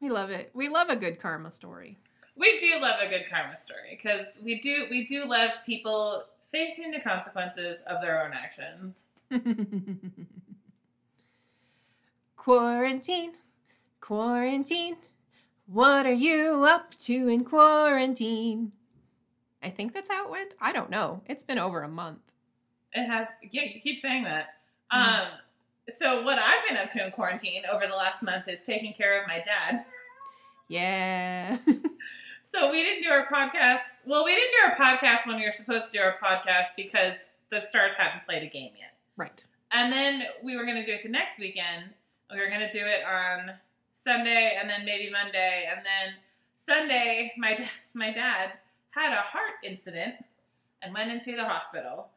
we 0.00 0.10
love 0.10 0.30
it. 0.30 0.50
We 0.54 0.68
love 0.68 0.88
a 0.88 0.96
good 0.96 1.20
karma 1.20 1.50
story. 1.50 1.98
We 2.36 2.58
do 2.58 2.80
love 2.80 2.96
a 3.00 3.08
good 3.08 3.24
karma 3.30 3.58
story 3.58 3.96
because 4.02 4.26
we 4.42 4.60
do 4.60 4.86
we 4.90 5.06
do 5.06 5.24
love 5.26 5.50
people 5.64 6.24
facing 6.50 6.90
the 6.90 7.00
consequences 7.00 7.82
of 7.86 8.00
their 8.00 8.24
own 8.24 8.32
actions. 8.32 9.04
quarantine, 12.36 13.32
quarantine. 14.00 14.96
What 15.66 16.06
are 16.06 16.12
you 16.12 16.64
up 16.68 16.96
to 17.00 17.28
in 17.28 17.44
quarantine? 17.44 18.72
I 19.62 19.70
think 19.70 19.94
that's 19.94 20.10
how 20.10 20.26
it 20.26 20.30
went. 20.30 20.54
I 20.60 20.72
don't 20.72 20.90
know. 20.90 21.22
It's 21.26 21.42
been 21.44 21.58
over 21.58 21.82
a 21.82 21.88
month. 21.88 22.20
It 22.92 23.06
has 23.06 23.28
yeah, 23.50 23.62
you 23.62 23.80
keep 23.80 23.98
saying 23.98 24.24
that. 24.24 24.48
Mhm. 24.92 24.98
Um 24.98 25.28
so 25.90 26.22
what 26.22 26.38
I've 26.38 26.66
been 26.68 26.76
up 26.76 26.88
to 26.90 27.04
in 27.04 27.10
quarantine 27.12 27.62
over 27.72 27.86
the 27.86 27.94
last 27.94 28.22
month 28.22 28.48
is 28.48 28.62
taking 28.62 28.94
care 28.94 29.20
of 29.20 29.28
my 29.28 29.38
dad. 29.38 29.84
Yeah. 30.68 31.58
So 32.46 32.70
we 32.70 32.82
didn't 32.82 33.02
do 33.02 33.08
our 33.08 33.26
podcast. 33.26 33.80
Well, 34.04 34.22
we 34.22 34.32
didn't 34.32 34.50
do 34.50 34.70
our 34.70 34.76
podcast 34.76 35.26
when 35.26 35.36
we 35.36 35.46
were 35.46 35.52
supposed 35.54 35.90
to 35.90 35.92
do 35.98 36.04
our 36.04 36.16
podcast 36.22 36.76
because 36.76 37.14
the 37.50 37.62
Stars 37.62 37.92
hadn't 37.96 38.26
played 38.26 38.42
a 38.42 38.48
game 38.48 38.72
yet. 38.78 38.92
right. 39.16 39.42
And 39.72 39.90
then 39.90 40.24
we 40.42 40.54
were 40.54 40.64
going 40.66 40.76
to 40.76 40.84
do 40.84 40.92
it 40.92 41.02
the 41.02 41.08
next 41.08 41.38
weekend. 41.38 41.86
We 42.30 42.38
were 42.38 42.48
going 42.48 42.60
to 42.60 42.70
do 42.70 42.84
it 42.84 43.00
on 43.02 43.54
Sunday 43.94 44.58
and 44.60 44.68
then 44.68 44.84
maybe 44.84 45.10
Monday. 45.10 45.64
And 45.68 45.78
then 45.78 46.14
Sunday, 46.58 47.32
my 47.38 47.54
da- 47.54 47.70
my 47.94 48.12
dad 48.12 48.52
had 48.90 49.12
a 49.14 49.22
heart 49.22 49.54
incident 49.64 50.16
and 50.82 50.92
went 50.92 51.10
into 51.10 51.34
the 51.34 51.44
hospital. 51.44 52.08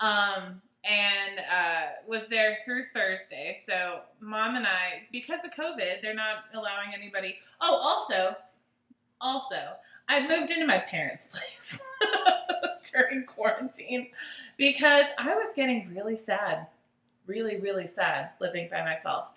Um, 0.00 0.62
and 0.84 1.38
uh, 1.38 1.82
was 2.06 2.22
there 2.28 2.58
through 2.64 2.84
Thursday. 2.92 3.56
So 3.66 4.00
mom 4.20 4.56
and 4.56 4.66
I, 4.66 5.06
because 5.10 5.40
of 5.44 5.52
COVID, 5.52 6.02
they're 6.02 6.14
not 6.14 6.44
allowing 6.52 6.92
anybody. 6.94 7.36
Oh, 7.60 7.74
also, 7.74 8.36
also, 9.20 9.74
I 10.08 10.26
moved 10.26 10.50
into 10.50 10.66
my 10.66 10.78
parents' 10.78 11.26
place 11.32 11.80
during 12.92 13.24
quarantine 13.24 14.08
because 14.56 15.06
I 15.18 15.34
was 15.34 15.54
getting 15.56 15.92
really 15.94 16.16
sad, 16.16 16.66
really, 17.26 17.58
really 17.58 17.86
sad 17.86 18.30
living 18.40 18.68
by 18.70 18.84
myself. 18.84 19.28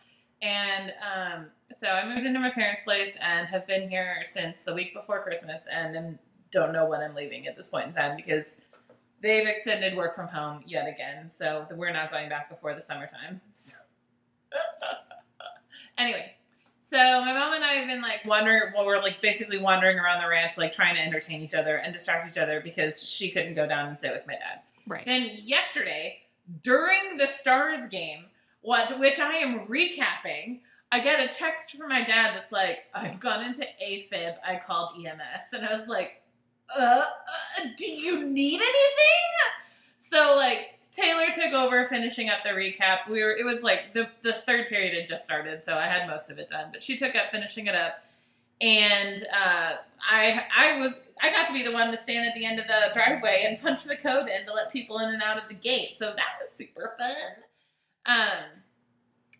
And 0.42 0.92
um, 1.02 1.46
so 1.74 1.88
I 1.88 2.08
moved 2.08 2.26
into 2.26 2.40
my 2.40 2.52
parents' 2.52 2.84
place 2.84 3.18
and 3.22 3.48
have 3.48 3.66
been 3.66 3.90
here 3.90 4.22
since 4.26 4.62
the 4.62 4.74
week 4.74 4.94
before 4.94 5.24
Christmas 5.24 5.64
and 5.72 6.20
don't 6.52 6.74
know 6.74 6.86
when 6.86 7.02
I'm 7.02 7.16
leaving 7.16 7.48
at 7.48 7.58
this 7.58 7.70
point 7.70 7.88
in 7.88 7.94
time 7.94 8.16
because 8.16 8.58
they've 9.22 9.48
extended 9.48 9.96
work 9.96 10.16
from 10.16 10.28
home 10.28 10.64
yet 10.66 10.88
again. 10.88 11.30
So 11.30 11.68
we're 11.76 11.94
not 11.94 12.12
going 12.12 12.30
back 12.30 12.50
before 12.50 12.74
the 12.76 12.82
summertime. 12.82 13.42
So- 13.54 13.78
anyway, 15.98 16.34
so 16.80 16.98
my 16.98 17.34
mom 17.34 17.54
and 17.54 17.66
I 17.66 17.74
have 17.74 17.88
been 17.88 18.02
like 18.02 18.26
wandering. 18.26 18.72
Well, 18.76 18.86
we're 18.86 19.02
like 19.02 19.22
basically 19.22 19.60
wandering 19.60 19.98
around 20.00 20.22
the 20.22 20.30
ranch, 20.30 20.58
like 20.58 20.72
trying 20.72 20.96
to 20.96 21.02
entertain 21.02 21.42
each 21.42 21.54
other 21.54 21.78
and 21.78 21.94
distract 21.94 22.30
each 22.32 22.38
other 22.42 22.62
because 22.62 23.04
she 23.04 23.30
couldn't 23.30 23.56
go 23.56 23.68
down 23.68 23.90
and 23.90 24.00
sit 24.00 24.12
with 24.12 24.26
my 24.26 24.34
dad. 24.34 24.62
Right. 24.88 25.04
Then 25.06 25.32
yesterday, 25.44 26.20
during 26.64 27.18
the 27.18 27.28
Stars 27.28 27.88
game, 27.88 28.26
what 28.62 29.00
which 29.00 29.20
I 29.20 29.34
am 29.36 29.68
recapping, 29.68 30.62
I 30.92 31.02
get 31.02 31.20
a 31.20 31.28
text 31.28 31.76
from 31.76 31.90
my 31.90 32.06
dad 32.06 32.36
that's 32.36 32.54
like, 32.54 32.86
"I've 32.94 33.20
gone 33.20 33.44
into 33.44 33.66
AFib. 33.86 34.36
I 34.48 34.56
called 34.66 34.92
EMS," 34.98 35.44
and 35.52 35.66
I 35.66 35.74
was 35.74 35.88
like, 35.88 36.22
"Uh, 36.76 36.82
uh 36.82 37.04
do 37.78 37.86
you 37.86 38.26
need 38.26 38.62
anything?" 38.62 39.28
So 40.00 40.36
like 40.36 40.78
Taylor 40.98 41.28
took 41.34 41.54
over 41.54 41.88
finishing 41.88 42.30
up 42.30 42.40
the 42.44 42.50
recap. 42.50 43.10
We 43.10 43.24
were 43.24 43.32
it 43.36 43.46
was 43.46 43.62
like 43.62 43.94
the 43.94 44.10
the 44.24 44.34
third 44.34 44.68
period 44.68 44.98
had 44.98 45.08
just 45.08 45.26
started, 45.26 45.64
so 45.64 45.74
I 45.74 45.86
had 45.86 46.08
most 46.08 46.32
of 46.32 46.40
it 46.40 46.50
done. 46.50 46.70
But 46.72 46.82
she 46.82 46.98
took 46.98 47.16
up 47.16 47.32
finishing 47.32 47.68
it 47.68 47.76
up, 47.76 48.04
and 48.60 49.24
uh, 49.32 49.74
I 50.10 50.44
I 50.58 50.80
was 50.80 51.00
I 51.22 51.32
got 51.32 51.46
to 51.48 51.54
be 51.54 51.64
the 51.64 51.72
one 51.72 51.92
to 51.92 51.98
stand 51.98 52.28
at 52.28 52.34
the 52.34 52.46
end 52.46 52.60
of 52.60 52.66
the 52.68 52.94
driveway 52.94 53.46
and 53.48 53.62
punch 53.62 53.84
the 53.84 53.96
code 53.96 54.28
in 54.28 54.46
to 54.48 54.54
let 54.54 54.74
people 54.74 54.98
in 55.00 55.10
and 55.10 55.22
out 55.22 55.38
of 55.38 55.48
the 55.48 55.54
gate. 55.54 55.98
So 55.98 56.06
that 56.06 56.42
was 56.42 56.52
super 56.58 56.96
fun. 56.98 57.16
Um, 58.08 58.64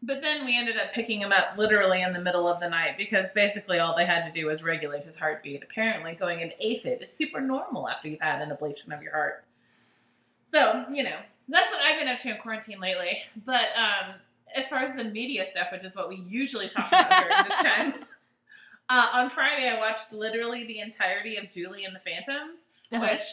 But 0.04 0.22
then 0.22 0.46
we 0.46 0.56
ended 0.58 0.78
up 0.78 0.94
picking 0.94 1.20
him 1.22 1.32
up 1.32 1.58
literally 1.58 2.02
in 2.04 2.14
the 2.14 2.20
middle 2.22 2.48
of 2.48 2.60
the 2.60 2.70
night 2.70 2.98
because 2.98 3.32
basically 3.32 3.80
all 3.80 3.96
they 3.96 4.06
had 4.06 4.26
to 4.26 4.32
do 4.32 4.46
was 4.46 4.62
regulate 4.62 5.04
his 5.06 5.18
heartbeat. 5.18 5.64
Apparently, 5.64 6.14
going 6.14 6.40
into 6.42 6.56
AFib 6.64 7.02
is 7.02 7.12
super 7.12 7.42
normal 7.42 7.90
after 7.90 8.08
you've 8.08 8.22
had 8.22 8.42
an 8.42 8.56
ablation 8.56 8.96
of 8.96 9.02
your 9.02 9.12
heart. 9.14 9.44
So, 10.44 10.86
you 10.92 11.04
know, 11.04 11.18
that's 11.50 11.72
what 11.72 11.82
I've 11.82 12.00
been 12.00 12.08
up 12.08 12.20
to 12.20 12.30
in 12.30 12.38
quarantine 12.38 12.80
lately. 12.80 13.18
But 13.46 13.66
um, 13.76 14.14
as 14.56 14.68
far 14.70 14.80
as 14.80 14.94
the 14.94 15.04
media 15.04 15.46
stuff, 15.46 15.68
which 15.72 15.84
is 15.84 15.96
what 15.96 16.10
we 16.10 16.24
usually 16.28 16.70
talk 16.70 16.88
about 16.90 17.10
during 17.10 17.44
this 17.50 17.60
time, 17.64 17.94
uh, 18.90 19.08
on 19.14 19.30
Friday 19.30 19.68
I 19.68 19.80
watched 19.80 20.14
literally 20.14 20.64
the 20.64 20.80
entirety 20.80 21.38
of 21.38 21.52
Julie 21.52 21.86
and 21.86 21.96
the 21.96 22.00
Phantoms, 22.00 22.66
Uh-huh. 22.94 23.02
which 23.02 23.24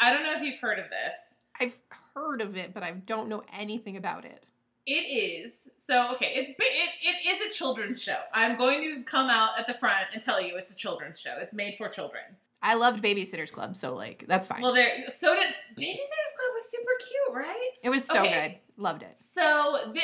I 0.00 0.12
don't 0.12 0.24
know 0.24 0.34
if 0.36 0.42
you've 0.42 0.58
heard 0.60 0.78
of 0.78 0.86
this. 0.90 1.34
I've 1.58 1.76
heard 2.14 2.40
of 2.42 2.56
it, 2.56 2.74
but 2.74 2.82
I 2.82 2.92
don't 2.92 3.28
know 3.28 3.42
anything 3.56 3.96
about 3.96 4.24
it. 4.24 4.46
It 4.86 4.92
is 4.92 5.68
so 5.78 6.12
okay. 6.14 6.32
It's 6.34 6.52
it, 6.52 6.56
it 7.02 7.28
is 7.28 7.52
a 7.52 7.56
children's 7.56 8.02
show. 8.02 8.16
I'm 8.32 8.56
going 8.56 8.82
to 8.82 9.02
come 9.04 9.28
out 9.28 9.58
at 9.58 9.66
the 9.66 9.74
front 9.74 10.06
and 10.12 10.22
tell 10.22 10.40
you 10.40 10.56
it's 10.56 10.72
a 10.72 10.76
children's 10.76 11.20
show. 11.20 11.34
It's 11.40 11.54
made 11.54 11.76
for 11.76 11.88
children. 11.88 12.22
I 12.62 12.74
loved 12.74 13.02
Babysitters 13.02 13.50
Club, 13.50 13.76
so 13.76 13.94
like 13.94 14.24
that's 14.28 14.46
fine. 14.46 14.62
Well, 14.62 14.74
there. 14.74 15.04
So 15.08 15.34
did 15.34 15.48
Babysitter's 15.48 15.76
Club 15.76 16.50
was 16.54 16.70
super 16.70 16.92
cute, 16.98 17.36
right? 17.36 17.70
it 17.82 17.90
was 17.90 18.04
so 18.04 18.20
okay. 18.20 18.60
good. 18.76 18.82
Loved 18.82 19.02
it. 19.02 19.14
So 19.14 19.92
the 19.92 20.00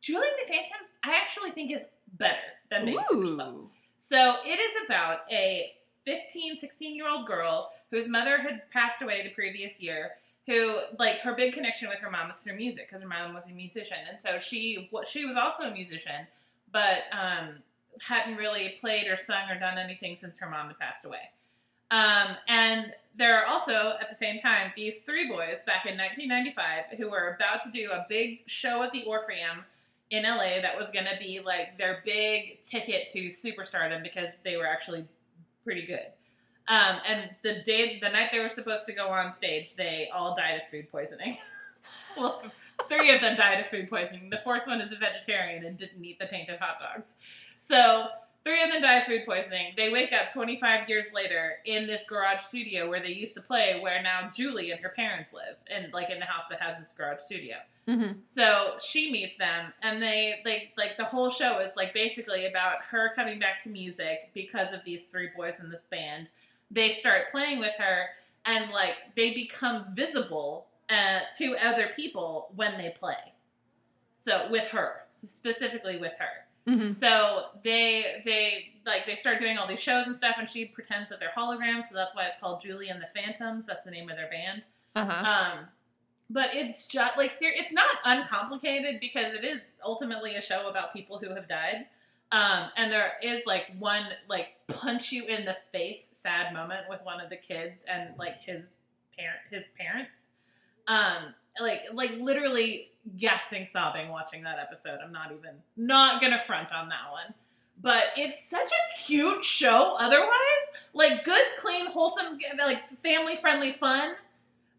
Julie 0.00 0.26
and 0.26 0.48
the 0.48 0.48
Phantoms, 0.48 0.92
I 1.04 1.16
actually 1.16 1.50
think 1.50 1.72
is 1.72 1.86
better 2.18 2.36
than 2.70 2.86
Babysitter's 2.86 3.34
Club. 3.34 3.68
So 3.98 4.36
it 4.44 4.60
is 4.60 4.72
about 4.86 5.20
a 5.30 5.70
15, 6.04 6.56
16 6.56 6.94
year 6.94 7.08
old 7.08 7.26
girl 7.26 7.70
whose 7.90 8.08
mother 8.08 8.38
had 8.38 8.70
passed 8.70 9.02
away 9.02 9.22
the 9.22 9.34
previous 9.34 9.82
year. 9.82 10.12
Who 10.46 10.78
like 10.98 11.18
her 11.18 11.34
big 11.34 11.54
connection 11.54 11.88
with 11.88 11.98
her 11.98 12.10
mom 12.10 12.28
was 12.28 12.38
through 12.38 12.56
music 12.56 12.88
because 12.88 13.02
her 13.02 13.08
mom 13.08 13.34
was 13.34 13.46
a 13.46 13.50
musician, 13.50 13.98
and 14.08 14.20
so 14.20 14.38
she 14.38 14.88
wa- 14.92 15.04
she 15.04 15.24
was 15.24 15.36
also 15.36 15.64
a 15.64 15.72
musician, 15.72 16.26
but 16.72 16.98
um, 17.12 17.56
hadn't 18.00 18.36
really 18.36 18.76
played 18.80 19.08
or 19.08 19.16
sung 19.16 19.50
or 19.50 19.58
done 19.58 19.78
anything 19.78 20.16
since 20.16 20.38
her 20.38 20.48
mom 20.48 20.68
had 20.68 20.78
passed 20.78 21.04
away. 21.04 21.30
Um, 21.90 22.36
and 22.48 22.92
there 23.16 23.40
are 23.40 23.46
also 23.46 23.94
at 24.00 24.08
the 24.08 24.14
same 24.14 24.38
time 24.40 24.72
these 24.74 25.00
three 25.00 25.28
boys 25.28 25.62
back 25.64 25.86
in 25.86 25.96
1995 25.96 26.98
who 26.98 27.10
were 27.10 27.36
about 27.36 27.62
to 27.62 27.70
do 27.70 27.90
a 27.92 28.04
big 28.08 28.40
show 28.46 28.82
at 28.82 28.92
the 28.92 29.04
Orpheum 29.04 29.64
in 30.10 30.24
LA 30.24 30.60
that 30.62 30.76
was 30.76 30.90
going 30.90 31.04
to 31.04 31.16
be 31.18 31.40
like 31.44 31.78
their 31.78 32.02
big 32.04 32.62
ticket 32.62 33.08
to 33.10 33.28
superstardom 33.28 34.02
because 34.02 34.40
they 34.40 34.56
were 34.56 34.66
actually 34.66 35.06
pretty 35.64 35.86
good. 35.86 36.06
Um, 36.68 36.96
and 37.06 37.30
the 37.42 37.62
day, 37.64 38.00
the 38.00 38.08
night 38.08 38.30
they 38.32 38.40
were 38.40 38.48
supposed 38.48 38.86
to 38.86 38.92
go 38.92 39.08
on 39.08 39.32
stage, 39.32 39.74
they 39.76 40.10
all 40.14 40.34
died 40.34 40.60
of 40.62 40.68
food 40.68 40.90
poisoning. 40.90 41.38
well, 42.16 42.42
three 42.88 43.14
of 43.14 43.20
them 43.20 43.36
died 43.36 43.60
of 43.60 43.66
food 43.66 43.88
poisoning. 43.88 44.30
The 44.30 44.40
fourth 44.42 44.66
one 44.66 44.80
is 44.80 44.92
a 44.92 44.96
vegetarian 44.96 45.64
and 45.64 45.76
didn't 45.76 46.04
eat 46.04 46.18
the 46.18 46.26
tainted 46.26 46.58
hot 46.58 46.80
dogs. 46.80 47.14
So 47.58 48.06
three 48.46 48.62
of 48.62 48.70
them 48.70 48.82
die 48.82 48.96
of 48.96 49.06
food 49.06 49.22
poisoning. 49.26 49.74
They 49.76 49.90
wake 49.90 50.12
up 50.12 50.32
25 50.32 50.88
years 50.88 51.06
later 51.12 51.54
in 51.64 51.86
this 51.86 52.06
garage 52.08 52.42
studio 52.42 52.88
where 52.88 53.00
they 53.00 53.08
used 53.08 53.34
to 53.34 53.40
play, 53.40 53.78
where 53.80 54.02
now 54.02 54.30
Julie 54.34 54.70
and 54.70 54.80
her 54.80 54.90
parents 54.90 55.32
live, 55.32 55.56
and 55.68 55.92
like 55.92 56.10
in 56.10 56.18
the 56.18 56.26
house 56.26 56.46
that 56.50 56.60
has 56.60 56.78
this 56.78 56.92
garage 56.92 57.20
studio. 57.20 57.56
Mm-hmm. 57.88 58.18
So 58.24 58.74
she 58.80 59.12
meets 59.12 59.36
them, 59.36 59.72
and 59.82 60.02
they 60.02 60.40
like 60.44 60.72
like 60.76 60.96
the 60.96 61.04
whole 61.04 61.30
show 61.30 61.60
is 61.60 61.72
like 61.76 61.94
basically 61.94 62.46
about 62.46 62.82
her 62.90 63.12
coming 63.14 63.38
back 63.38 63.62
to 63.62 63.68
music 63.68 64.30
because 64.34 64.72
of 64.72 64.80
these 64.84 65.06
three 65.06 65.28
boys 65.36 65.60
in 65.60 65.70
this 65.70 65.84
band. 65.84 66.28
They 66.70 66.92
start 66.92 67.30
playing 67.30 67.58
with 67.58 67.74
her, 67.78 68.06
and 68.44 68.70
like 68.70 68.94
they 69.14 69.32
become 69.32 69.86
visible 69.94 70.66
uh, 70.90 71.20
to 71.38 71.56
other 71.56 71.90
people 71.94 72.48
when 72.54 72.76
they 72.78 72.94
play. 72.98 73.32
So 74.12 74.48
with 74.50 74.68
her, 74.68 75.02
specifically 75.12 75.98
with 75.98 76.12
her. 76.18 76.46
Mm-hmm. 76.68 76.90
So 76.90 77.44
they 77.62 78.22
they 78.24 78.72
like 78.84 79.06
they 79.06 79.16
start 79.16 79.38
doing 79.38 79.56
all 79.56 79.68
these 79.68 79.80
shows 79.80 80.06
and 80.06 80.16
stuff, 80.16 80.36
and 80.38 80.50
she 80.50 80.64
pretends 80.64 81.10
that 81.10 81.20
they're 81.20 81.30
holograms. 81.36 81.84
So 81.84 81.94
that's 81.94 82.14
why 82.16 82.26
it's 82.26 82.40
called 82.40 82.60
Julie 82.60 82.88
and 82.88 83.00
the 83.00 83.06
Phantoms. 83.14 83.66
That's 83.66 83.84
the 83.84 83.92
name 83.92 84.10
of 84.10 84.16
their 84.16 84.28
band. 84.28 84.62
Uh-huh. 84.96 85.30
Um, 85.30 85.66
but 86.28 86.54
it's 86.54 86.86
just 86.86 87.16
like 87.16 87.30
ser- 87.30 87.52
it's 87.54 87.72
not 87.72 87.98
uncomplicated 88.04 88.98
because 89.00 89.32
it 89.32 89.44
is 89.44 89.60
ultimately 89.84 90.34
a 90.34 90.42
show 90.42 90.68
about 90.68 90.92
people 90.92 91.18
who 91.18 91.32
have 91.34 91.48
died. 91.48 91.86
Um, 92.32 92.70
and 92.76 92.92
there 92.92 93.12
is 93.22 93.46
like 93.46 93.66
one 93.78 94.04
like 94.28 94.48
punch 94.68 95.12
you 95.12 95.24
in 95.26 95.44
the 95.44 95.56
face 95.72 96.10
sad 96.12 96.52
moment 96.52 96.82
with 96.88 97.00
one 97.04 97.20
of 97.20 97.30
the 97.30 97.36
kids 97.36 97.84
and 97.88 98.10
like 98.18 98.40
his 98.40 98.78
parent 99.16 99.38
his 99.50 99.68
parents. 99.78 100.26
Um, 100.88 101.34
like 101.60 101.82
like 101.92 102.12
literally 102.18 102.88
gasping 103.16 103.66
sobbing 103.66 104.08
watching 104.08 104.42
that 104.42 104.58
episode. 104.58 104.98
I'm 105.04 105.12
not 105.12 105.30
even 105.32 105.56
not 105.76 106.20
gonna 106.20 106.40
front 106.40 106.72
on 106.72 106.88
that 106.88 107.10
one. 107.12 107.34
But 107.80 108.04
it's 108.16 108.42
such 108.42 108.70
a 108.70 108.98
cute 108.98 109.44
show 109.44 109.96
otherwise. 109.98 110.30
Like 110.94 111.24
good, 111.24 111.44
clean, 111.58 111.86
wholesome, 111.86 112.38
like 112.58 112.82
family 113.02 113.36
friendly 113.36 113.72
fun. 113.72 114.14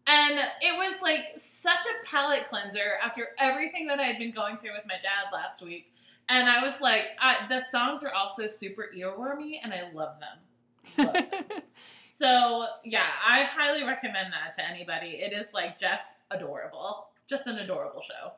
And 0.06 0.38
it 0.60 0.76
was 0.76 0.96
like 1.02 1.34
such 1.36 1.84
a 1.84 2.06
palate 2.06 2.48
cleanser 2.48 2.98
after 3.02 3.28
everything 3.38 3.86
that 3.86 4.00
I 4.00 4.04
had 4.04 4.18
been 4.18 4.32
going 4.32 4.56
through 4.56 4.72
with 4.72 4.86
my 4.86 4.94
dad 4.94 5.32
last 5.32 5.62
week. 5.62 5.90
And 6.28 6.48
I 6.48 6.62
was 6.62 6.80
like, 6.80 7.04
I, 7.20 7.46
the 7.48 7.62
songs 7.70 8.04
are 8.04 8.12
also 8.12 8.46
super 8.46 8.90
earwormy, 8.96 9.58
and 9.62 9.72
I 9.72 9.90
love 9.94 10.16
them. 10.20 11.06
Love 11.06 11.14
them. 11.14 11.62
so 12.06 12.66
yeah, 12.84 13.06
I 13.26 13.44
highly 13.44 13.82
recommend 13.84 14.32
that 14.32 14.54
to 14.56 14.68
anybody. 14.68 15.18
It 15.20 15.32
is 15.32 15.48
like 15.54 15.78
just 15.78 16.14
adorable, 16.30 17.08
just 17.28 17.46
an 17.46 17.56
adorable 17.58 18.02
show. 18.02 18.32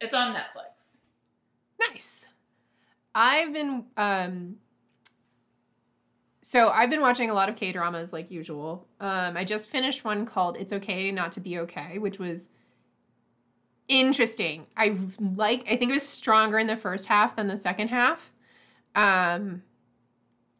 It's 0.00 0.14
on 0.14 0.34
Netflix. 0.34 0.98
nice. 1.80 2.26
I've 3.14 3.52
been 3.52 3.84
um 3.96 4.56
so 6.42 6.68
I've 6.68 6.90
been 6.90 7.00
watching 7.00 7.30
a 7.30 7.34
lot 7.34 7.48
of 7.48 7.56
K 7.56 7.72
dramas 7.72 8.12
like 8.12 8.30
usual. 8.30 8.86
Um 9.00 9.36
I 9.36 9.44
just 9.44 9.70
finished 9.70 10.04
one 10.04 10.26
called 10.26 10.56
It's 10.58 10.72
Okay 10.72 11.10
Not 11.10 11.32
to 11.32 11.40
Be 11.40 11.58
Okay, 11.60 11.98
which 11.98 12.18
was 12.18 12.48
interesting. 13.88 14.66
I 14.76 14.96
like 15.18 15.64
I 15.70 15.76
think 15.76 15.90
it 15.90 15.94
was 15.94 16.08
stronger 16.08 16.58
in 16.58 16.66
the 16.66 16.76
first 16.76 17.06
half 17.06 17.36
than 17.36 17.48
the 17.48 17.56
second 17.56 17.88
half. 17.88 18.32
Um 18.94 19.62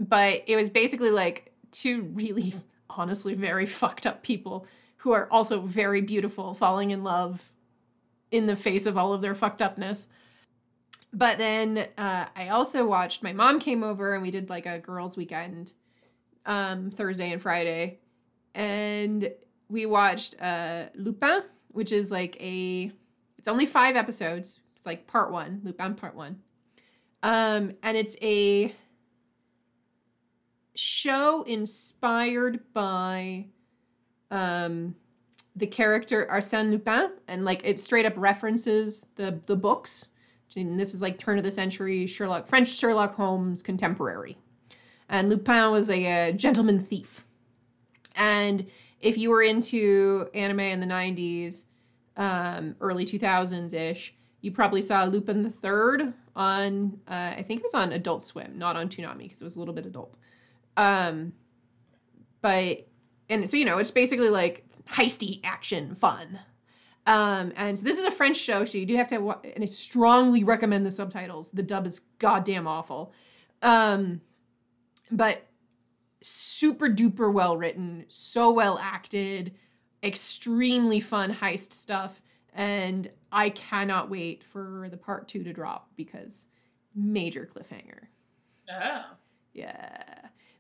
but 0.01 0.43
it 0.47 0.57
was 0.57 0.71
basically 0.71 1.11
like 1.11 1.53
two 1.71 2.03
really 2.03 2.55
honestly 2.91 3.35
very 3.35 3.67
fucked 3.67 4.07
up 4.07 4.23
people 4.23 4.67
who 4.99 5.13
are 5.13 5.31
also 5.31 5.61
very 5.61 6.01
beautiful 6.01 6.55
falling 6.55 6.91
in 6.91 7.05
love 7.05 7.53
in 8.31 8.47
the 8.47 8.57
face 8.57 8.87
of 8.87 8.99
all 8.99 9.13
of 9.13 9.21
their 9.21 9.35
fucked 9.35 9.63
upness. 9.63 10.09
But 11.13 11.39
then 11.39 11.87
uh, 11.97 12.27
I 12.35 12.49
also 12.49 12.85
watched. 12.87 13.23
My 13.23 13.33
mom 13.33 13.61
came 13.61 13.85
over 13.85 14.15
and 14.15 14.23
we 14.23 14.33
did 14.33 14.51
like 14.51 14.67
a 14.67 14.81
girls' 14.81 15.17
weekend, 15.17 15.73
um, 16.45 16.91
Thursday 16.91 17.31
and 17.31 17.41
Friday, 17.41 18.01
and 18.55 19.31
we 19.69 19.87
watched 19.87 20.41
uh, 20.43 20.87
Lupin, 20.97 21.43
which 21.69 21.93
is 21.93 22.11
like 22.11 22.37
a. 22.41 22.91
It's 23.45 23.49
only 23.51 23.67
five 23.67 23.95
episodes. 23.95 24.61
It's 24.75 24.87
like 24.87 25.07
part 25.07 25.31
one, 25.31 25.61
Lupin 25.65 25.97
part 25.97 26.15
one, 26.15 26.39
um, 27.23 27.73
and 27.83 27.95
it's 27.95 28.17
a 28.23 28.75
show 30.75 31.43
inspired 31.43 32.61
by 32.73 33.49
um, 34.31 34.95
the 35.55 35.67
character 35.67 36.27
Arsène 36.33 36.71
Lupin, 36.71 37.11
and 37.29 37.45
like 37.45 37.61
it 37.67 37.79
straight 37.79 38.07
up 38.07 38.15
references 38.17 39.09
the 39.17 39.39
the 39.45 39.57
books. 39.57 40.09
And 40.57 40.81
this 40.81 40.93
was 40.93 41.03
like 41.03 41.19
turn 41.19 41.37
of 41.37 41.45
the 41.45 41.51
century 41.51 42.07
Sherlock 42.07 42.47
French 42.47 42.69
Sherlock 42.69 43.15
Holmes 43.15 43.63
contemporary, 43.63 44.39
and 45.11 45.29
Lupin 45.29 45.71
was 45.71 45.91
a, 45.91 46.31
uh 46.31 46.33
gentleman 46.33 46.81
thief. 46.81 47.27
And 48.17 48.67
if 49.03 49.19
you 49.19 49.29
were 49.29 49.43
into 49.43 50.31
anime 50.33 50.61
in 50.61 50.81
the 50.81 50.87
'90s, 50.87 51.67
um, 52.17 52.77
early 52.81 53.05
2000s 53.05 53.75
ish, 53.75 54.15
you 54.41 54.53
probably 54.53 54.83
saw 54.83 55.05
Lupin 55.05 55.43
the 55.43 55.51
Third 55.51 56.13
on 56.37 57.01
uh, 57.09 57.35
I 57.37 57.45
think 57.47 57.61
it 57.61 57.65
was 57.65 57.75
on 57.75 57.93
Adult 57.93 58.23
Swim, 58.23 58.59
not 58.59 58.77
on 58.77 58.89
Toonami 58.89 59.19
because 59.19 59.41
it 59.41 59.45
was 59.45 59.57
a 59.57 59.59
little 59.59 59.75
bit 59.75 59.87
adult. 59.87 60.17
Um, 60.77 61.33
but 62.43 62.87
and 63.29 63.49
so 63.49 63.57
you 63.57 63.65
know 63.65 63.79
it's 63.79 63.91
basically 63.91 64.29
like 64.29 64.65
heisty 64.87 65.41
action 65.45 65.95
fun. 65.95 66.41
Um, 67.07 67.53
and 67.57 67.79
so 67.79 67.85
this 67.85 67.99
is 67.99 68.05
a 68.05 68.11
French 68.11 68.37
show, 68.37 68.65
so 68.65 68.79
you 68.79 68.87
do 68.87 68.97
have 68.97 69.09
to, 69.09 69.37
and 69.55 69.63
I 69.63 69.67
strongly 69.67 70.43
recommend 70.43 70.87
the 70.87 70.91
subtitles. 70.91 71.51
The 71.51 71.63
dub 71.63 71.87
is 71.87 72.01
goddamn 72.19 72.67
awful. 72.67 73.13
Um, 73.61 74.23
but 75.11 75.43
super 76.23 76.89
duper 76.89 77.31
well 77.31 77.59
written, 77.59 78.07
so 78.09 78.51
well 78.51 78.79
acted, 78.79 79.55
extremely 80.05 81.01
fun 81.01 81.33
heist 81.33 81.73
stuff. 81.73 82.21
And 82.53 83.11
I 83.33 83.51
cannot 83.51 84.11
wait 84.11 84.45
for 84.45 84.87
the 84.91 84.97
part 84.97 85.27
two 85.27 85.43
to 85.43 85.53
drop 85.53 85.89
because 85.97 86.47
major 86.95 87.49
cliffhanger. 87.53 88.07
Oh. 88.71 89.03
Yeah. 89.53 90.03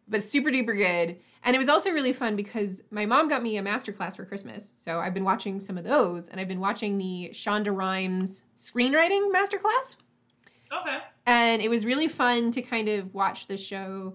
But 0.08 0.22
super 0.22 0.50
duper 0.50 0.76
good. 0.76 1.18
And 1.44 1.54
it 1.54 1.58
was 1.58 1.68
also 1.68 1.90
really 1.90 2.12
fun 2.12 2.36
because 2.36 2.82
my 2.90 3.06
mom 3.06 3.28
got 3.28 3.42
me 3.42 3.58
a 3.58 3.62
masterclass 3.62 4.16
for 4.16 4.24
Christmas. 4.24 4.72
So 4.76 4.98
I've 4.98 5.14
been 5.14 5.24
watching 5.24 5.60
some 5.60 5.78
of 5.78 5.84
those 5.84 6.28
and 6.28 6.40
I've 6.40 6.48
been 6.48 6.60
watching 6.60 6.98
the 6.98 7.30
Shonda 7.32 7.74
Rhimes 7.74 8.44
screenwriting 8.56 9.30
masterclass. 9.32 9.96
Okay. 10.72 10.98
And 11.26 11.62
it 11.62 11.68
was 11.68 11.86
really 11.86 12.08
fun 12.08 12.50
to 12.52 12.62
kind 12.62 12.88
of 12.88 13.14
watch 13.14 13.46
the 13.46 13.56
show 13.56 14.14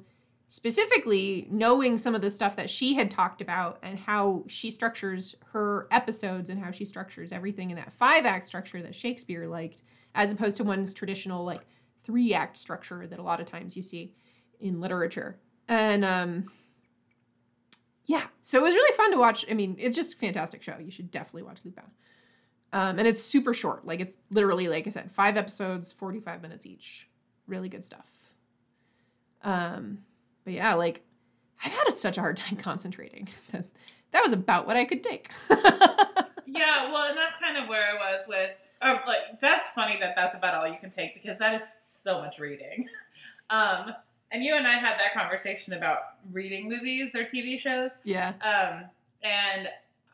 specifically 0.49 1.47
knowing 1.51 1.97
some 1.97 2.15
of 2.15 2.21
the 2.21 2.29
stuff 2.29 2.55
that 2.55 2.69
she 2.69 2.95
had 2.95 3.11
talked 3.11 3.39
about 3.39 3.77
and 3.83 3.99
how 3.99 4.43
she 4.47 4.71
structures 4.71 5.35
her 5.51 5.87
episodes 5.91 6.49
and 6.49 6.61
how 6.61 6.71
she 6.71 6.83
structures 6.83 7.31
everything 7.31 7.69
in 7.69 7.75
that 7.77 7.93
five 7.93 8.25
act 8.25 8.43
structure 8.43 8.81
that 8.81 8.95
Shakespeare 8.95 9.47
liked, 9.47 9.83
as 10.15 10.31
opposed 10.31 10.57
to 10.57 10.63
one's 10.63 10.93
traditional 10.93 11.45
like 11.45 11.61
three 12.03 12.33
act 12.33 12.57
structure 12.57 13.05
that 13.05 13.19
a 13.19 13.23
lot 13.23 13.39
of 13.39 13.45
times 13.45 13.77
you 13.77 13.83
see 13.83 14.11
in 14.59 14.81
literature. 14.81 15.39
And 15.67 16.03
um 16.03 16.51
yeah, 18.05 18.23
so 18.41 18.57
it 18.57 18.63
was 18.63 18.73
really 18.73 18.97
fun 18.97 19.11
to 19.11 19.19
watch. 19.19 19.45
I 19.51 19.53
mean, 19.53 19.75
it's 19.77 19.95
just 19.95 20.15
a 20.15 20.17
fantastic 20.17 20.63
show. 20.63 20.77
You 20.79 20.89
should 20.89 21.11
definitely 21.11 21.43
watch 21.43 21.59
Lupin. 21.63 21.83
Um, 22.73 22.97
and 22.97 23.07
it's 23.07 23.21
super 23.21 23.53
short. 23.53 23.85
Like 23.85 23.99
it's 23.99 24.17
literally, 24.31 24.67
like 24.67 24.87
I 24.87 24.89
said, 24.89 25.11
five 25.11 25.37
episodes, 25.37 25.91
45 25.91 26.41
minutes 26.41 26.65
each. 26.65 27.07
Really 27.45 27.69
good 27.69 27.85
stuff. 27.85 28.33
Um, 29.43 29.99
but 30.49 30.55
yeah, 30.55 30.73
like 30.73 31.03
I've 31.63 31.71
had 31.71 31.91
such 31.91 32.17
a 32.17 32.21
hard 32.21 32.35
time 32.35 32.55
concentrating. 32.57 33.29
that 33.51 34.23
was 34.23 34.33
about 34.33 34.65
what 34.65 34.77
I 34.77 34.83
could 34.83 35.03
take. 35.03 35.29
yeah, 35.51 36.91
well, 36.91 37.07
and 37.07 37.15
that's 37.15 37.37
kind 37.37 37.55
of 37.55 37.69
where 37.69 37.83
I 37.83 37.93
was 37.93 38.25
with. 38.27 38.49
Oh, 38.81 38.97
like 39.05 39.39
that's 39.39 39.69
funny 39.69 39.97
that 39.99 40.13
that's 40.15 40.33
about 40.33 40.55
all 40.55 40.67
you 40.67 40.77
can 40.79 40.89
take 40.89 41.13
because 41.13 41.37
that 41.37 41.53
is 41.53 41.71
so 41.83 42.19
much 42.19 42.39
reading. 42.39 42.87
Um, 43.51 43.93
and 44.31 44.43
you 44.43 44.55
and 44.55 44.65
I 44.65 44.73
had 44.73 44.97
that 44.97 45.13
conversation 45.13 45.73
about 45.73 45.99
reading 46.31 46.67
movies 46.67 47.13
or 47.13 47.25
TV 47.25 47.59
shows. 47.59 47.91
Yeah. 48.03 48.29
Um, 48.41 48.85
and 49.21 49.67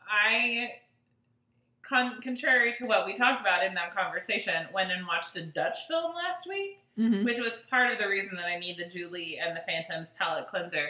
I, 0.06 0.72
con- 1.80 2.20
contrary 2.20 2.74
to 2.74 2.84
what 2.84 3.06
we 3.06 3.16
talked 3.16 3.40
about 3.40 3.64
in 3.64 3.72
that 3.74 3.94
conversation, 3.94 4.66
went 4.74 4.92
and 4.92 5.06
watched 5.06 5.34
a 5.36 5.46
Dutch 5.46 5.86
film 5.88 6.14
last 6.14 6.46
week, 6.46 6.80
Mhm. 6.98 7.24
which 7.24 7.38
was 7.38 7.56
part 7.68 7.92
of 7.92 7.98
the 7.98 8.08
reason 8.08 8.36
that 8.36 8.46
I 8.46 8.58
need 8.58 8.78
the 8.78 8.86
Julie 8.86 9.38
and 9.38 9.56
the 9.56 9.60
Phantoms 9.66 10.08
palette 10.18 10.46
cleanser. 10.48 10.88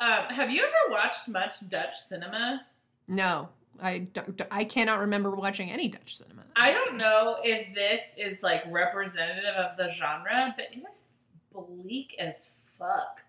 Um, 0.00 0.24
have 0.30 0.50
you 0.50 0.62
ever 0.64 0.90
watched 0.92 1.28
much 1.28 1.68
Dutch 1.68 1.96
cinema? 1.96 2.66
No, 3.06 3.48
I 3.80 3.98
don't, 3.98 4.40
I 4.50 4.64
cannot 4.64 4.98
remember 5.00 5.30
watching 5.30 5.70
any 5.70 5.88
Dutch 5.88 6.16
cinema. 6.16 6.42
I 6.56 6.72
don't 6.72 6.96
know 6.96 7.36
if 7.44 7.72
this 7.74 8.14
is 8.16 8.42
like 8.42 8.64
representative 8.68 9.54
of 9.54 9.76
the 9.76 9.90
genre, 9.92 10.54
but 10.56 10.66
it 10.72 10.82
is 10.88 11.04
bleak 11.52 12.16
as 12.18 12.52
fuck. 12.78 13.22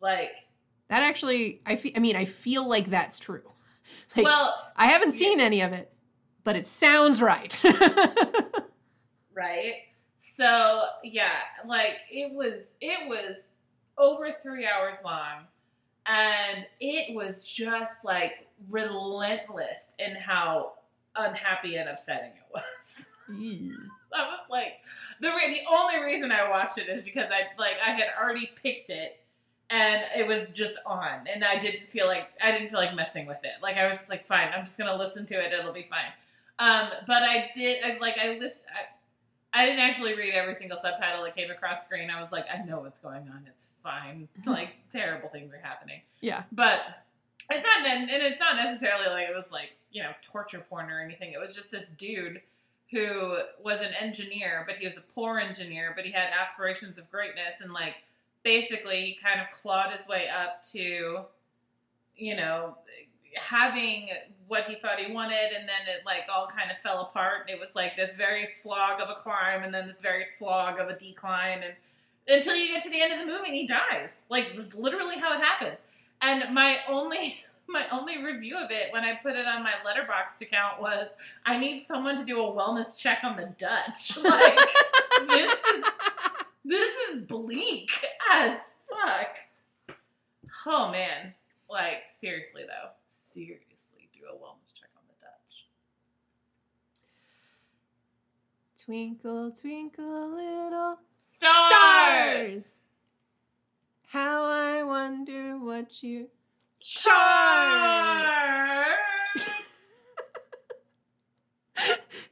Like, 0.00 0.32
That 0.88 1.02
actually, 1.02 1.60
I 1.66 1.76
feel. 1.76 1.92
I 1.96 1.98
mean, 2.00 2.16
I 2.16 2.24
feel 2.24 2.66
like 2.68 2.86
that's 2.86 3.18
true. 3.18 3.42
Like, 4.16 4.24
well, 4.24 4.54
I 4.76 4.86
haven't 4.86 5.10
seen 5.10 5.38
any 5.40 5.60
of 5.60 5.72
it, 5.72 5.92
but 6.44 6.56
it 6.56 6.66
sounds 6.66 7.20
right. 7.20 7.58
right? 9.34 9.74
So 10.24 10.84
yeah, 11.02 11.38
like 11.66 11.96
it 12.08 12.32
was 12.32 12.76
it 12.80 13.08
was 13.08 13.54
over 13.98 14.32
three 14.40 14.64
hours 14.64 14.98
long, 15.04 15.46
and 16.06 16.64
it 16.78 17.16
was 17.16 17.44
just 17.44 18.04
like 18.04 18.46
relentless 18.70 19.94
in 19.98 20.14
how 20.14 20.74
unhappy 21.16 21.74
and 21.74 21.88
upsetting 21.88 22.30
it 22.30 22.54
was. 22.54 23.10
I 24.14 24.28
was 24.30 24.38
like, 24.48 24.74
the 25.20 25.26
re- 25.30 25.60
the 25.60 25.68
only 25.68 25.98
reason 26.04 26.30
I 26.30 26.48
watched 26.48 26.78
it 26.78 26.88
is 26.88 27.02
because 27.02 27.28
I 27.32 27.60
like 27.60 27.78
I 27.84 27.90
had 27.90 28.06
already 28.16 28.48
picked 28.62 28.90
it, 28.90 29.18
and 29.70 30.04
it 30.16 30.28
was 30.28 30.50
just 30.50 30.74
on, 30.86 31.26
and 31.34 31.42
I 31.42 31.60
didn't 31.60 31.88
feel 31.88 32.06
like 32.06 32.28
I 32.40 32.52
didn't 32.52 32.68
feel 32.68 32.78
like 32.78 32.94
messing 32.94 33.26
with 33.26 33.38
it. 33.42 33.60
Like 33.60 33.76
I 33.76 33.88
was 33.88 33.98
just 33.98 34.08
like, 34.08 34.24
fine, 34.28 34.50
I'm 34.56 34.66
just 34.66 34.78
gonna 34.78 34.94
listen 34.94 35.26
to 35.26 35.34
it. 35.34 35.52
It'll 35.52 35.72
be 35.72 35.88
fine. 35.90 36.12
Um, 36.60 36.90
but 37.08 37.24
I 37.24 37.50
did. 37.56 37.82
I 37.82 37.98
like 37.98 38.18
I 38.22 38.38
list. 38.38 38.58
I, 38.68 38.86
I 39.54 39.66
didn't 39.66 39.80
actually 39.80 40.14
read 40.14 40.32
every 40.34 40.54
single 40.54 40.78
subtitle 40.80 41.24
that 41.24 41.36
came 41.36 41.50
across 41.50 41.84
screen. 41.84 42.08
I 42.10 42.20
was 42.22 42.32
like, 42.32 42.46
I 42.52 42.62
know 42.64 42.80
what's 42.80 43.00
going 43.00 43.28
on. 43.28 43.44
It's 43.48 43.68
fine. 43.82 44.28
Like 44.46 44.70
terrible 44.90 45.28
things 45.28 45.52
are 45.52 45.60
happening. 45.62 46.00
yeah. 46.20 46.44
But 46.52 46.80
it's 47.50 47.64
not, 47.64 47.86
and 47.86 48.10
and 48.10 48.22
it's 48.22 48.40
not 48.40 48.56
necessarily 48.56 49.06
like 49.08 49.28
it 49.28 49.34
was 49.36 49.50
like 49.52 49.70
you 49.90 50.02
know 50.02 50.10
torture 50.30 50.64
porn 50.70 50.90
or 50.90 51.00
anything. 51.00 51.32
It 51.32 51.38
was 51.40 51.54
just 51.54 51.70
this 51.70 51.88
dude 51.98 52.40
who 52.90 53.38
was 53.62 53.80
an 53.80 53.92
engineer, 53.98 54.64
but 54.66 54.76
he 54.76 54.86
was 54.86 54.96
a 54.96 55.00
poor 55.14 55.38
engineer, 55.38 55.92
but 55.96 56.04
he 56.04 56.12
had 56.12 56.28
aspirations 56.38 56.98
of 56.98 57.10
greatness, 57.10 57.56
and 57.60 57.72
like 57.72 57.94
basically 58.42 59.04
he 59.06 59.18
kind 59.22 59.40
of 59.40 59.46
clawed 59.50 59.92
his 59.96 60.06
way 60.08 60.26
up 60.28 60.62
to, 60.72 61.20
you 62.16 62.36
know, 62.36 62.76
having 63.36 64.08
what 64.52 64.64
he 64.64 64.74
thought 64.74 64.98
he 64.98 65.10
wanted, 65.10 65.56
and 65.56 65.66
then 65.66 65.88
it 65.88 66.04
like 66.04 66.26
all 66.30 66.46
kind 66.46 66.70
of 66.70 66.76
fell 66.82 67.00
apart. 67.00 67.40
And 67.40 67.50
it 67.50 67.58
was 67.58 67.74
like 67.74 67.96
this 67.96 68.14
very 68.14 68.46
slog 68.46 69.00
of 69.00 69.08
a 69.08 69.14
climb, 69.14 69.62
and 69.64 69.72
then 69.72 69.88
this 69.88 70.00
very 70.02 70.26
slog 70.38 70.78
of 70.78 70.90
a 70.90 70.98
decline, 70.98 71.62
and 71.62 71.72
until 72.28 72.54
you 72.54 72.68
get 72.68 72.82
to 72.82 72.90
the 72.90 73.00
end 73.00 73.14
of 73.14 73.18
the 73.18 73.32
movie 73.32 73.48
and 73.48 73.56
he 73.56 73.66
dies, 73.66 74.18
like 74.28 74.48
literally 74.76 75.18
how 75.18 75.32
it 75.32 75.42
happens. 75.42 75.78
And 76.20 76.54
my 76.54 76.76
only 76.86 77.40
my 77.66 77.86
only 77.90 78.22
review 78.22 78.58
of 78.58 78.70
it 78.70 78.92
when 78.92 79.04
I 79.04 79.14
put 79.22 79.36
it 79.36 79.46
on 79.46 79.62
my 79.62 79.72
letterboxd 79.86 80.42
account 80.42 80.82
was 80.82 81.08
I 81.46 81.56
need 81.56 81.80
someone 81.80 82.18
to 82.18 82.24
do 82.26 82.38
a 82.40 82.52
wellness 82.52 82.98
check 82.98 83.20
on 83.24 83.36
the 83.36 83.54
Dutch. 83.58 84.16
Like 84.22 85.28
this 85.28 85.52
is 85.52 85.84
this 86.64 86.94
is 87.08 87.22
bleak 87.22 87.90
as 88.30 88.54
fuck. 88.88 89.96
Oh 90.66 90.90
man. 90.90 91.32
Like 91.70 92.04
seriously 92.12 92.64
though. 92.66 92.90
Seriously 93.08 94.08
do 94.22 94.28
a 94.28 94.34
wellness 94.38 94.72
check 94.78 94.88
on 94.96 95.02
the 95.08 95.14
Dutch. 95.20 95.66
Twinkle, 98.84 99.50
twinkle, 99.52 100.30
little 100.36 100.98
Stars. 101.22 102.50
stars. 102.50 102.78
How 104.06 104.44
I 104.44 104.82
wonder 104.84 105.58
what 105.58 106.02
you 106.02 106.28
Charts. 106.80 107.22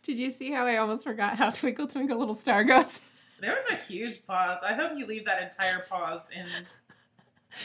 Did 0.03 0.19
you 0.19 0.31
see 0.31 0.51
how 0.53 0.67
I 0.67 0.77
almost 0.79 1.05
forgot 1.05 1.37
how 1.39 1.51
Twinkle 1.51 1.87
Twinkle 1.87 2.19
Little 2.19 2.35
Star 2.35 2.65
goes? 2.65 3.01
There 3.41 3.55
was 3.55 3.65
a 3.73 3.77
huge 3.77 4.25
pause. 4.27 4.59
I 4.65 4.75
hope 4.75 4.93
you 4.97 5.07
leave 5.07 5.25
that 5.25 5.43
entire 5.43 5.81
pause 5.89 6.23
in 6.35 6.47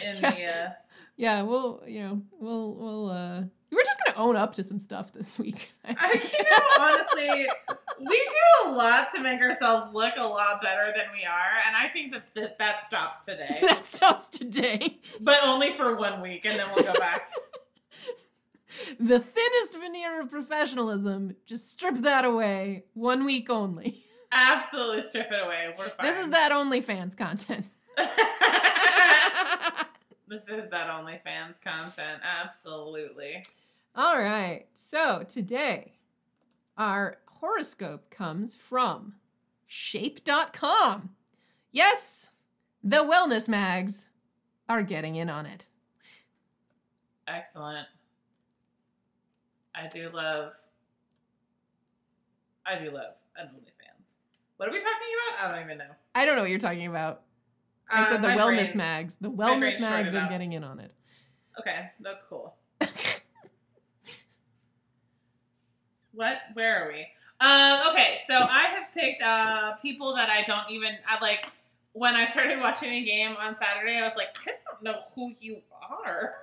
in 0.08 0.16
Yeah. 0.22 0.30
the 0.32 0.46
uh 0.46 0.72
Yeah, 1.18 1.42
we'll 1.42 1.82
you 1.88 2.02
know 2.04 2.22
we'll 2.40 2.74
we'll 2.76 3.10
uh 3.10 3.44
we're 3.76 3.84
just 3.84 4.00
gonna 4.06 4.18
own 4.18 4.36
up 4.36 4.54
to 4.56 4.64
some 4.64 4.80
stuff 4.80 5.12
this 5.14 5.38
week. 5.46 5.72
I 5.86 6.14
you 6.14 6.44
know 6.44 6.86
honestly 6.86 7.48
we 8.00 8.18
do 8.18 8.70
a 8.70 8.72
lot 8.72 9.10
to 9.16 9.22
make 9.22 9.40
ourselves 9.42 9.94
look 9.94 10.14
a 10.18 10.24
lot 10.24 10.62
better 10.62 10.94
than 10.96 11.06
we 11.14 11.26
are 11.26 11.52
and 11.68 11.76
I 11.76 11.90
think 11.90 12.12
that 12.14 12.34
th- 12.34 12.52
that 12.60 12.82
stops 12.82 13.26
today. 13.26 13.56
that 13.62 13.86
stops 13.86 14.30
today. 14.30 15.00
but 15.20 15.44
only 15.44 15.74
for 15.74 15.96
one 15.96 16.22
week 16.22 16.46
and 16.46 16.60
then 16.60 16.66
we'll 16.76 16.86
go 16.86 17.00
back. 17.00 17.28
The 19.00 19.20
thinnest 19.20 19.78
veneer 19.80 20.20
of 20.20 20.30
professionalism. 20.30 21.38
Just 21.46 21.72
strip 21.72 22.00
that 22.00 22.26
away. 22.26 22.84
One 22.94 23.24
week 23.24 23.50
only. 23.50 24.04
Absolutely 24.34 25.02
strip 25.02 25.32
it 25.32 25.46
away. 25.46 25.74
We're 25.78 25.90
fine. 25.92 26.06
This 26.06 26.20
is 26.20 26.30
that 26.32 26.52
OnlyFans 26.52 27.16
content. 27.16 27.72
this 30.28 30.48
is 30.50 30.70
that 30.72 30.90
OnlyFans 30.90 31.62
content. 31.62 32.22
Absolutely. 32.24 33.44
All 33.96 34.18
right. 34.20 34.66
So 34.74 35.24
today, 35.28 35.94
our 36.78 37.18
horoscope 37.28 38.10
comes 38.10 38.56
from 38.56 39.14
shape.com. 39.68 41.12
Yes, 41.72 42.32
the 42.84 42.98
wellness 42.98 43.48
mags 43.48 44.10
are 44.68 44.84
getting 44.84 45.16
in 45.16 45.30
on 45.30 45.46
it. 45.46 45.68
Excellent. 47.28 47.88
I 49.74 49.88
do 49.88 50.10
love. 50.14 50.54
I 52.66 52.78
do 52.80 52.92
love 52.92 53.14
an 53.38 53.48
OnlyFans. 53.48 54.10
What 54.58 54.70
are 54.70 54.72
we 54.72 54.80
talking 54.80 54.94
about? 55.38 55.46
I 55.50 55.56
don't 55.56 55.66
even 55.66 55.78
know. 55.78 55.94
I 56.16 56.26
don't 56.26 56.36
know 56.36 56.42
what 56.42 56.50
you're 56.50 56.60
talking 56.60 56.88
about. 56.88 57.24
I 57.90 58.02
Uh, 58.02 58.06
said 58.06 58.22
the 58.22 58.30
wellness 58.30 58.68
brain- 58.70 58.78
mags. 58.78 59.18
The 59.18 59.30
wellness 59.32 59.80
mags 59.80 60.14
are 60.14 60.28
getting 60.30 60.54
in 60.54 60.64
on 60.64 60.80
it. 60.80 60.94
Okay, 61.60 61.92
that's 62.00 62.26
cool. 62.26 62.58
What? 66.16 66.40
Where 66.54 66.84
are 66.86 66.88
we? 66.92 67.02
Um, 67.42 67.92
okay, 67.92 68.18
so 68.28 68.34
I 68.36 68.64
have 68.74 68.94
picked 68.94 69.22
uh, 69.22 69.74
people 69.82 70.16
that 70.16 70.30
I 70.30 70.44
don't 70.44 70.72
even. 70.72 70.96
I 71.08 71.22
like 71.22 71.52
when 71.94 72.16
I 72.16 72.26
started 72.26 72.60
watching 72.60 72.92
a 72.94 73.04
game 73.04 73.36
on 73.40 73.56
Saturday. 73.56 73.98
I 73.98 74.04
was 74.04 74.16
like, 74.16 74.30
I 74.48 74.52
don't 74.66 74.82
know 74.84 75.02
who 75.14 75.34
you 75.42 75.58
are. 75.82 76.36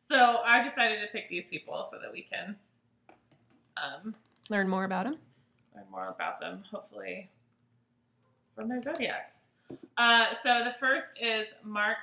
So 0.00 0.16
I 0.44 0.62
decided 0.62 1.00
to 1.00 1.06
pick 1.12 1.28
these 1.28 1.48
people 1.48 1.84
so 1.90 1.98
that 2.00 2.12
we 2.12 2.22
can 2.22 2.56
um, 3.76 4.14
Learn 4.50 4.68
more 4.68 4.84
about 4.84 5.04
them. 5.04 5.16
learn 5.74 5.84
more 5.90 6.08
about 6.08 6.38
them, 6.40 6.62
hopefully 6.70 7.30
from 8.54 8.68
their 8.68 8.80
zodiacs. 8.82 9.46
Uh, 9.96 10.26
so 10.42 10.62
the 10.64 10.72
first 10.78 11.08
is 11.20 11.46
Mark 11.64 11.96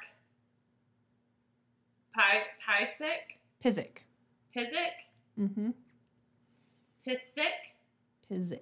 Pi 2.14 2.41
Pysick, 2.68 3.38
Pizik. 3.64 3.99
Pizik, 4.56 5.06
Mm-hmm. 5.39 5.70
Pisick. 7.06 7.76
Pizik. 8.32 8.60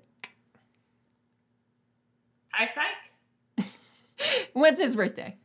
Hi, 2.52 2.68
Psych. 2.68 3.68
What's 4.54 4.82
his 4.82 4.96
birthday? 4.96 5.36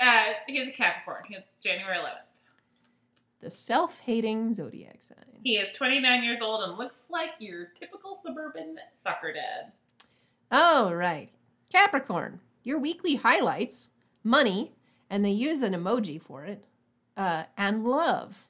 Uh, 0.00 0.24
he's 0.46 0.68
a 0.68 0.72
Capricorn. 0.72 1.24
He's 1.28 1.38
January 1.62 1.96
11th. 1.96 2.26
The 3.40 3.50
self-hating 3.50 4.54
zodiac 4.54 5.02
sign. 5.02 5.40
He 5.42 5.56
is 5.56 5.72
29 5.72 6.22
years 6.22 6.40
old 6.40 6.62
and 6.62 6.78
looks 6.78 7.08
like 7.10 7.30
your 7.40 7.68
typical 7.78 8.16
suburban 8.16 8.76
soccer 8.94 9.32
dad. 9.32 9.72
All 10.50 10.94
right. 10.94 11.30
Capricorn, 11.70 12.40
your 12.62 12.78
weekly 12.78 13.16
highlights, 13.16 13.90
money, 14.22 14.72
and 15.10 15.24
they 15.24 15.30
use 15.30 15.62
an 15.62 15.72
emoji 15.72 16.22
for 16.22 16.44
it, 16.44 16.64
uh, 17.16 17.44
and 17.56 17.84
love. 17.84 18.46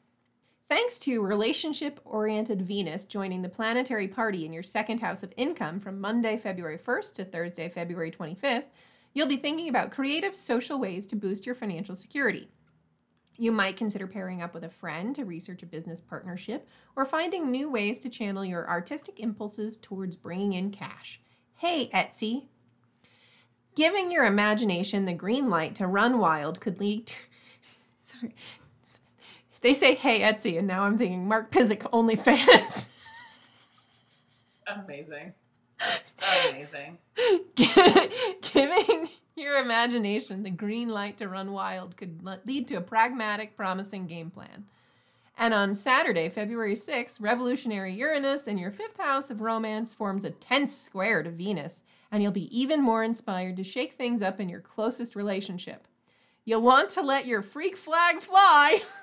Thanks 0.73 0.99
to 1.01 1.21
relationship 1.21 2.01
oriented 2.07 2.63
Venus 2.63 3.05
joining 3.05 3.43
the 3.43 3.49
planetary 3.51 4.09
party 4.09 4.47
in 4.47 4.55
your 4.55 4.63
second 4.63 5.01
house 5.03 5.23
of 5.23 5.31
income 5.37 5.79
from 5.79 6.01
Monday, 6.01 6.39
February 6.39 6.79
1st 6.79 7.15
to 7.17 7.25
Thursday, 7.27 7.69
February 7.69 8.11
25th, 8.11 8.69
you'll 9.13 9.29
be 9.29 9.37
thinking 9.37 9.69
about 9.69 9.91
creative 9.91 10.35
social 10.35 10.81
ways 10.81 11.07
to 11.09 11.15
boost 11.15 11.45
your 11.45 11.55
financial 11.55 11.95
security. 11.95 12.49
You 13.37 13.53
might 13.53 13.77
consider 13.77 14.07
pairing 14.07 14.41
up 14.41 14.55
with 14.55 14.65
a 14.65 14.71
friend 14.71 15.15
to 15.15 15.27
research 15.27 15.63
a 15.63 15.67
business 15.67 16.01
partnership 16.01 16.67
or 16.97 17.05
finding 17.05 17.51
new 17.51 17.71
ways 17.71 18.01
to 18.01 18.09
channel 18.09 18.43
your 18.43 18.67
artistic 18.67 19.21
impulses 19.21 19.77
towards 19.77 20.17
bringing 20.17 20.55
in 20.55 20.71
cash. 20.71 21.21
Hey, 21.59 21.91
Etsy. 21.93 22.47
Giving 23.75 24.11
your 24.11 24.25
imagination 24.25 25.05
the 25.05 25.13
green 25.13 25.51
light 25.51 25.75
to 25.75 25.87
run 25.87 26.19
wild 26.19 26.61
could 26.61 26.81
lead 26.81 27.09
to. 27.09 27.17
Sorry. 28.01 28.35
They 29.63 29.75
say, 29.75 29.95
hey, 29.95 30.21
Etsy, 30.21 30.59
and 30.59 30.67
now 30.67 30.83
I'm 30.83 30.99
thinking 30.99 31.29
Mark 31.29 31.51
Pysyk 31.53 31.83
OnlyFans. 31.91 32.99
Amazing. 34.67 35.33
Amazing. 36.51 36.99
Giving 38.43 39.09
your 39.37 39.57
imagination 39.57 40.43
the 40.43 40.51
green 40.51 40.89
light 40.89 41.19
to 41.19 41.29
run 41.29 41.53
wild 41.53 41.97
could 41.97 42.23
lead 42.45 42.69
to 42.69 42.75
a 42.75 42.81
pragmatic, 42.81 43.57
promising 43.57 44.07
game 44.07 44.31
plan. 44.31 44.67
And 45.39 45.55
on 45.55 45.75
Saturday, 45.75 46.29
February 46.29 46.75
6th, 46.75 47.21
revolutionary 47.21 47.95
Uranus 47.95 48.47
in 48.47 48.59
your 48.59 48.71
fifth 48.71 48.99
house 48.99 49.31
of 49.31 49.41
romance 49.41 49.95
forms 49.95 50.25
a 50.25 50.31
tense 50.31 50.77
square 50.77 51.23
to 51.23 51.31
Venus, 51.31 51.83
and 52.11 52.23
you'll 52.23 52.33
be 52.33 52.57
even 52.57 52.83
more 52.83 53.03
inspired 53.03 53.57
to 53.57 53.65
shake 53.65 53.95
things 53.95 54.23
up 54.23 54.41
in 54.41 54.49
your 54.49 54.61
closest 54.61 55.17
relationship. 55.17 55.89
You'll 56.45 56.63
want 56.63 56.91
to 56.91 57.03
let 57.03 57.27
your 57.27 57.43
freak 57.43 57.77
flag 57.77 58.21
fly 58.21 58.81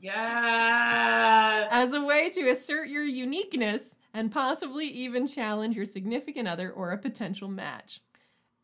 Yes. 0.00 1.68
as 1.72 1.92
a 1.92 2.04
way 2.04 2.30
to 2.30 2.50
assert 2.50 2.88
your 2.88 3.04
uniqueness 3.04 3.98
and 4.14 4.32
possibly 4.32 4.86
even 4.86 5.26
challenge 5.26 5.76
your 5.76 5.84
significant 5.84 6.48
other 6.48 6.70
or 6.70 6.92
a 6.92 6.98
potential 6.98 7.48
match. 7.48 8.00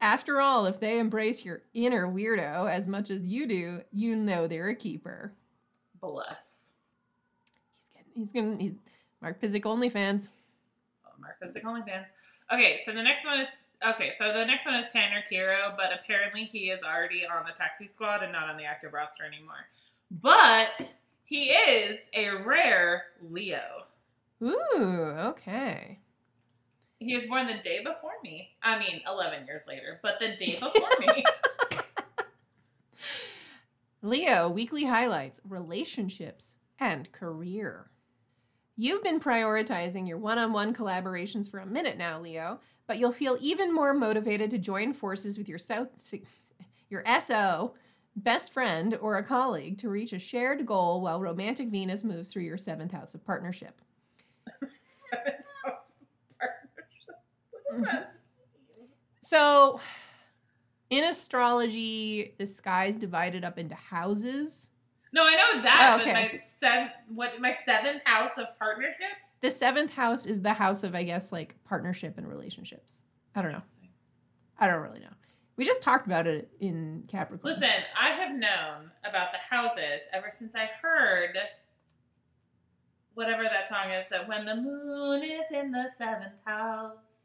After 0.01 0.41
all, 0.41 0.66
if 0.66 0.79
they 0.79 0.99
embrace 0.99 1.45
your 1.45 1.62
inner 1.74 2.07
weirdo 2.07 2.70
as 2.70 2.87
much 2.87 3.11
as 3.11 3.26
you 3.26 3.47
do, 3.47 3.83
you 3.93 4.14
know 4.14 4.47
they're 4.47 4.68
a 4.68 4.74
keeper. 4.74 5.33
Bless. 6.01 6.72
He's 7.79 7.91
getting, 7.91 8.12
he's 8.14 8.33
gonna, 8.33 8.57
he's 8.59 8.74
Mark 9.20 9.41
Pysyk 9.41 9.62
OnlyFans. 9.62 10.29
Oh, 11.07 11.11
Mark 11.20 11.37
is 11.43 11.53
the 11.53 11.66
only 11.66 11.83
fans. 11.83 12.07
Okay, 12.53 12.81
so 12.87 12.93
the 12.93 13.03
next 13.03 13.26
one 13.26 13.41
is 13.41 13.49
okay. 13.87 14.12
So 14.18 14.29
the 14.33 14.45
next 14.45 14.64
one 14.64 14.76
is 14.76 14.89
Tanner 14.91 15.22
Kero, 15.31 15.76
but 15.76 15.87
apparently 15.93 16.45
he 16.45 16.70
is 16.70 16.83
already 16.83 17.24
on 17.26 17.45
the 17.45 17.53
taxi 17.59 17.89
squad 17.89 18.22
and 18.22 18.33
not 18.33 18.49
on 18.49 18.57
the 18.57 18.64
active 18.64 18.93
roster 18.93 19.24
anymore. 19.24 19.66
But 20.11 20.95
he 21.29 21.51
is 21.51 21.99
a 22.14 22.31
rare 22.31 23.05
Leo. 23.20 23.61
Ooh, 24.43 25.12
okay. 25.26 25.99
He 27.01 27.14
was 27.14 27.26
born 27.26 27.47
the 27.47 27.59
day 27.62 27.81
before 27.81 28.12
me. 28.24 28.57
I 28.62 28.79
mean, 28.79 29.03
11 29.07 29.47
years 29.47 29.64
later, 29.68 30.01
but 30.03 30.18
the 30.18 30.37
day 30.37 30.53
before 30.61 30.89
me. 31.01 31.24
Leo, 34.01 34.49
weekly 34.49 34.85
highlights, 34.85 35.39
relationships, 35.47 36.57
and 36.81 37.12
career. 37.12 37.91
You've 38.74 39.03
been 39.05 39.20
prioritizing 39.20 40.09
your 40.09 40.18
one 40.18 40.39
on 40.39 40.55
one 40.55 40.72
collaborations 40.72 41.51
for 41.51 41.59
a 41.59 41.66
minute 41.66 41.99
now, 41.99 42.20
Leo, 42.20 42.61
but 42.87 42.99
you'll 42.99 43.12
feel 43.12 43.37
even 43.39 43.74
more 43.74 43.93
motivated 43.93 44.51
to 44.53 44.59
join 44.59 44.95
forces 44.95 45.37
with 45.37 45.49
your, 45.49 45.59
South, 45.59 45.89
your 46.89 47.05
SO, 47.20 47.74
best 48.19 48.53
friend, 48.53 48.97
or 49.01 49.16
a 49.16 49.23
colleague 49.23 49.79
to 49.79 49.89
reach 49.89 50.12
a 50.12 50.19
shared 50.19 50.66
goal 50.66 51.01
while 51.01 51.21
romantic 51.21 51.69
Venus 51.71 52.05
moves 52.05 52.33
through 52.33 52.45
your 52.45 52.59
seventh 52.59 52.93
house 52.93 53.14
of 53.14 53.25
partnership. 53.25 53.81
Seventh 54.83 55.45
house 55.64 55.95
partnership. 56.39 57.23
What 57.51 57.62
does 57.71 57.75
mm-hmm. 57.75 57.97
that 57.97 58.14
mean? 58.77 58.89
So, 59.21 59.81
in 60.91 61.05
astrology, 61.05 62.35
the 62.39 62.47
sky's 62.47 62.97
divided 62.97 63.45
up 63.45 63.59
into 63.59 63.75
houses. 63.75 64.71
No, 65.12 65.25
I 65.25 65.35
know 65.35 65.62
that, 65.62 65.95
Oh, 65.95 65.99
but 65.99 66.09
okay. 66.09 66.12
my 66.12 66.41
seven, 66.43 66.91
what 67.14 67.41
my 67.41 67.53
seventh 67.53 68.03
house 68.05 68.33
of 68.37 68.47
partnership. 68.59 69.16
The 69.41 69.51
seventh 69.51 69.93
house 69.95 70.27
is 70.27 70.43
the 70.43 70.53
house 70.53 70.83
of, 70.83 70.95
I 70.95 71.05
guess, 71.05 71.33
like 71.33 71.55
partnership 71.64 72.19
and 72.19 72.29
relationships. 72.29 73.03
I 73.35 73.43
don't 73.43 73.53
know. 73.53 73.62
I 74.59 74.66
don't 74.66 74.83
really 74.83 75.01
know. 75.01 75.07
We 75.59 75.64
just 75.64 75.82
talked 75.82 76.06
about 76.06 76.26
it 76.28 76.48
in 76.61 77.02
Capricorn. 77.09 77.52
Listen, 77.52 77.68
I 78.00 78.11
have 78.11 78.30
known 78.30 78.92
about 79.04 79.32
the 79.32 79.38
houses 79.54 80.02
ever 80.12 80.28
since 80.30 80.54
I 80.54 80.70
heard 80.80 81.36
whatever 83.14 83.42
that 83.42 83.68
song 83.68 83.90
is 83.90 84.06
that 84.11 84.28
when 84.28 84.44
the 84.46 84.54
moon 84.54 85.24
is 85.24 85.46
in 85.52 85.72
the 85.72 85.90
seventh 85.98 86.34
house 86.44 87.24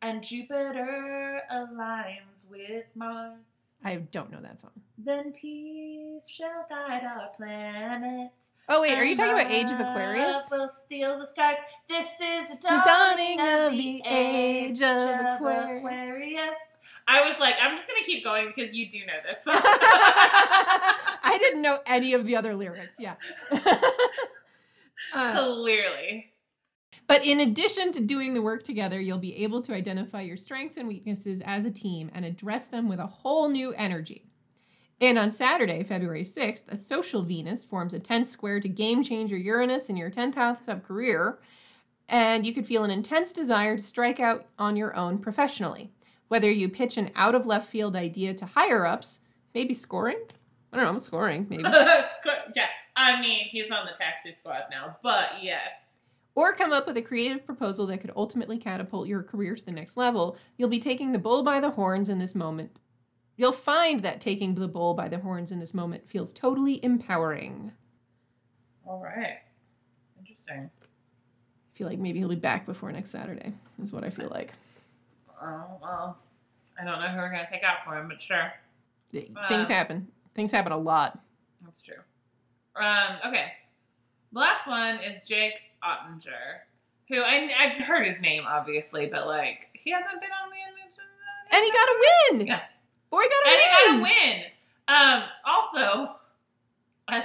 and 0.00 0.22
Jupiter 0.22 1.42
aligns 1.52 2.48
with 2.48 2.84
Mars, 2.94 3.38
I 3.84 3.96
don't 3.96 4.30
know 4.30 4.38
that 4.40 4.60
song. 4.60 4.70
then 4.96 5.32
peace 5.32 6.28
shall 6.28 6.64
guide 6.68 7.02
our 7.02 7.30
planets. 7.36 8.50
Oh 8.68 8.80
wait, 8.80 8.96
are 8.96 9.04
you 9.04 9.16
talking 9.16 9.32
about 9.32 9.50
Age 9.50 9.72
of 9.72 9.80
Aquarius? 9.80 10.48
will 10.52 10.68
steal 10.68 11.18
the 11.18 11.26
stars. 11.26 11.56
This 11.88 12.06
is 12.06 12.48
the 12.50 12.56
The 12.62 12.68
dawning, 12.84 13.38
dawning 13.38 13.66
of 13.66 13.72
the 13.72 14.02
age 14.06 14.80
of 14.80 14.86
Aquarius. 15.34 15.78
Aquarius. 15.78 16.58
I 17.08 17.22
was 17.28 17.38
like, 17.40 17.56
I'm 17.60 17.76
just 17.76 17.88
gonna 17.88 18.04
keep 18.04 18.24
going 18.24 18.52
because 18.54 18.74
you 18.74 18.88
do 18.88 19.00
know 19.00 19.14
this 19.28 19.42
song. 19.44 19.54
I 19.64 21.36
didn't 21.38 21.62
know 21.62 21.80
any 21.86 22.14
of 22.14 22.24
the 22.26 22.36
other 22.36 22.54
lyrics. 22.54 22.98
Yeah. 22.98 23.14
Uh, 25.12 25.32
Clearly. 25.32 26.32
But 27.06 27.26
in 27.26 27.40
addition 27.40 27.92
to 27.92 28.02
doing 28.02 28.34
the 28.34 28.42
work 28.42 28.62
together, 28.62 29.00
you'll 29.00 29.18
be 29.18 29.36
able 29.44 29.60
to 29.62 29.74
identify 29.74 30.20
your 30.20 30.36
strengths 30.36 30.76
and 30.76 30.86
weaknesses 30.88 31.42
as 31.44 31.64
a 31.64 31.70
team 31.70 32.10
and 32.14 32.24
address 32.24 32.66
them 32.66 32.88
with 32.88 33.00
a 33.00 33.06
whole 33.06 33.48
new 33.48 33.72
energy. 33.74 34.30
And 35.00 35.18
on 35.18 35.30
Saturday, 35.30 35.82
February 35.82 36.22
6th, 36.22 36.70
a 36.70 36.76
social 36.76 37.22
Venus 37.22 37.64
forms 37.64 37.92
a 37.92 37.98
tense 37.98 38.30
square 38.30 38.60
to 38.60 38.68
game 38.68 39.02
changer 39.02 39.36
Uranus 39.36 39.88
in 39.88 39.96
your 39.96 40.10
10th 40.10 40.36
house 40.36 40.68
of 40.68 40.84
career, 40.84 41.40
and 42.08 42.46
you 42.46 42.54
could 42.54 42.66
feel 42.66 42.84
an 42.84 42.90
intense 42.90 43.32
desire 43.32 43.76
to 43.76 43.82
strike 43.82 44.20
out 44.20 44.46
on 44.58 44.76
your 44.76 44.94
own 44.94 45.18
professionally. 45.18 45.90
Whether 46.32 46.50
you 46.50 46.70
pitch 46.70 46.96
an 46.96 47.10
out 47.14 47.34
of 47.34 47.44
left 47.44 47.68
field 47.68 47.94
idea 47.94 48.32
to 48.32 48.46
higher 48.46 48.86
ups, 48.86 49.20
maybe 49.54 49.74
scoring? 49.74 50.16
I 50.72 50.76
don't 50.76 50.86
know, 50.86 50.90
I'm 50.92 50.98
scoring, 50.98 51.46
maybe. 51.50 51.62
Yeah, 52.56 52.68
I 52.96 53.20
mean, 53.20 53.48
he's 53.50 53.70
on 53.70 53.84
the 53.84 53.92
taxi 53.98 54.32
squad 54.32 54.62
now, 54.70 54.96
but 55.02 55.42
yes. 55.42 55.98
or 56.34 56.54
come 56.54 56.72
up 56.72 56.86
with 56.86 56.96
a 56.96 57.02
creative 57.02 57.44
proposal 57.44 57.86
that 57.88 57.98
could 57.98 58.12
ultimately 58.16 58.56
catapult 58.56 59.08
your 59.08 59.22
career 59.22 59.54
to 59.54 59.62
the 59.62 59.72
next 59.72 59.98
level, 59.98 60.38
you'll 60.56 60.70
be 60.70 60.78
taking 60.78 61.12
the 61.12 61.18
bull 61.18 61.42
by 61.42 61.60
the 61.60 61.72
horns 61.72 62.08
in 62.08 62.18
this 62.18 62.34
moment. 62.34 62.78
You'll 63.36 63.52
find 63.52 64.00
that 64.02 64.18
taking 64.18 64.54
the 64.54 64.68
bull 64.68 64.94
by 64.94 65.08
the 65.08 65.18
horns 65.18 65.52
in 65.52 65.60
this 65.60 65.74
moment 65.74 66.08
feels 66.08 66.32
totally 66.32 66.82
empowering. 66.82 67.72
All 68.86 69.02
right. 69.02 69.40
Interesting. 70.18 70.70
I 70.70 71.76
feel 71.76 71.88
like 71.88 71.98
maybe 71.98 72.20
he'll 72.20 72.28
be 72.30 72.36
back 72.36 72.64
before 72.64 72.90
next 72.90 73.10
Saturday, 73.10 73.52
is 73.82 73.92
what 73.92 74.02
I 74.02 74.08
feel 74.08 74.30
like. 74.30 74.54
Oh, 75.42 75.78
well, 75.82 76.18
I 76.80 76.84
don't 76.84 77.00
know 77.00 77.08
who 77.08 77.16
we're 77.18 77.30
going 77.32 77.44
to 77.44 77.50
take 77.50 77.62
out 77.64 77.84
for 77.84 77.98
him, 77.98 78.08
but 78.08 78.22
sure. 78.22 78.52
Things 79.12 79.28
Wow. 79.34 79.64
happen. 79.68 80.08
Things 80.34 80.52
happen 80.52 80.72
a 80.72 80.78
lot. 80.78 81.18
That's 81.64 81.82
true. 81.82 81.96
Um, 82.76 83.16
okay. 83.26 83.52
The 84.32 84.38
last 84.40 84.66
one 84.66 84.96
is 85.00 85.22
Jake 85.22 85.60
Oettinger, 85.84 86.60
who 87.08 87.20
I, 87.20 87.50
I've 87.58 87.84
heard 87.84 88.06
his 88.06 88.20
name, 88.20 88.44
obviously, 88.48 89.06
but 89.06 89.26
like, 89.26 89.68
he 89.74 89.90
hasn't 89.90 90.20
been 90.20 90.30
on 90.42 90.48
the 90.50 90.56
image 90.56 90.94
of 90.96 91.54
And 91.54 91.64
he 91.64 91.70
got 91.70 91.88
a 91.88 92.36
win! 92.38 92.46
Yeah. 92.46 92.60
Boy 93.10 93.22
got 93.24 93.30
a 93.30 93.42
win. 93.44 93.52
and 93.52 93.60
he 93.60 93.86
got 93.86 93.98
a 93.98 94.02
win. 94.02 94.42
Um, 94.88 95.28
also, 95.44 96.16
I, 97.08 97.24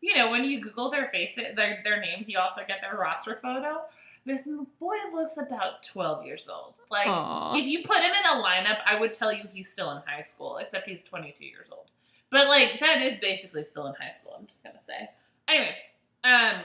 you 0.00 0.16
know, 0.16 0.30
when 0.30 0.44
you 0.44 0.60
Google 0.62 0.90
their 0.90 1.08
faces, 1.10 1.44
their 1.56 1.80
their 1.84 2.00
names, 2.00 2.24
you 2.26 2.38
also 2.38 2.62
get 2.66 2.78
their 2.80 2.98
roster 2.98 3.38
photo. 3.42 3.82
This 4.26 4.46
boy 4.78 4.96
looks 5.12 5.36
about 5.38 5.82
twelve 5.82 6.26
years 6.26 6.48
old. 6.48 6.74
Like, 6.90 7.06
Aw. 7.06 7.56
if 7.56 7.66
you 7.66 7.82
put 7.84 7.98
him 7.98 8.10
in 8.12 8.38
a 8.38 8.42
lineup, 8.42 8.78
I 8.86 8.98
would 9.00 9.14
tell 9.14 9.32
you 9.32 9.44
he's 9.52 9.70
still 9.70 9.90
in 9.92 10.02
high 10.06 10.22
school, 10.22 10.58
except 10.58 10.88
he's 10.88 11.04
twenty 11.04 11.34
two 11.38 11.46
years 11.46 11.66
old. 11.72 11.86
But 12.30 12.48
like, 12.48 12.78
that 12.80 13.00
is 13.02 13.18
basically 13.18 13.64
still 13.64 13.86
in 13.86 13.94
high 13.94 14.12
school. 14.12 14.36
I'm 14.38 14.46
just 14.46 14.62
gonna 14.62 14.80
say. 14.80 15.08
Anyway, 15.48 15.74
um, 16.22 16.62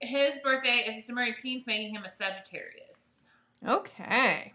his 0.00 0.40
birthday 0.40 0.84
is 0.88 0.96
December 0.96 1.22
eighteenth, 1.22 1.66
making 1.66 1.94
him 1.94 2.04
a 2.04 2.10
Sagittarius. 2.10 3.26
Okay. 3.66 4.54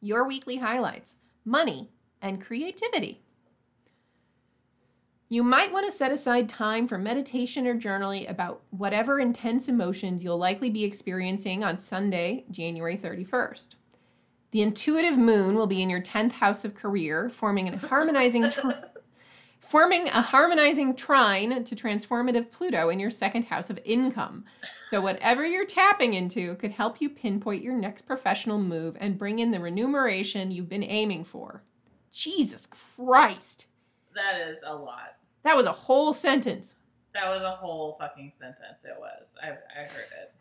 your 0.00 0.26
weekly 0.26 0.56
highlights, 0.56 1.16
money, 1.44 1.90
and 2.22 2.40
creativity. 2.40 3.20
You 5.28 5.42
might 5.42 5.72
want 5.72 5.86
to 5.86 5.96
set 5.96 6.12
aside 6.12 6.48
time 6.48 6.86
for 6.86 6.98
meditation 6.98 7.66
or 7.66 7.74
journaling 7.74 8.30
about 8.30 8.62
whatever 8.70 9.18
intense 9.18 9.68
emotions 9.68 10.22
you'll 10.22 10.38
likely 10.38 10.70
be 10.70 10.84
experiencing 10.84 11.64
on 11.64 11.76
Sunday, 11.76 12.44
January 12.48 12.96
31st. 12.96 13.74
The 14.52 14.62
intuitive 14.62 15.18
moon 15.18 15.56
will 15.56 15.66
be 15.66 15.82
in 15.82 15.90
your 15.90 16.00
10th 16.00 16.32
house 16.32 16.64
of 16.64 16.76
career, 16.76 17.28
forming 17.28 17.68
a 17.68 17.76
harmonizing 17.76 18.50
tri- 18.50 18.84
forming 19.60 20.06
a 20.06 20.22
harmonizing 20.22 20.94
trine 20.94 21.64
to 21.64 21.74
transformative 21.74 22.52
Pluto 22.52 22.88
in 22.88 23.00
your 23.00 23.10
second 23.10 23.46
house 23.46 23.68
of 23.68 23.80
income. 23.84 24.44
So 24.90 25.00
whatever 25.00 25.44
you're 25.44 25.66
tapping 25.66 26.14
into 26.14 26.54
could 26.54 26.70
help 26.70 27.00
you 27.00 27.10
pinpoint 27.10 27.64
your 27.64 27.74
next 27.74 28.02
professional 28.02 28.60
move 28.60 28.96
and 29.00 29.18
bring 29.18 29.40
in 29.40 29.50
the 29.50 29.58
remuneration 29.58 30.52
you've 30.52 30.68
been 30.68 30.84
aiming 30.84 31.24
for. 31.24 31.64
Jesus 32.12 32.66
Christ. 32.66 33.66
That 34.16 34.48
is 34.48 34.58
a 34.66 34.74
lot. 34.74 35.16
That 35.44 35.56
was 35.56 35.66
a 35.66 35.72
whole 35.72 36.14
sentence. 36.14 36.76
That 37.12 37.28
was 37.28 37.42
a 37.42 37.52
whole 37.52 37.96
fucking 38.00 38.32
sentence. 38.34 38.82
It 38.84 38.96
was. 38.98 39.34
I, 39.42 39.48
I 39.48 39.84
heard 39.84 40.08
it. 40.20 40.32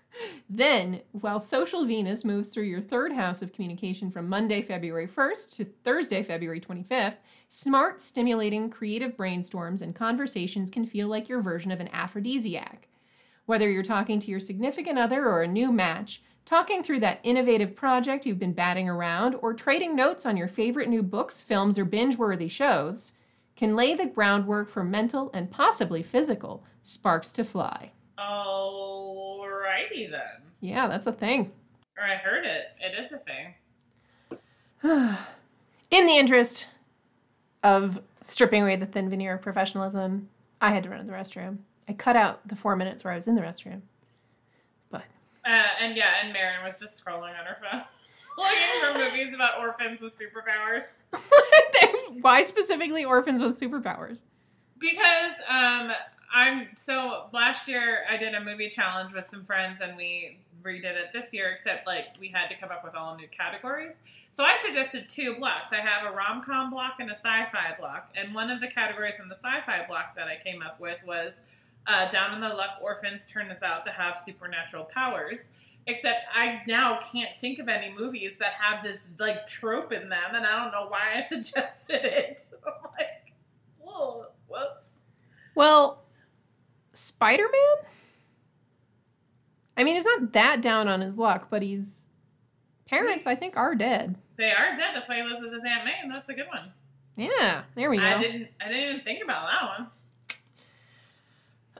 Then, 0.50 1.02
while 1.12 1.42
social 1.42 1.86
Venus 1.86 2.24
moves 2.24 2.50
through 2.50 2.64
your 2.64 2.82
third 2.82 3.12
house 3.12 3.42
of 3.42 3.52
communication 3.52 4.10
from 4.10 4.30
Monday, 4.30 4.62
February 4.62 5.08
1st 5.08 5.56
to 5.58 5.66
Thursday, 5.84 6.24
February 6.24 6.62
25th, 6.62 7.18
smart, 7.50 8.00
stimulating, 8.00 8.70
creative 8.70 9.18
brainstorms 9.18 9.82
and 9.82 9.94
conversations 9.94 10.70
can 10.70 10.86
feel 10.86 11.10
like 11.10 11.28
your 11.28 11.42
version 11.42 11.72
of 11.72 11.82
an 11.82 11.90
aphrodisiac. 11.92 12.88
Whether 13.46 13.70
you're 13.70 13.84
talking 13.84 14.20
to 14.20 14.32
your 14.32 14.40
significant 14.40 14.98
other 14.98 15.26
or 15.26 15.42
a 15.42 15.48
new 15.50 15.70
match, 15.74 16.22
talking 16.46 16.82
through 16.82 17.02
that 17.02 17.20
innovative 17.24 17.76
project 17.76 18.26
you've 18.26 18.40
been 18.40 18.54
batting 18.54 18.88
around, 18.88 19.36
or 19.42 19.54
trading 19.54 19.98
notes 19.98 20.26
on 20.26 20.38
your 20.38 20.48
favorite 20.48 20.88
new 20.88 21.04
books, 21.04 21.42
films, 21.42 21.78
or 21.78 21.84
binge 21.84 22.18
worthy 22.18 22.48
shows 22.48 23.12
can 23.56 23.76
lay 23.76 23.93
the 23.93 24.06
groundwork 24.06 24.70
for 24.70 24.84
mental 24.84 25.32
and 25.34 25.49
possibly 25.49 26.03
physical 26.03 26.64
sparks 26.84 27.32
to 27.34 27.43
fly. 27.43 27.91
Alrighty 28.20 30.10
then. 30.12 30.41
Yeah, 30.60 30.88
that's 30.88 31.08
a 31.08 31.12
thing. 31.12 31.51
Or 31.97 32.03
I 32.03 32.16
heard 32.16 32.45
it. 32.45 32.66
It 32.80 32.99
is 32.99 33.12
a 33.12 33.20
thing. 33.20 33.53
In 35.91 36.06
the 36.06 36.18
interest 36.18 36.70
of 37.64 38.01
stripping 38.22 38.64
away 38.64 38.76
the 38.76 38.86
thin 38.86 39.10
veneer 39.10 39.36
of 39.36 39.41
professionalism, 39.41 40.30
I 40.60 40.72
had 40.72 40.84
to 40.84 40.89
run 40.89 40.99
to 40.99 41.06
the 41.06 41.14
restroom. 41.14 41.60
I 41.88 41.93
cut 41.93 42.16
out 42.16 42.47
the 42.47 42.56
four 42.56 42.76
minutes 42.76 43.03
where 43.03 43.14
I 43.14 43.16
was 43.16 43.28
in 43.28 43.36
the 43.36 43.41
restroom. 43.41 43.82
But 44.89 45.03
Uh, 45.45 45.64
and 45.80 45.95
yeah, 45.95 46.24
and 46.24 46.34
Marin 46.34 46.64
was 46.66 46.80
just 46.80 47.03
scrolling 47.03 47.38
on 47.39 47.45
her 47.45 47.58
phone. 47.62 47.84
Looking 48.38 48.58
for 48.82 48.98
movies 48.98 49.34
about 49.34 49.60
orphans 49.60 50.02
with 50.02 50.18
superpowers. 50.18 50.88
why 52.22 52.42
specifically 52.42 53.06
orphans 53.06 53.42
with 53.42 53.60
superpowers? 53.60 54.24
Because 54.80 55.34
um 55.50 55.92
I'm 56.34 56.68
so 56.76 57.28
last 57.32 57.68
year 57.68 58.00
I 58.10 58.18
did 58.18 58.34
a 58.34 58.44
movie 58.44 58.70
challenge 58.70 59.14
with 59.14 59.26
some 59.26 59.46
friends 59.46 59.80
and 59.82 59.96
we 59.96 60.40
redid 60.64 60.96
it 60.96 61.14
this 61.14 61.32
year 61.32 61.50
except 61.50 61.86
like 61.86 62.08
we 62.20 62.30
had 62.30 62.48
to 62.50 62.58
come 62.58 62.72
up 62.72 62.84
with 62.84 62.96
all 62.96 63.16
new 63.16 63.28
categories. 63.28 64.00
So 64.32 64.44
I 64.44 64.58
suggested 64.66 65.08
two 65.08 65.36
blocks. 65.36 65.70
I 65.72 65.78
have 65.78 66.12
a 66.12 66.14
rom-com 66.14 66.72
block 66.72 66.96
and 67.00 67.10
a 67.10 67.16
sci-fi 67.16 67.76
block. 67.80 68.10
And 68.16 68.36
one 68.36 68.50
of 68.50 68.60
the 68.60 68.68
categories 68.68 69.16
in 69.22 69.30
the 69.30 69.36
sci-fi 69.36 69.86
block 69.88 70.16
that 70.16 70.28
I 70.28 70.38
came 70.44 70.62
up 70.62 70.80
with 70.80 70.98
was 71.06 71.40
uh, 71.88 72.10
down 72.10 72.34
in 72.34 72.42
the 72.42 72.50
luck 72.50 72.80
orphans 72.82 73.28
turn 73.28 73.48
this 73.48 73.64
out 73.64 73.86
to 73.86 73.92
have 73.92 74.20
supernatural 74.26 74.86
powers. 74.86 75.50
Except 75.88 76.22
I 76.32 76.62
now 76.68 77.00
can't 77.12 77.30
think 77.40 77.60
of 77.60 77.68
any 77.70 77.94
movies 77.94 78.38
that 78.38 78.54
have 78.60 78.84
this 78.84 79.14
like 79.20 79.46
trope 79.46 79.92
in 79.92 80.10
them, 80.10 80.34
and 80.34 80.46
I 80.46 80.64
don't 80.64 80.72
know 80.72 80.88
why 80.90 81.18
I 81.18 81.22
suggested 81.28 82.04
it. 82.04 82.46
Like, 82.98 83.34
whoa, 83.78 84.28
whoops. 84.48 84.94
Well, 85.54 86.00
Spider 86.94 87.44
Man? 87.44 87.90
I 89.78 89.84
mean, 89.84 89.96
he's 89.96 90.06
not 90.06 90.32
that 90.34 90.62
down 90.62 90.88
on 90.88 91.02
his 91.02 91.18
luck, 91.18 91.48
but 91.50 91.62
he's. 91.62 92.04
Parents, 92.88 93.28
I 93.28 93.36
think, 93.36 93.58
are 93.58 93.76
dead. 93.76 94.16
They 94.38 94.52
are 94.52 94.76
dead. 94.78 94.92
That's 94.94 95.10
why 95.10 95.18
he 95.18 95.24
lives 95.24 95.42
with 95.42 95.54
his 95.54 95.64
aunt 95.66 95.86
May, 95.86 95.96
and 96.02 96.12
that's 96.12 96.30
a 96.30 96.34
good 96.34 96.48
one. 96.48 96.72
Yeah, 97.18 97.64
there 97.76 97.90
we 97.90 97.98
go. 97.98 98.04
I 98.04 98.20
didn't. 98.20 98.48
I 98.62 98.70
didn't 98.70 98.90
even 98.90 99.02
think 99.02 99.24
about 99.24 99.48
that 99.50 99.80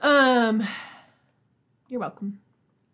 one. 0.02 0.16
Um, 0.60 0.68
you're 1.88 2.00
welcome. 2.00 2.40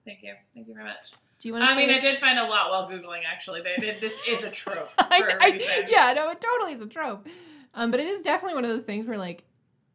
Thank 0.05 0.23
you. 0.23 0.35
Thank 0.55 0.67
you 0.69 0.75
very 0.75 0.87
much. 0.87 1.13
Do 1.39 1.49
you 1.49 1.55
want 1.55 1.65
to? 1.67 1.71
I 1.73 1.77
mean, 1.77 1.91
I 1.91 2.01
did 2.01 2.19
find 2.19 2.39
a 2.39 2.45
lot 2.45 2.71
while 2.71 2.89
googling. 2.91 3.23
Actually, 3.31 3.63
they 3.63 3.77
did. 3.79 4.01
This 4.01 4.19
is 4.29 4.43
a 4.45 4.51
trope 4.51 4.91
I- 4.99 5.37
I- 5.41 5.87
yeah, 5.89 6.13
no, 6.13 6.31
it 6.31 6.41
totally 6.41 6.73
is 6.73 6.81
a 6.81 6.87
trope. 6.87 7.27
Um, 7.75 7.91
but 7.91 8.01
it 8.01 8.07
is 8.07 8.23
definitely 8.23 8.55
one 8.55 8.65
of 8.65 8.71
those 8.71 8.85
things 8.85 9.07
where 9.07 9.19
like 9.19 9.45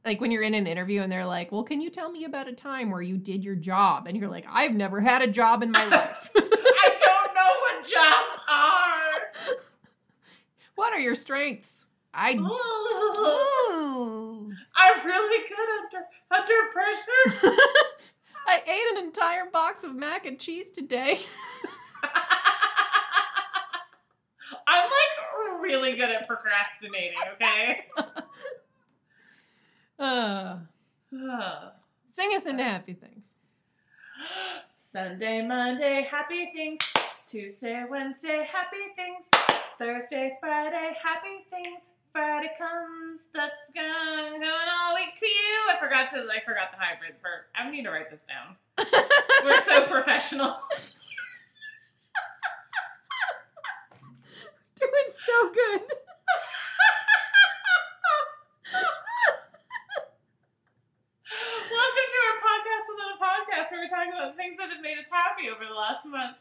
like 0.05 0.21
when 0.21 0.31
you're 0.31 0.43
in 0.43 0.53
an 0.53 0.65
interview 0.67 1.01
and 1.01 1.11
they're 1.11 1.25
like, 1.25 1.51
"Well, 1.51 1.63
can 1.63 1.81
you 1.81 1.89
tell 1.89 2.09
me 2.11 2.23
about 2.23 2.47
a 2.47 2.53
time 2.53 2.89
where 2.91 3.01
you 3.01 3.17
did 3.17 3.43
your 3.43 3.55
job?" 3.55 4.07
and 4.07 4.17
you're 4.17 4.29
like, 4.29 4.45
"I've 4.49 4.73
never 4.73 5.01
had 5.01 5.21
a 5.21 5.27
job 5.27 5.61
in 5.63 5.71
my 5.71 5.85
life." 5.89 6.31
I 6.35 6.39
don't 7.05 7.35
know 7.35 7.51
what 7.61 7.83
jobs 7.83 8.41
are. 8.49 9.55
what 10.75 10.93
are 10.93 10.99
your 10.99 11.15
strengths? 11.15 11.87
I 12.13 12.31
I'm 14.75 15.05
really 15.05 15.43
good 15.47 15.69
under 15.83 16.05
under 16.31 16.71
pressure. 16.71 17.51
I 18.47 18.61
ate 18.65 18.97
an 18.97 19.05
entire 19.05 19.49
box 19.51 19.83
of 19.83 19.93
mac 19.93 20.25
and 20.25 20.39
cheese 20.39 20.71
today. 20.71 21.19
I'm 24.67 24.83
like 24.83 25.61
really 25.61 25.95
good 25.95 26.09
at 26.09 26.27
procrastinating. 26.27 27.17
Okay. 27.33 27.85
Uh, 29.99 30.57
sing 32.07 32.31
us 32.35 32.45
into 32.45 32.63
happy 32.63 32.93
things. 32.93 33.33
Sunday, 34.77 35.45
Monday, 35.45 36.07
happy 36.09 36.51
things. 36.53 36.79
Tuesday, 37.27 37.83
Wednesday, 37.89 38.47
happy 38.49 38.93
things. 38.95 39.25
Thursday, 39.77 40.37
Friday, 40.39 40.95
happy 41.03 41.45
things. 41.49 41.89
Friday 42.17 42.49
comes, 42.57 43.29
that's 43.29 43.69
gone, 43.77 44.41
coming 44.41 44.49
all 44.49 44.95
week 44.97 45.13
to 45.19 45.27
you. 45.27 45.69
I 45.69 45.77
forgot 45.77 46.09
to, 46.09 46.25
I 46.25 46.41
forgot 46.41 46.73
the 46.73 46.81
hybrid 46.81 47.13
verb. 47.21 47.45
I 47.53 47.69
need 47.69 47.83
to 47.83 47.91
write 47.91 48.09
this 48.09 48.25
down. 48.25 48.57
We're 49.45 49.61
so 49.61 49.85
professional. 49.93 50.57
Doing 54.81 55.09
so 55.13 55.53
good. 55.53 55.85
Welcome 61.69 62.07
to 62.09 62.17
our 62.25 62.37
podcast 62.41 62.85
within 62.89 63.13
a 63.13 63.21
podcast 63.21 63.69
where 63.69 63.81
we 63.85 63.89
talk 63.93 64.09
about 64.09 64.33
things 64.35 64.57
that 64.57 64.73
have 64.73 64.81
made 64.81 64.97
us 64.97 65.05
happy 65.13 65.53
over 65.53 65.69
the 65.69 65.77
last 65.77 66.01
month. 66.03 66.37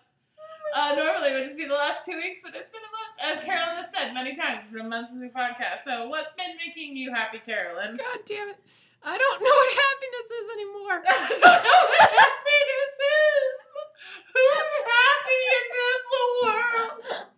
Uh, 0.74 0.94
normally 0.94 1.30
it 1.30 1.34
would 1.34 1.44
just 1.46 1.56
be 1.56 1.66
the 1.66 1.74
last 1.74 2.04
two 2.04 2.16
weeks, 2.16 2.40
but 2.42 2.54
it's 2.54 2.70
been 2.70 2.82
a 2.82 2.92
month. 2.92 3.38
As 3.38 3.44
Carolyn 3.44 3.76
has 3.76 3.90
said 3.90 4.12
many 4.12 4.34
times, 4.34 4.62
it's 4.64 4.72
been 4.72 4.86
a 4.86 4.88
month 4.88 5.08
since 5.08 5.20
we 5.20 5.28
podcast. 5.28 5.84
So 5.84 6.08
what's 6.08 6.30
been 6.36 6.56
making 6.58 6.96
you 6.96 7.12
happy, 7.12 7.38
Carolyn? 7.38 7.96
God 7.96 8.18
damn 8.26 8.48
it. 8.50 8.58
I 9.04 9.16
don't 9.16 9.40
know 9.40 9.56
what 9.56 9.72
happiness 9.78 10.28
is 10.34 10.46
anymore. 10.56 10.96
I 11.06 11.16
don't 11.30 11.62
know 11.62 11.80
what 11.86 12.10
happiness 12.10 12.94
is. 12.98 13.56
Who's 14.34 14.72
happy 14.84 15.42
in 15.56 15.64
this 15.76 16.04
world? 16.42 17.26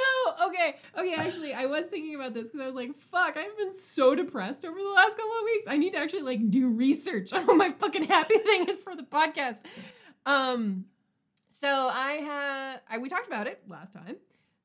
No, 0.00 0.46
okay, 0.46 0.76
okay. 0.96 1.14
Actually, 1.14 1.52
I 1.52 1.66
was 1.66 1.86
thinking 1.86 2.14
about 2.14 2.32
this 2.32 2.44
because 2.44 2.60
I 2.60 2.66
was 2.66 2.74
like, 2.74 2.96
"Fuck!" 3.10 3.36
I've 3.36 3.56
been 3.58 3.72
so 3.72 4.14
depressed 4.14 4.64
over 4.64 4.78
the 4.78 4.88
last 4.88 5.16
couple 5.16 5.32
of 5.32 5.44
weeks. 5.44 5.64
I 5.66 5.76
need 5.76 5.92
to 5.92 5.98
actually 5.98 6.22
like 6.22 6.48
do 6.48 6.68
research 6.70 7.32
on 7.32 7.44
what 7.46 7.56
my 7.56 7.72
fucking 7.72 8.04
happy 8.04 8.38
thing 8.38 8.68
is 8.68 8.80
for 8.80 8.94
the 8.96 9.02
podcast. 9.02 9.58
Um, 10.24 10.86
so 11.50 11.68
I 11.92 12.12
have 12.12 12.80
I 12.88 12.98
we 12.98 13.08
talked 13.08 13.26
about 13.26 13.46
it 13.46 13.62
last 13.68 13.92
time. 13.92 14.16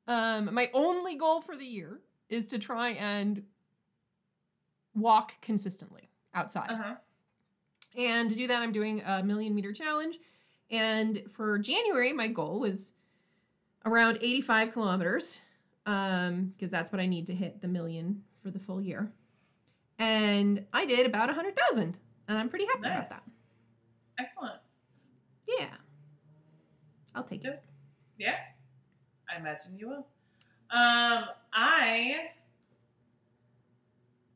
Um, 0.07 0.53
my 0.53 0.69
only 0.73 1.15
goal 1.15 1.41
for 1.41 1.55
the 1.57 1.65
year 1.65 1.99
is 2.29 2.47
to 2.47 2.59
try 2.59 2.89
and 2.91 3.43
walk 4.93 5.41
consistently 5.41 6.09
outside. 6.33 6.69
Uh 6.69 6.75
huh. 6.77 6.95
And 7.97 8.29
to 8.29 8.35
do 8.35 8.47
that, 8.47 8.61
I'm 8.61 8.71
doing 8.71 9.01
a 9.05 9.23
million 9.23 9.55
meter 9.55 9.71
challenge. 9.73 10.17
And 10.69 11.23
for 11.31 11.57
January, 11.59 12.11
my 12.13 12.27
goal 12.27 12.59
was 12.59 12.93
around 13.85 14.17
85 14.21 14.71
kilometers, 14.73 15.41
um, 15.85 16.53
because 16.57 16.71
that's 16.71 16.91
what 16.91 16.99
I 16.99 17.05
need 17.05 17.27
to 17.27 17.35
hit 17.35 17.61
the 17.61 17.67
million 17.67 18.23
for 18.41 18.49
the 18.51 18.59
full 18.59 18.81
year. 18.81 19.11
And 19.99 20.65
I 20.73 20.85
did 20.85 21.05
about 21.05 21.29
100,000, 21.29 21.97
and 22.27 22.37
I'm 22.37 22.49
pretty 22.49 22.65
happy 22.65 22.81
Nice. 22.81 23.11
about 23.11 23.23
that. 23.25 23.31
Excellent. 24.23 24.55
Yeah. 25.47 25.67
I'll 27.15 27.23
take 27.23 27.43
it. 27.45 27.63
Yeah, 28.17 28.35
I 29.33 29.39
imagine 29.39 29.77
you 29.77 29.87
will. 29.87 30.05
Um, 30.71 31.25
I 31.53 32.15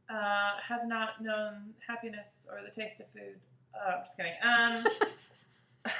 uh, 0.09 0.51
have 0.67 0.87
not 0.87 1.21
known 1.21 1.73
happiness 1.87 2.47
or 2.51 2.61
the 2.63 2.71
taste 2.71 2.99
of 2.99 3.07
food. 3.13 3.35
Oh, 3.75 3.97
I'm 3.97 4.03
just 4.03 4.17
kidding. 4.17 4.33
Um, 4.41 4.83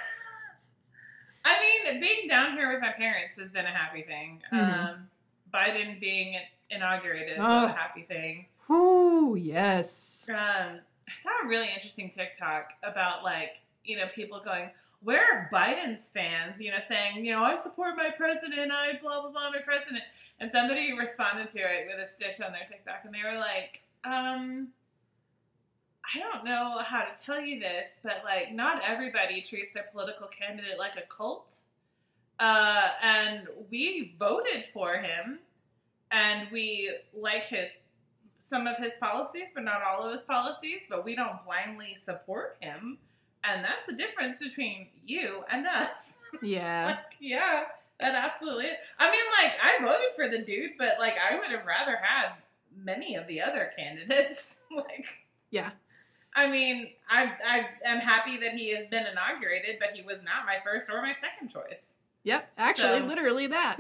I 1.46 1.84
mean, 1.86 2.00
being 2.02 2.28
down 2.28 2.54
here 2.54 2.72
with 2.72 2.82
my 2.82 2.92
parents 2.92 3.38
has 3.40 3.52
been 3.52 3.66
a 3.66 3.70
happy 3.72 4.04
thing. 4.04 4.42
Mhm. 4.52 4.90
Um, 4.90 5.10
Biden 5.54 6.00
being 6.00 6.36
inaugurated 6.70 7.38
Oh. 7.40 7.44
was 7.64 7.72
a 7.72 7.74
happy 7.74 8.04
thing. 8.04 8.46
Ooh, 8.70 9.36
yes. 9.40 10.28
Um, 10.30 10.36
I 10.38 11.16
saw 11.16 11.30
a 11.44 11.48
really 11.48 11.70
interesting 11.74 12.10
TikTok 12.12 12.70
about 12.84 13.24
like 13.24 13.58
you 13.84 13.98
know 13.98 14.06
people 14.14 14.40
going, 14.44 14.70
"Where 15.02 15.24
are 15.24 15.50
Biden's 15.52 16.08
fans?" 16.08 16.60
You 16.60 16.72
know, 16.72 16.80
saying, 16.80 17.26
"You 17.26 17.34
know, 17.34 17.44
I 17.44 17.56
support 17.56 17.96
my 17.96 18.10
president. 18.12 18.72
I 18.72 18.94
blah 19.02 19.22
blah 19.22 19.32
blah 19.32 19.52
my 19.52 19.60
president." 19.60 20.04
And 20.40 20.52
somebody 20.52 20.94
responded 20.94 21.50
to 21.52 21.60
it 21.60 21.88
with 21.88 22.00
a 22.00 22.08
stitch 22.08 22.40
on 22.42 22.52
their 22.54 22.66
TikTok, 22.70 23.02
and 23.06 23.14
they 23.14 23.24
were 23.24 23.38
like, 23.38 23.84
um. 24.04 24.70
I 26.12 26.18
don't 26.18 26.44
know 26.44 26.80
how 26.84 27.02
to 27.02 27.24
tell 27.24 27.40
you 27.40 27.60
this, 27.60 28.00
but 28.02 28.24
like, 28.24 28.52
not 28.52 28.82
everybody 28.84 29.42
treats 29.44 29.72
their 29.74 29.86
political 29.92 30.28
candidate 30.28 30.80
like 30.80 30.96
a 30.98 31.06
cult. 31.08 31.62
Uh, 32.40 32.88
and 33.04 33.48
we 33.70 34.16
voted 34.18 34.66
for 34.74 34.98
him, 34.98 35.40
and 36.12 36.48
we 36.52 36.92
like 37.14 37.44
his 37.44 37.78
some 38.42 38.66
of 38.66 38.78
his 38.78 38.96
policies, 38.96 39.50
but 39.54 39.64
not 39.64 39.84
all 39.84 40.04
of 40.04 40.12
his 40.14 40.24
policies. 40.24 40.82
But 40.90 41.04
we 41.06 41.16
don't 41.16 41.44
blindly 41.46 41.96
support 41.98 42.58
him, 42.62 42.98
and 43.44 43.64
that's 43.64 43.86
the 43.88 43.94
difference 43.94 44.40
between 44.40 44.88
you 45.06 45.44
and 45.52 45.68
us. 45.68 46.18
Yeah. 46.44 46.86
like, 46.86 47.16
yeah, 47.20 47.64
that 48.00 48.14
absolutely. 48.16 48.66
Is. 48.68 48.78
I 49.00 49.10
mean, 49.12 49.22
like, 49.42 49.54
I 49.62 49.84
voted 49.84 50.14
for 50.16 50.30
the 50.30 50.40
dude, 50.44 50.72
but 50.78 51.00
like, 51.00 51.16
I 51.18 51.36
would 51.38 51.48
have 51.48 51.66
rather 51.66 51.98
had 52.02 52.34
many 52.78 53.16
of 53.16 53.28
the 53.28 53.42
other 53.42 53.72
candidates. 53.78 54.60
like, 54.76 55.06
Yeah. 55.50 55.72
I 56.36 56.48
mean, 56.48 56.90
I 57.10 57.32
I 57.44 57.66
am 57.84 57.98
happy 58.00 58.38
that 58.38 58.54
he 58.54 58.70
has 58.76 58.86
been 58.88 59.06
inaugurated, 59.08 59.78
but 59.80 59.90
he 59.96 60.04
was 60.04 60.24
not 60.24 60.46
my 60.46 60.58
first 60.64 60.90
or 60.92 61.02
my 61.02 61.14
second 61.14 61.50
choice. 61.50 61.96
Yep. 62.24 62.52
Actually, 62.58 63.00
So- 63.00 63.06
literally 63.06 63.48
that. 63.48 63.78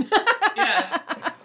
Yeah. 0.57 1.29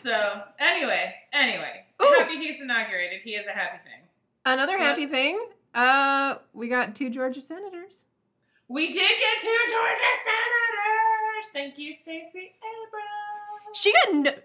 So 0.00 0.42
anyway, 0.58 1.14
anyway, 1.32 1.84
Ooh. 2.02 2.14
happy 2.18 2.36
he's 2.38 2.60
inaugurated. 2.60 3.20
He 3.22 3.30
is 3.34 3.46
a 3.46 3.50
happy 3.52 3.78
thing. 3.84 4.00
Another 4.44 4.72
Yep. 4.74 4.80
happy 4.82 5.06
thing. 5.06 5.46
Uh, 5.74 6.36
we 6.52 6.68
got 6.68 6.94
two 6.94 7.10
Georgia 7.10 7.40
senators. 7.40 8.04
We 8.68 8.86
did 8.88 8.94
get 8.94 9.40
two 9.42 9.58
Georgia 9.70 10.00
senators. 10.24 11.50
Thank 11.52 11.78
you, 11.78 11.92
Stacey 11.92 12.54
Abrams. 12.62 13.74
She 13.78 13.92
got 13.92 14.14
no- 14.14 14.42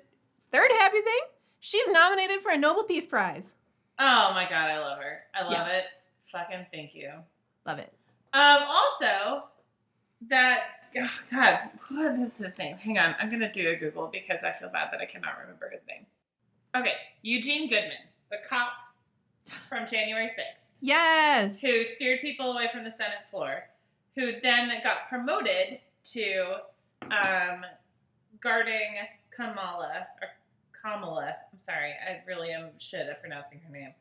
third 0.52 0.72
happy 0.80 1.02
thing. 1.02 1.20
She's 1.60 1.88
nominated 1.88 2.42
for 2.42 2.52
a 2.52 2.58
Nobel 2.58 2.84
Peace 2.84 3.06
Prize. 3.06 3.56
Oh 4.00 4.32
my 4.34 4.48
god, 4.50 4.70
I 4.72 4.80
love 4.80 4.98
her. 5.00 5.22
I 5.36 5.44
love 5.44 5.68
Yes. 5.68 5.86
it. 5.86 5.90
Fucking 6.32 6.66
thank 6.72 6.96
you. 6.96 7.12
Love 7.66 7.80
it. 7.80 7.94
Um, 8.34 8.64
also, 8.64 9.44
that 10.30 10.64
oh 10.98 11.20
God, 11.32 11.60
what 11.90 12.20
is 12.20 12.38
his 12.38 12.58
name? 12.58 12.78
Hang 12.78 12.98
on, 12.98 13.16
I'm 13.20 13.30
gonna 13.30 13.52
do 13.52 13.70
a 13.70 13.76
Google 13.76 14.08
because 14.08 14.44
I 14.44 14.52
feel 14.54 14.70
bad 14.70 14.90
that 14.92 15.02
I 15.02 15.06
cannot 15.06 15.38
remember 15.40 15.70
his 15.70 15.86
name. 15.88 16.06
Okay, 16.76 16.94
Eugene 17.22 17.68
Goodman, 17.70 17.98
the 18.32 18.38
cop 18.48 18.70
from 19.70 19.88
January 19.88 20.28
6th, 20.28 20.68
Yes. 20.82 21.62
who 21.62 21.86
steered 21.86 22.22
people 22.22 22.52
away 22.52 22.70
from 22.74 22.84
the 22.84 22.92
Senate 22.92 23.26
floor, 23.30 23.64
who 24.16 24.34
then 24.42 24.70
got 24.84 25.10
promoted 25.10 25.80
to 26.06 26.56
um, 27.12 27.66
guarding 28.42 28.96
Kamala 29.36 30.08
or 30.22 30.28
Kamala. 30.82 31.34
I'm 31.54 31.60
sorry, 31.60 31.92
I 31.94 32.22
really 32.28 32.52
am 32.52 32.70
shit 32.80 33.08
at 33.08 33.20
pronouncing 33.22 33.60
her 33.66 33.72
name. 33.72 33.94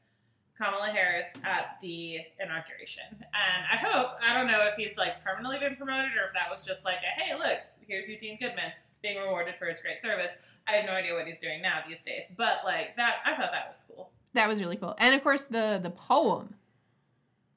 Kamala 0.57 0.89
Harris 0.89 1.29
at 1.45 1.79
the 1.83 2.19
inauguration. 2.41 3.05
And 3.15 3.63
I 3.73 3.77
hope, 3.77 4.17
I 4.27 4.35
don't 4.35 4.49
know 4.49 4.67
if 4.67 4.75
he's 4.75 4.97
like 4.97 5.23
permanently 5.23 5.61
been 5.61 5.77
promoted 5.77 6.11
or 6.19 6.27
if 6.27 6.35
that 6.35 6.51
was 6.51 6.65
just 6.65 6.85
like 6.85 6.99
a 7.07 7.21
hey, 7.21 7.35
look, 7.39 7.59
here's 7.87 8.09
Eugene 8.09 8.39
Goodman 8.41 8.73
being 9.01 9.19
rewarded 9.19 9.55
for 9.57 9.67
his 9.67 9.79
great 9.81 10.03
service. 10.03 10.33
I 10.67 10.73
have 10.73 10.85
no 10.87 10.93
idea 10.93 11.15
what 11.15 11.27
he's 11.29 11.39
doing 11.39 11.63
now 11.63 11.81
these 11.89 12.03
days. 12.03 12.25
But 12.37 12.63
like 12.65 12.97
that 12.97 13.17
I 13.25 13.37
thought 13.37 13.53
that 13.53 13.69
was 13.71 13.85
cool. 13.87 14.11
That 14.39 14.49
was 14.49 14.61
really 14.61 14.77
cool. 14.77 14.95
And 14.99 15.15
of 15.15 15.23
course 15.23 15.45
the 15.47 15.81
the 15.83 15.91
poem. 15.91 16.55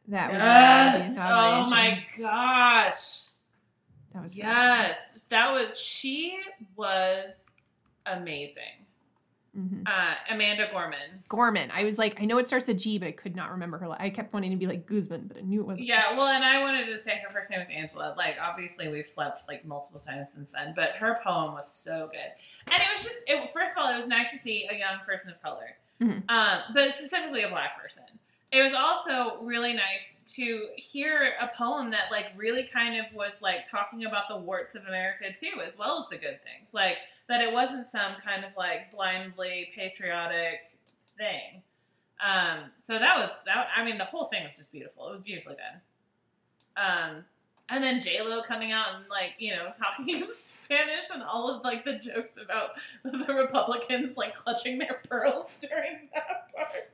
That 0.07 0.31
was 0.31 0.39
Yes. 0.39 1.15
Oh 1.19 1.69
my 1.69 2.03
gosh. 2.19 3.27
That 4.13 4.23
was 4.23 4.35
so 4.35 4.43
Yes. 4.43 4.97
That 5.29 5.51
was 5.51 5.79
she 5.79 6.37
was 6.75 7.45
amazing. 8.05 8.85
Mhm. 9.55 9.83
Uh, 9.85 10.15
Amanda 10.29 10.69
Gorman. 10.71 11.23
Gorman. 11.27 11.69
I 11.73 11.83
was 11.83 11.97
like, 11.99 12.19
I 12.21 12.25
know 12.25 12.37
it 12.37 12.47
starts 12.47 12.67
with 12.67 12.79
G, 12.79 12.97
but 12.97 13.07
I 13.09 13.11
could 13.11 13.35
not 13.35 13.51
remember 13.51 13.77
her. 13.79 13.87
la- 13.89 13.97
I 13.99 14.09
kept 14.09 14.33
wanting 14.33 14.51
to 14.51 14.57
be 14.57 14.65
like 14.65 14.85
Guzman, 14.85 15.27
but 15.27 15.37
I 15.37 15.41
knew 15.41 15.59
it 15.59 15.67
wasn't. 15.67 15.87
Yeah, 15.87 16.15
well, 16.17 16.27
and 16.27 16.43
I 16.43 16.61
wanted 16.61 16.85
to 16.87 16.97
say 16.97 17.21
her 17.25 17.31
first 17.33 17.51
name 17.51 17.59
was 17.59 17.67
Angela. 17.69 18.15
Like, 18.17 18.37
obviously, 18.41 18.87
we've 18.87 19.05
slept 19.07 19.45
like 19.49 19.65
multiple 19.65 19.99
times 19.99 20.31
since 20.33 20.51
then, 20.51 20.73
but 20.73 20.91
her 20.91 21.19
poem 21.21 21.51
was 21.53 21.69
so 21.69 22.09
good, 22.11 22.73
and 22.73 22.81
it 22.81 22.87
was 22.93 23.03
just. 23.03 23.19
It, 23.27 23.49
first 23.51 23.77
of 23.77 23.83
all, 23.83 23.93
it 23.93 23.97
was 23.97 24.07
nice 24.07 24.31
to 24.31 24.37
see 24.37 24.67
a 24.71 24.75
young 24.77 24.99
person 25.05 25.31
of 25.31 25.41
color, 25.41 25.75
Mhm. 26.01 26.23
um, 26.29 26.61
but 26.73 26.91
specifically 26.93 27.43
a 27.43 27.49
black 27.49 27.79
person. 27.81 28.03
It 28.51 28.61
was 28.63 28.73
also 28.73 29.41
really 29.43 29.71
nice 29.73 30.17
to 30.35 30.67
hear 30.75 31.33
a 31.39 31.47
poem 31.55 31.91
that 31.91 32.11
like 32.11 32.27
really 32.35 32.63
kind 32.63 32.97
of 32.99 33.05
was 33.13 33.41
like 33.41 33.69
talking 33.69 34.03
about 34.05 34.27
the 34.27 34.35
warts 34.35 34.75
of 34.75 34.85
America 34.87 35.31
too, 35.31 35.61
as 35.65 35.77
well 35.77 35.99
as 35.99 36.09
the 36.09 36.17
good 36.17 36.39
things. 36.43 36.73
Like 36.73 36.97
that 37.29 37.41
it 37.41 37.53
wasn't 37.53 37.87
some 37.87 38.15
kind 38.25 38.43
of 38.43 38.51
like 38.57 38.91
blindly 38.91 39.71
patriotic 39.73 40.71
thing. 41.17 41.61
Um, 42.19 42.71
so 42.79 42.99
that 42.99 43.17
was 43.17 43.29
that. 43.45 43.69
I 43.75 43.85
mean, 43.85 43.97
the 43.97 44.05
whole 44.05 44.25
thing 44.25 44.43
was 44.43 44.57
just 44.57 44.71
beautiful. 44.71 45.07
It 45.09 45.11
was 45.13 45.21
beautifully 45.21 45.55
done. 45.55 45.81
Um, 46.77 47.25
and 47.71 47.83
then 47.83 48.01
J 48.01 48.21
Lo 48.21 48.43
coming 48.43 48.71
out 48.71 48.87
and 48.95 49.05
like 49.09 49.33
you 49.39 49.51
know 49.55 49.71
talking 49.77 50.17
in 50.17 50.27
Spanish 50.31 51.09
and 51.13 51.23
all 51.23 51.49
of 51.49 51.63
like 51.63 51.83
the 51.85 51.93
jokes 51.93 52.33
about 52.43 52.71
the 53.03 53.33
Republicans 53.33 54.17
like 54.17 54.35
clutching 54.35 54.77
their 54.77 55.01
pearls 55.07 55.45
during 55.61 56.09
that 56.13 56.53
part. 56.55 56.89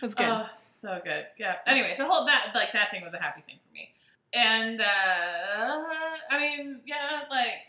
That's 0.00 0.14
good. 0.14 0.26
Oh, 0.26 0.46
so 0.56 1.00
good. 1.04 1.26
Yeah. 1.38 1.56
Anyway, 1.66 1.94
the 1.98 2.06
whole 2.06 2.24
that 2.26 2.52
like 2.54 2.72
that 2.72 2.90
thing 2.90 3.04
was 3.04 3.12
a 3.12 3.18
happy 3.18 3.42
thing 3.46 3.56
for 3.66 3.74
me. 3.74 3.90
And 4.32 4.80
uh 4.80 5.84
I 6.30 6.38
mean, 6.38 6.80
yeah, 6.86 7.22
like 7.30 7.66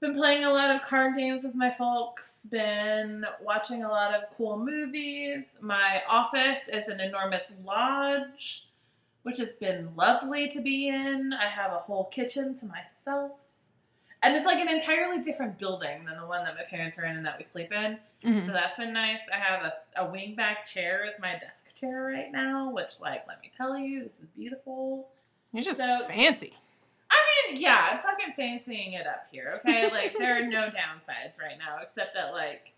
been 0.00 0.14
playing 0.14 0.44
a 0.44 0.50
lot 0.50 0.74
of 0.74 0.82
card 0.82 1.16
games 1.16 1.42
with 1.42 1.56
my 1.56 1.72
folks, 1.72 2.46
been 2.46 3.24
watching 3.42 3.82
a 3.82 3.88
lot 3.88 4.14
of 4.14 4.22
cool 4.36 4.56
movies. 4.56 5.56
My 5.60 6.02
office 6.08 6.68
is 6.72 6.86
an 6.86 7.00
enormous 7.00 7.52
lodge, 7.64 8.67
which 9.28 9.36
has 9.36 9.52
been 9.52 9.90
lovely 9.94 10.48
to 10.48 10.58
be 10.58 10.88
in. 10.88 11.34
I 11.34 11.48
have 11.50 11.70
a 11.70 11.80
whole 11.80 12.04
kitchen 12.06 12.56
to 12.60 12.64
myself. 12.64 13.32
And 14.22 14.34
it's 14.34 14.46
like 14.46 14.58
an 14.58 14.70
entirely 14.70 15.22
different 15.22 15.58
building 15.58 16.06
than 16.06 16.16
the 16.18 16.26
one 16.26 16.44
that 16.44 16.54
my 16.54 16.62
parents 16.62 16.96
are 16.96 17.04
in 17.04 17.14
and 17.14 17.26
that 17.26 17.36
we 17.36 17.44
sleep 17.44 17.70
in. 17.70 17.98
Mhm. 18.24 18.46
So 18.46 18.52
that's 18.52 18.78
been 18.78 18.94
nice. 18.94 19.20
I 19.30 19.36
have 19.36 19.64
a, 19.64 20.02
a 20.02 20.06
wingback 20.08 20.64
chair 20.64 21.04
as 21.04 21.20
my 21.20 21.32
desk 21.32 21.66
chair 21.78 22.04
right 22.04 22.32
now, 22.32 22.70
which, 22.70 22.92
like, 23.00 23.26
let 23.28 23.38
me 23.42 23.52
tell 23.54 23.76
you, 23.76 24.04
this 24.04 24.12
is 24.22 24.28
beautiful. 24.34 25.10
You're 25.52 25.62
just 25.62 25.78
so- 25.78 26.06
fancy. 26.08 26.54
I 27.10 27.16
mean, 27.52 27.60
yeah, 27.60 27.90
I'm 27.92 28.00
fucking 28.00 28.32
fancying 28.34 28.94
it 28.94 29.06
up 29.06 29.26
here, 29.30 29.60
okay? 29.60 29.90
Like, 29.90 30.14
there 30.18 30.42
are 30.42 30.46
no 30.46 30.62
downsides 30.80 31.38
right 31.38 31.58
now, 31.58 31.80
except 31.82 32.14
that, 32.14 32.32
like, 32.32 32.72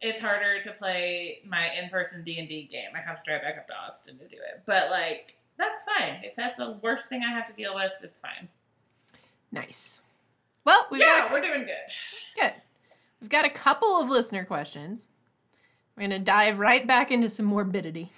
it's 0.00 0.20
harder 0.20 0.60
to 0.62 0.70
play 0.72 1.40
my 1.44 1.70
in-person 1.74 2.22
D&D 2.22 2.68
game. 2.70 2.90
I 2.96 3.00
have 3.00 3.22
to 3.22 3.28
drive 3.28 3.42
back 3.42 3.56
up 3.58 3.66
to 3.66 3.74
Austin 3.74 4.16
to 4.18 4.28
do 4.28 4.36
it. 4.36 4.62
But, 4.64 4.90
like, 4.90 5.36
that's 5.62 5.84
fine. 5.84 6.20
If 6.22 6.36
that's 6.36 6.56
the 6.56 6.78
worst 6.82 7.08
thing 7.08 7.22
I 7.22 7.32
have 7.32 7.48
to 7.48 7.52
deal 7.54 7.74
with, 7.74 7.92
it's 8.02 8.18
fine. 8.18 8.48
Nice. 9.50 10.00
Well, 10.64 10.86
we've 10.90 11.00
yeah, 11.00 11.20
got 11.20 11.32
we're 11.32 11.40
doing 11.40 11.64
good. 11.64 12.40
good. 12.40 12.52
We've 13.20 13.30
got 13.30 13.44
a 13.44 13.50
couple 13.50 14.00
of 14.00 14.08
listener 14.08 14.44
questions. 14.44 15.06
We're 15.96 16.04
gonna 16.04 16.18
dive 16.18 16.58
right 16.58 16.86
back 16.86 17.10
into 17.10 17.28
some 17.28 17.46
morbidity. 17.46 18.10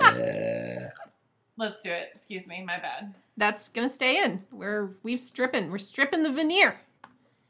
Yeah. 0.00 0.90
Let's 1.56 1.82
do 1.82 1.90
it. 1.90 2.10
Excuse 2.14 2.46
me, 2.48 2.62
my 2.64 2.78
bad. 2.78 3.14
That's 3.36 3.68
gonna 3.68 3.88
stay 3.88 4.22
in. 4.22 4.44
We're 4.50 4.90
we've 5.02 5.20
stripping. 5.20 5.70
We're 5.70 5.78
stripping 5.78 6.22
the 6.22 6.30
veneer. 6.30 6.80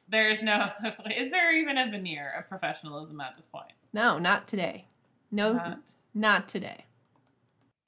There's 0.08 0.42
no... 0.42 0.70
Is 1.16 1.30
there 1.30 1.56
even 1.56 1.78
a 1.78 1.90
veneer 1.90 2.34
of 2.38 2.48
professionalism 2.48 3.20
at 3.20 3.36
this 3.36 3.46
point? 3.46 3.72
No, 3.92 4.18
not 4.18 4.46
today. 4.46 4.86
No, 5.30 5.54
Not. 5.54 5.78
not 6.14 6.46
today. 6.46 6.84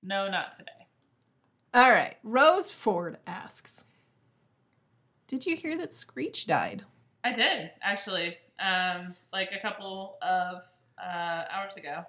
No, 0.02 0.28
not 0.28 0.52
today. 0.52 0.70
All 1.76 1.90
right. 1.90 2.16
Rose 2.22 2.70
Ford 2.70 3.18
asks, 3.26 3.84
"Did 5.26 5.44
you 5.44 5.56
hear 5.56 5.76
that 5.76 5.92
Screech 5.92 6.46
died?" 6.46 6.84
I 7.22 7.32
did 7.32 7.70
actually, 7.82 8.38
um, 8.58 9.14
like 9.30 9.52
a 9.52 9.58
couple 9.58 10.16
of 10.22 10.62
uh, 10.96 11.44
hours 11.50 11.76
ago. 11.76 12.06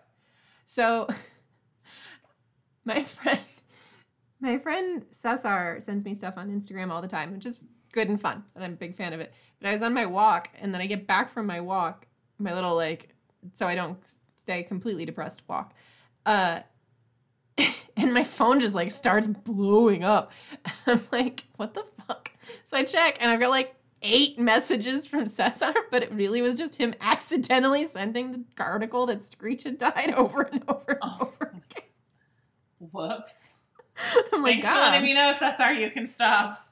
So, 0.66 1.10
my 2.86 3.04
friend, 3.04 3.42
my 4.40 4.58
friend 4.58 5.06
Cesar 5.12 5.82
sends 5.82 6.06
me 6.06 6.16
stuff 6.16 6.36
on 6.38 6.50
Instagram 6.50 6.90
all 6.90 7.02
the 7.02 7.08
time, 7.10 7.34
which 7.34 7.46
is 7.46 7.62
good 7.92 8.08
and 8.08 8.22
fun, 8.22 8.46
and 8.56 8.64
I'm 8.64 8.72
a 8.72 8.78
big 8.78 8.96
fan 8.96 9.12
of 9.12 9.20
it. 9.20 9.34
But 9.60 9.68
I 9.68 9.74
was 9.74 9.82
on 9.82 9.94
my 9.94 10.06
walk, 10.06 10.50
and 10.62 10.74
then 10.74 10.80
I 10.80 10.86
get 10.86 11.08
back 11.08 11.30
from 11.30 11.46
my 11.46 11.60
walk, 11.60 12.08
my 12.38 12.54
little 12.54 12.78
like, 12.78 13.16
so 13.52 13.68
I 13.68 13.76
don't 13.76 14.00
stay 14.38 14.64
completely 14.64 15.04
depressed 15.04 15.44
walk, 15.50 15.74
uh, 16.26 16.62
and 17.98 18.14
my 18.14 18.24
phone 18.24 18.60
just 18.60 18.76
like 18.76 18.92
starts 18.92 19.28
blowing 19.28 20.04
up, 20.04 20.32
and 20.86 21.00
I'm 21.00 21.08
like, 21.12 21.46
what 21.56 21.74
the 21.74 21.84
fuck? 22.08 22.32
So 22.64 22.78
I 22.78 22.84
check, 22.84 23.18
and 23.22 23.32
I've 23.32 23.40
got 23.40 23.50
like 23.50 23.76
eight 24.02 24.38
messages 24.40 25.08
from 25.08 25.26
Cesar, 25.26 25.74
but 25.92 26.04
it 26.04 26.12
really 26.14 26.42
was 26.42 26.56
just 26.56 26.76
him 26.76 26.94
accidentally 27.02 27.86
sending 27.88 28.32
the 28.32 28.44
article 28.64 29.06
that 29.08 29.22
Screech 29.22 29.64
had 29.64 29.78
died 29.78 30.14
over 30.14 30.44
and 30.44 30.64
over 30.68 30.84
and 30.92 31.00
Oh. 31.02 31.18
over 31.22 31.54
again. 31.54 31.86
Whoops. 32.80 33.56
I'm 34.32 34.44
like, 34.44 34.56
Thanks 34.56 34.68
for 34.70 34.76
God, 34.76 34.92
letting 34.92 35.02
ah. 35.02 35.06
me 35.06 35.14
know, 35.16 35.32
Cesar. 35.32 35.74
You 35.74 35.90
can 35.90 36.08
stop. 36.08 36.70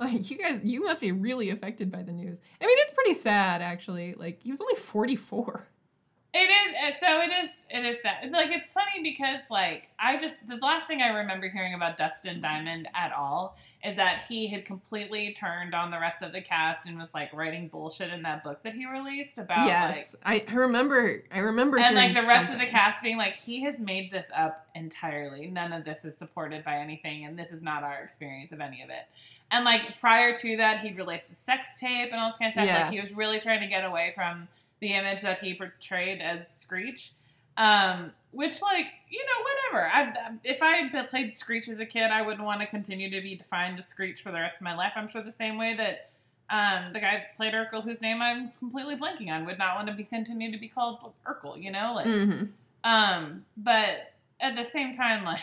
like, 0.00 0.28
you 0.28 0.36
guys, 0.36 0.62
you 0.64 0.82
must 0.82 1.00
be 1.00 1.12
really 1.12 1.50
affected 1.50 1.92
by 1.92 2.02
the 2.02 2.12
news. 2.12 2.40
I 2.60 2.66
mean, 2.66 2.76
it's 2.80 2.92
pretty 2.92 3.14
sad, 3.14 3.62
actually. 3.62 4.14
Like, 4.14 4.42
he 4.42 4.50
was 4.50 4.60
only 4.60 4.74
44. 4.74 5.68
It 6.36 6.50
is 6.88 6.98
so. 6.98 7.20
It 7.20 7.30
is. 7.44 7.64
It 7.70 7.84
is 7.84 8.02
sad. 8.02 8.30
Like 8.32 8.50
it's 8.50 8.72
funny 8.72 9.02
because 9.02 9.42
like 9.50 9.88
I 10.00 10.18
just 10.20 10.36
the 10.48 10.56
last 10.56 10.88
thing 10.88 11.00
I 11.00 11.08
remember 11.08 11.48
hearing 11.48 11.74
about 11.74 11.96
Dustin 11.96 12.40
Diamond 12.40 12.88
at 12.92 13.12
all 13.12 13.56
is 13.84 13.96
that 13.96 14.24
he 14.28 14.48
had 14.48 14.64
completely 14.64 15.36
turned 15.38 15.74
on 15.74 15.90
the 15.90 15.98
rest 16.00 16.22
of 16.22 16.32
the 16.32 16.40
cast 16.40 16.86
and 16.86 16.98
was 16.98 17.14
like 17.14 17.32
writing 17.32 17.68
bullshit 17.68 18.10
in 18.10 18.22
that 18.22 18.42
book 18.42 18.62
that 18.64 18.74
he 18.74 18.86
released 18.86 19.38
about 19.38 19.66
yes, 19.66 20.16
I, 20.24 20.44
I 20.48 20.54
remember. 20.54 21.22
I 21.30 21.38
remember. 21.38 21.76
like 21.76 21.86
and 21.86 21.94
like 21.94 22.14
the 22.14 22.26
rest 22.26 22.50
of 22.50 22.58
the 22.58 22.66
cast 22.66 23.04
being 23.04 23.18
like 23.18 23.36
he 23.36 23.62
has 23.62 23.80
made 23.80 24.10
this 24.10 24.26
up 24.36 24.66
entirely. 24.74 25.46
None 25.46 25.72
of 25.72 25.84
this 25.84 26.04
is 26.04 26.16
supported 26.16 26.64
by 26.64 26.78
anything, 26.78 27.24
and 27.24 27.38
this 27.38 27.52
is 27.52 27.62
not 27.62 27.84
our 27.84 28.02
experience 28.02 28.50
of 28.50 28.60
any 28.60 28.82
of 28.82 28.90
it. 28.90 29.06
And 29.52 29.64
like 29.64 30.00
prior 30.00 30.34
to 30.34 30.56
that, 30.56 30.80
he'd 30.80 30.96
released 30.96 31.30
a 31.30 31.34
sex 31.36 31.78
tape 31.78 32.10
and 32.10 32.20
all 32.20 32.30
this 32.30 32.38
kind 32.38 32.48
of 32.48 32.54
stuff. 32.54 32.66
Yeah. 32.66 32.82
Like 32.84 32.92
he 32.92 33.00
was 33.00 33.12
really 33.12 33.38
trying 33.38 33.60
to 33.60 33.68
get 33.68 33.84
away 33.84 34.12
from 34.16 34.48
the 34.84 34.92
image 34.94 35.22
that 35.22 35.38
he 35.42 35.54
portrayed 35.54 36.20
as 36.20 36.48
Screech. 36.50 37.12
Um, 37.56 38.12
which 38.32 38.60
like 38.62 38.86
you 39.08 39.20
know 39.20 39.44
whatever. 39.78 39.90
I, 39.92 40.36
if 40.44 40.60
I 40.62 40.76
had 40.78 41.08
played 41.10 41.34
Screech 41.34 41.68
as 41.68 41.78
a 41.78 41.86
kid, 41.86 42.10
I 42.10 42.20
wouldn't 42.22 42.44
want 42.44 42.60
to 42.60 42.66
continue 42.66 43.08
to 43.10 43.20
be 43.20 43.36
defined 43.36 43.78
as 43.78 43.86
Screech 43.86 44.22
for 44.22 44.30
the 44.32 44.38
rest 44.40 44.56
of 44.60 44.62
my 44.64 44.74
life. 44.74 44.92
I'm 44.96 45.08
sure 45.08 45.22
the 45.22 45.30
same 45.32 45.56
way 45.56 45.74
that 45.76 46.10
um, 46.50 46.92
the 46.92 46.98
guy 47.00 47.18
who 47.18 47.36
played 47.36 47.54
Urkel, 47.54 47.82
whose 47.84 48.00
name 48.02 48.20
I'm 48.20 48.50
completely 48.50 48.96
blanking 48.96 49.30
on, 49.30 49.46
would 49.46 49.56
not 49.58 49.76
want 49.76 49.86
to 49.88 49.94
be 49.94 50.02
continue 50.04 50.50
to 50.52 50.58
be 50.58 50.68
called 50.68 50.98
Urkel. 51.26 51.62
You 51.62 51.70
know, 51.70 51.92
like 51.94 52.06
Mhm. 52.06 52.48
um, 52.82 53.44
but 53.56 54.12
at 54.40 54.56
the 54.56 54.64
same 54.64 54.92
time, 54.94 55.24
like, 55.32 55.40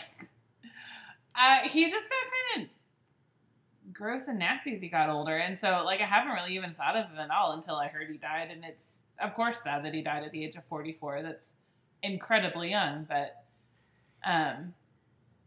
I, 1.34 1.66
he 1.68 1.90
just 1.90 2.06
got 2.08 2.54
kind 2.54 2.64
of 2.66 2.70
gross 4.02 4.26
and 4.26 4.38
nasty 4.38 4.74
as 4.74 4.80
he 4.80 4.88
got 4.88 5.08
older. 5.08 5.36
And 5.36 5.56
so, 5.58 5.82
like, 5.84 6.00
I 6.00 6.06
haven't 6.06 6.32
really 6.32 6.56
even 6.56 6.74
thought 6.74 6.96
of 6.96 7.06
him 7.08 7.18
at 7.18 7.30
all 7.30 7.52
until 7.52 7.76
I 7.76 7.86
heard 7.86 8.08
he 8.10 8.18
died. 8.18 8.48
And 8.50 8.64
it's, 8.64 9.02
of 9.22 9.32
course, 9.34 9.62
sad 9.62 9.84
that 9.84 9.94
he 9.94 10.02
died 10.02 10.24
at 10.24 10.32
the 10.32 10.44
age 10.44 10.56
of 10.56 10.64
44. 10.64 11.22
That's 11.22 11.54
incredibly 12.02 12.70
young, 12.70 13.06
but, 13.08 13.44
um, 14.24 14.74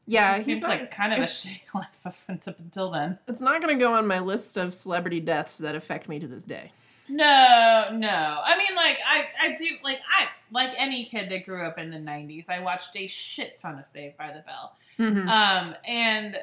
Yeah, 0.08 0.38
he's 0.38 0.46
seems 0.46 0.62
not, 0.62 0.70
like 0.70 0.92
kind 0.92 1.12
of 1.14 1.20
a 1.20 1.24
shitty 1.24 1.62
life 1.76 1.88
up 2.06 2.16
until, 2.30 2.92
then. 2.92 3.20
It's 3.28 3.42
not 3.42 3.62
going 3.62 3.78
to 3.78 3.84
go 3.84 3.94
on 3.94 4.08
my 4.08 4.20
list 4.20 4.56
of 4.56 4.74
celebrity 4.74 5.20
deaths 5.20 5.58
that 5.58 5.76
affect 5.76 6.08
me 6.08 6.18
to 6.20 6.28
this 6.28 6.46
day. 6.46 6.72
No, 7.10 7.90
no. 7.92 8.42
I 8.46 8.58
mean, 8.58 8.74
like, 8.76 8.98
I, 9.06 9.26
I 9.42 9.56
do, 9.56 9.66
like, 9.84 10.00
I, 10.18 10.28
like 10.50 10.72
any 10.78 11.06
kid 11.06 11.30
that 11.30 11.46
grew 11.46 11.68
up 11.68 11.78
in 11.78 11.92
the 11.92 11.98
90s, 11.98 12.50
I 12.50 12.62
watched 12.62 12.96
a 12.96 13.06
shit 13.08 13.58
ton 13.58 13.78
of 13.78 13.88
Saved 13.90 14.18
by 14.18 14.32
the 14.32 14.40
Bell. 14.46 14.76
Mhm. 14.98 15.28
Um, 15.28 15.76
and 15.86 16.38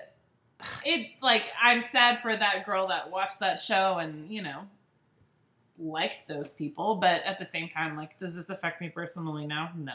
it 0.84 1.08
like 1.20 1.44
I'm 1.60 1.82
sad 1.82 2.20
for 2.20 2.36
that 2.36 2.64
girl 2.66 2.88
that 2.88 3.10
watched 3.10 3.40
that 3.40 3.60
show 3.60 3.98
and 3.98 4.30
you 4.30 4.42
know 4.42 4.62
liked 5.78 6.28
those 6.28 6.52
people, 6.52 6.96
but 6.96 7.22
at 7.24 7.38
the 7.38 7.46
same 7.46 7.68
time, 7.68 7.96
like, 7.96 8.18
does 8.18 8.36
this 8.36 8.50
affect 8.50 8.80
me 8.80 8.88
personally 8.88 9.46
now? 9.46 9.70
No. 9.76 9.94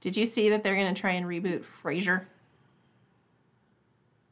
Did 0.00 0.16
you 0.16 0.26
see 0.26 0.48
that 0.48 0.62
they're 0.62 0.74
going 0.74 0.92
to 0.92 1.00
try 1.00 1.12
and 1.12 1.26
reboot 1.26 1.64
Frasier? 1.64 2.26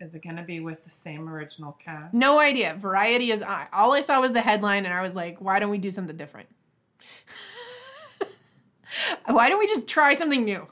Is 0.01 0.15
it 0.15 0.23
gonna 0.23 0.43
be 0.43 0.61
with 0.61 0.83
the 0.87 0.91
same 0.91 1.29
original 1.29 1.73
cast? 1.73 2.15
No 2.15 2.39
idea. 2.39 2.75
Variety 2.75 3.33
is 3.33 3.43
I. 3.43 3.67
All 3.71 3.93
I 3.93 4.01
saw 4.01 4.19
was 4.19 4.33
the 4.33 4.41
headline, 4.41 4.87
and 4.87 4.95
I 4.95 5.03
was 5.03 5.15
like, 5.15 5.43
why 5.43 5.59
don't 5.59 5.69
we 5.69 5.77
do 5.77 5.93
something 5.93 6.17
different? 6.17 6.49
why 9.27 9.51
don't 9.51 9.59
we 9.59 9.67
just 9.67 9.87
try 9.87 10.15
something 10.15 10.43
new? 10.43 10.67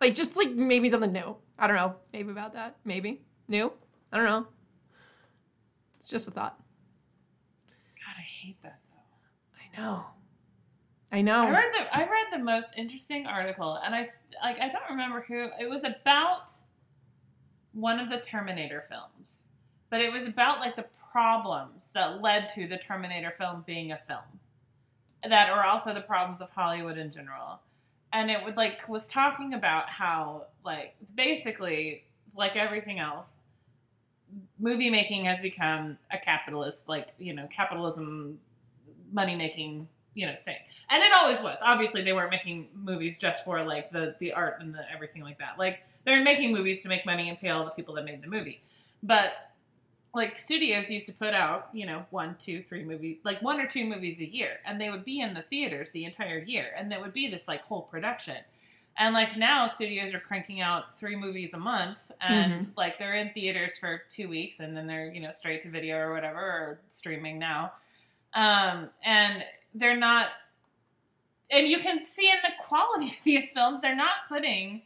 Like, 0.00 0.16
just 0.16 0.36
like 0.36 0.50
maybe 0.50 0.88
something 0.88 1.12
new. 1.12 1.36
I 1.60 1.68
don't 1.68 1.76
know. 1.76 1.94
Maybe 2.12 2.32
about 2.32 2.54
that. 2.54 2.76
Maybe. 2.84 3.20
New? 3.46 3.72
I 4.12 4.16
don't 4.18 4.26
know. 4.26 4.46
It's 5.96 6.08
just 6.08 6.28
a 6.28 6.30
thought. 6.30 6.60
God, 8.04 8.14
I 8.18 8.22
hate 8.22 8.62
that 8.62 8.80
though. 8.90 9.80
I 9.80 9.80
know. 9.80 10.04
I 11.10 11.22
know. 11.22 11.44
I 11.46 11.50
read 11.50 11.72
the 11.78 11.96
I 11.96 12.00
read 12.00 12.26
the 12.32 12.38
most 12.38 12.74
interesting 12.76 13.26
article, 13.26 13.78
and 13.84 13.94
I 13.94 14.06
like 14.42 14.60
I 14.60 14.68
don't 14.68 14.90
remember 14.90 15.24
who 15.26 15.48
it 15.60 15.68
was 15.68 15.84
about. 15.84 16.52
One 17.74 17.98
of 17.98 18.10
the 18.10 18.18
Terminator 18.18 18.84
films, 18.90 19.38
but 19.88 20.02
it 20.02 20.12
was 20.12 20.26
about 20.26 20.60
like 20.60 20.76
the 20.76 20.84
problems 21.10 21.88
that 21.94 22.20
led 22.20 22.50
to 22.50 22.68
the 22.68 22.76
Terminator 22.76 23.32
film 23.38 23.64
being 23.66 23.92
a 23.92 23.98
film, 24.06 24.40
that 25.26 25.48
are 25.48 25.64
also 25.64 25.94
the 25.94 26.02
problems 26.02 26.42
of 26.42 26.50
Hollywood 26.50 26.98
in 26.98 27.10
general, 27.10 27.60
and 28.12 28.30
it 28.30 28.44
would 28.44 28.58
like 28.58 28.86
was 28.90 29.06
talking 29.06 29.54
about 29.54 29.88
how 29.88 30.48
like 30.62 30.96
basically 31.14 32.04
like 32.36 32.56
everything 32.56 32.98
else, 32.98 33.44
movie 34.58 34.90
making 34.90 35.24
has 35.24 35.40
become 35.42 35.98
a 36.10 36.18
capitalist 36.18 36.88
like 36.88 37.08
you 37.18 37.32
know 37.32 37.46
capitalism 37.54 38.38
money 39.12 39.36
making 39.36 39.88
you 40.14 40.26
know 40.26 40.34
thing. 40.44 40.56
And 40.90 41.02
it 41.02 41.12
always 41.14 41.42
was. 41.42 41.58
Obviously 41.64 42.02
they 42.02 42.12
weren't 42.12 42.30
making 42.30 42.68
movies 42.74 43.18
just 43.18 43.44
for 43.44 43.62
like 43.62 43.90
the 43.92 44.14
the 44.18 44.32
art 44.32 44.56
and 44.60 44.74
the 44.74 44.82
everything 44.92 45.22
like 45.22 45.38
that. 45.38 45.58
Like 45.58 45.80
they're 46.04 46.22
making 46.22 46.52
movies 46.52 46.82
to 46.82 46.88
make 46.88 47.06
money 47.06 47.28
and 47.28 47.38
pay 47.38 47.50
all 47.50 47.64
the 47.64 47.70
people 47.70 47.94
that 47.94 48.04
made 48.04 48.22
the 48.22 48.28
movie. 48.28 48.62
But 49.02 49.32
like 50.14 50.38
studios 50.38 50.90
used 50.90 51.06
to 51.06 51.12
put 51.12 51.32
out 51.32 51.68
you 51.72 51.86
know 51.86 52.04
one 52.10 52.36
two 52.38 52.62
three 52.68 52.84
movies 52.84 53.18
like 53.24 53.40
one 53.42 53.60
or 53.60 53.66
two 53.66 53.86
movies 53.86 54.20
a 54.20 54.26
year 54.26 54.58
and 54.66 54.80
they 54.80 54.90
would 54.90 55.04
be 55.04 55.20
in 55.20 55.34
the 55.34 55.42
theaters 55.42 55.90
the 55.92 56.04
entire 56.04 56.38
year 56.38 56.66
and 56.76 56.92
that 56.92 57.00
would 57.00 57.12
be 57.12 57.28
this 57.28 57.48
like 57.48 57.62
whole 57.62 57.82
production 57.82 58.36
and 58.98 59.14
like 59.14 59.36
now 59.36 59.66
studios 59.66 60.12
are 60.14 60.20
cranking 60.20 60.60
out 60.60 60.98
three 60.98 61.16
movies 61.16 61.54
a 61.54 61.58
month 61.58 62.00
and 62.20 62.72
like 62.76 62.98
they're 62.98 63.14
in 63.14 63.30
theaters 63.30 63.78
for 63.78 64.02
two 64.08 64.28
weeks 64.28 64.60
and 64.60 64.76
then 64.76 64.86
they're 64.86 65.10
you 65.12 65.20
know 65.20 65.32
straight 65.32 65.62
to 65.62 65.70
video 65.70 65.96
or 65.96 66.12
whatever 66.12 66.40
or 66.40 66.80
streaming 66.88 67.38
now. 67.38 67.72
Um 68.34 68.90
and 69.04 69.44
they're 69.74 69.96
not 69.96 70.28
and 71.50 71.68
you 71.68 71.78
can 71.80 72.06
see 72.06 72.28
in 72.28 72.36
the 72.42 72.52
quality 72.62 73.06
of 73.18 73.24
these 73.24 73.50
films 73.50 73.80
they're 73.80 73.96
not 73.96 74.28
putting 74.28 74.82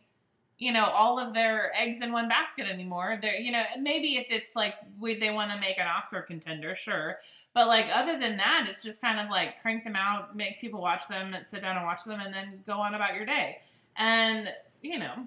you 0.59 0.73
know 0.73 0.87
all 0.87 1.19
of 1.19 1.35
their 1.35 1.73
eggs 1.77 2.01
in 2.01 2.13
one 2.13 2.29
basket 2.29 2.67
anymore. 2.67 3.19
They're 3.21 3.35
you 3.37 3.53
know 3.53 3.63
maybe 3.81 4.17
if 4.17 4.27
it's 4.31 4.55
like 4.55 4.75
we, 5.01 5.19
they 5.19 5.31
want 5.31 5.51
to 5.51 5.59
make 5.59 5.79
an 5.79 5.87
oscar 5.87 6.23
contender 6.23 6.77
sure 6.77 7.19
but 7.55 7.69
like 7.69 7.87
other 7.93 8.19
than 8.21 8.37
that 8.37 8.67
it's 8.69 8.83
just 8.83 9.01
kind 9.01 9.19
of 9.19 9.31
like 9.31 9.61
crank 9.63 9.83
them 9.83 9.97
out 9.97 10.37
make 10.37 10.61
people 10.61 10.81
watch 10.81 11.09
them 11.09 11.35
and 11.35 11.47
sit 11.47 11.63
down 11.63 11.77
and 11.77 11.87
watch 11.87 12.05
them 12.05 12.21
and 12.21 12.33
then 12.33 12.63
go 12.67 12.75
on 12.75 12.95
about 12.95 13.15
your 13.15 13.25
day 13.25 13.59
and 13.99 14.49
you 14.83 14.99
know 14.99 15.27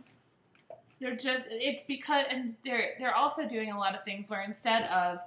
they're 0.99 1.15
just 1.15 1.43
it's 1.49 1.84
because 1.84 2.26
and 2.30 2.55
they're 2.63 2.91
they're 2.99 3.15
also 3.15 3.47
doing 3.47 3.72
a 3.72 3.78
lot 3.78 3.95
of 3.95 4.03
things 4.03 4.30
where 4.30 4.41
instead 4.41 4.84
of 4.84 5.20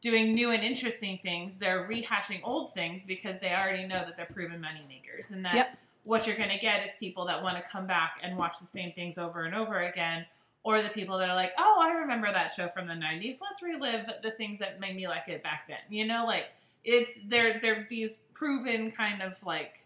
doing 0.00 0.34
new 0.34 0.50
and 0.50 0.62
interesting 0.62 1.18
things 1.22 1.58
they're 1.58 1.86
rehashing 1.88 2.40
old 2.44 2.72
things 2.74 3.04
because 3.06 3.38
they 3.40 3.50
already 3.52 3.86
know 3.86 4.04
that 4.04 4.16
they're 4.16 4.26
proven 4.26 4.60
money 4.60 4.84
makers 4.88 5.30
and 5.30 5.44
that 5.44 5.54
Yep. 5.54 5.78
what 6.04 6.26
you're 6.26 6.36
going 6.36 6.48
to 6.50 6.58
get 6.58 6.82
is 6.84 6.92
people 6.98 7.26
that 7.26 7.42
want 7.42 7.62
to 7.62 7.70
come 7.70 7.86
back 7.86 8.18
and 8.22 8.36
watch 8.36 8.58
the 8.58 8.66
same 8.66 8.92
things 8.92 9.18
over 9.18 9.44
and 9.44 9.54
over 9.54 9.82
again 9.82 10.24
or 10.62 10.82
the 10.82 10.88
people 10.88 11.18
that 11.18 11.28
are 11.28 11.36
like 11.36 11.52
oh 11.58 11.78
i 11.80 11.90
remember 11.92 12.30
that 12.32 12.52
show 12.52 12.68
from 12.68 12.86
the 12.86 12.94
90s 12.94 13.38
let's 13.40 13.62
relive 13.62 14.06
the 14.22 14.30
things 14.32 14.58
that 14.58 14.80
made 14.80 14.96
me 14.96 15.06
like 15.06 15.28
it 15.28 15.42
back 15.42 15.64
then. 15.68 15.78
You 15.88 16.06
know 16.06 16.24
like 16.26 16.46
it's 16.84 17.20
they're 17.28 17.60
they're 17.60 17.86
these 17.90 18.20
proven 18.34 18.90
kind 18.90 19.20
of 19.22 19.34
like 19.44 19.84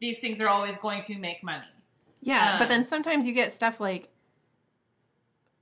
these 0.00 0.20
things 0.20 0.40
are 0.40 0.48
always 0.48 0.78
going 0.78 1.02
to 1.02 1.18
make 1.18 1.42
money 1.42 1.66
Yeah, 2.22 2.56
but 2.58 2.64
Um, 2.64 2.68
then 2.68 2.84
sometimes 2.84 3.26
you 3.26 3.34
get 3.34 3.50
stuff 3.52 3.80
like 3.80 4.08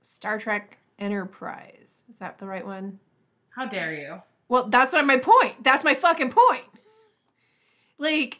Star 0.01 0.37
Trek 0.37 0.77
Enterprise. 0.99 2.03
Is 2.09 2.17
that 2.19 2.37
the 2.37 2.45
right 2.45 2.65
one? 2.65 2.99
how 3.49 3.65
dare 3.65 3.93
you 3.93 4.21
Well, 4.47 4.69
that's 4.69 4.93
what 4.93 5.05
my 5.05 5.17
point. 5.17 5.61
That's 5.63 5.83
my 5.83 5.93
fucking 5.93 6.31
point. 6.31 6.63
Like, 7.97 8.39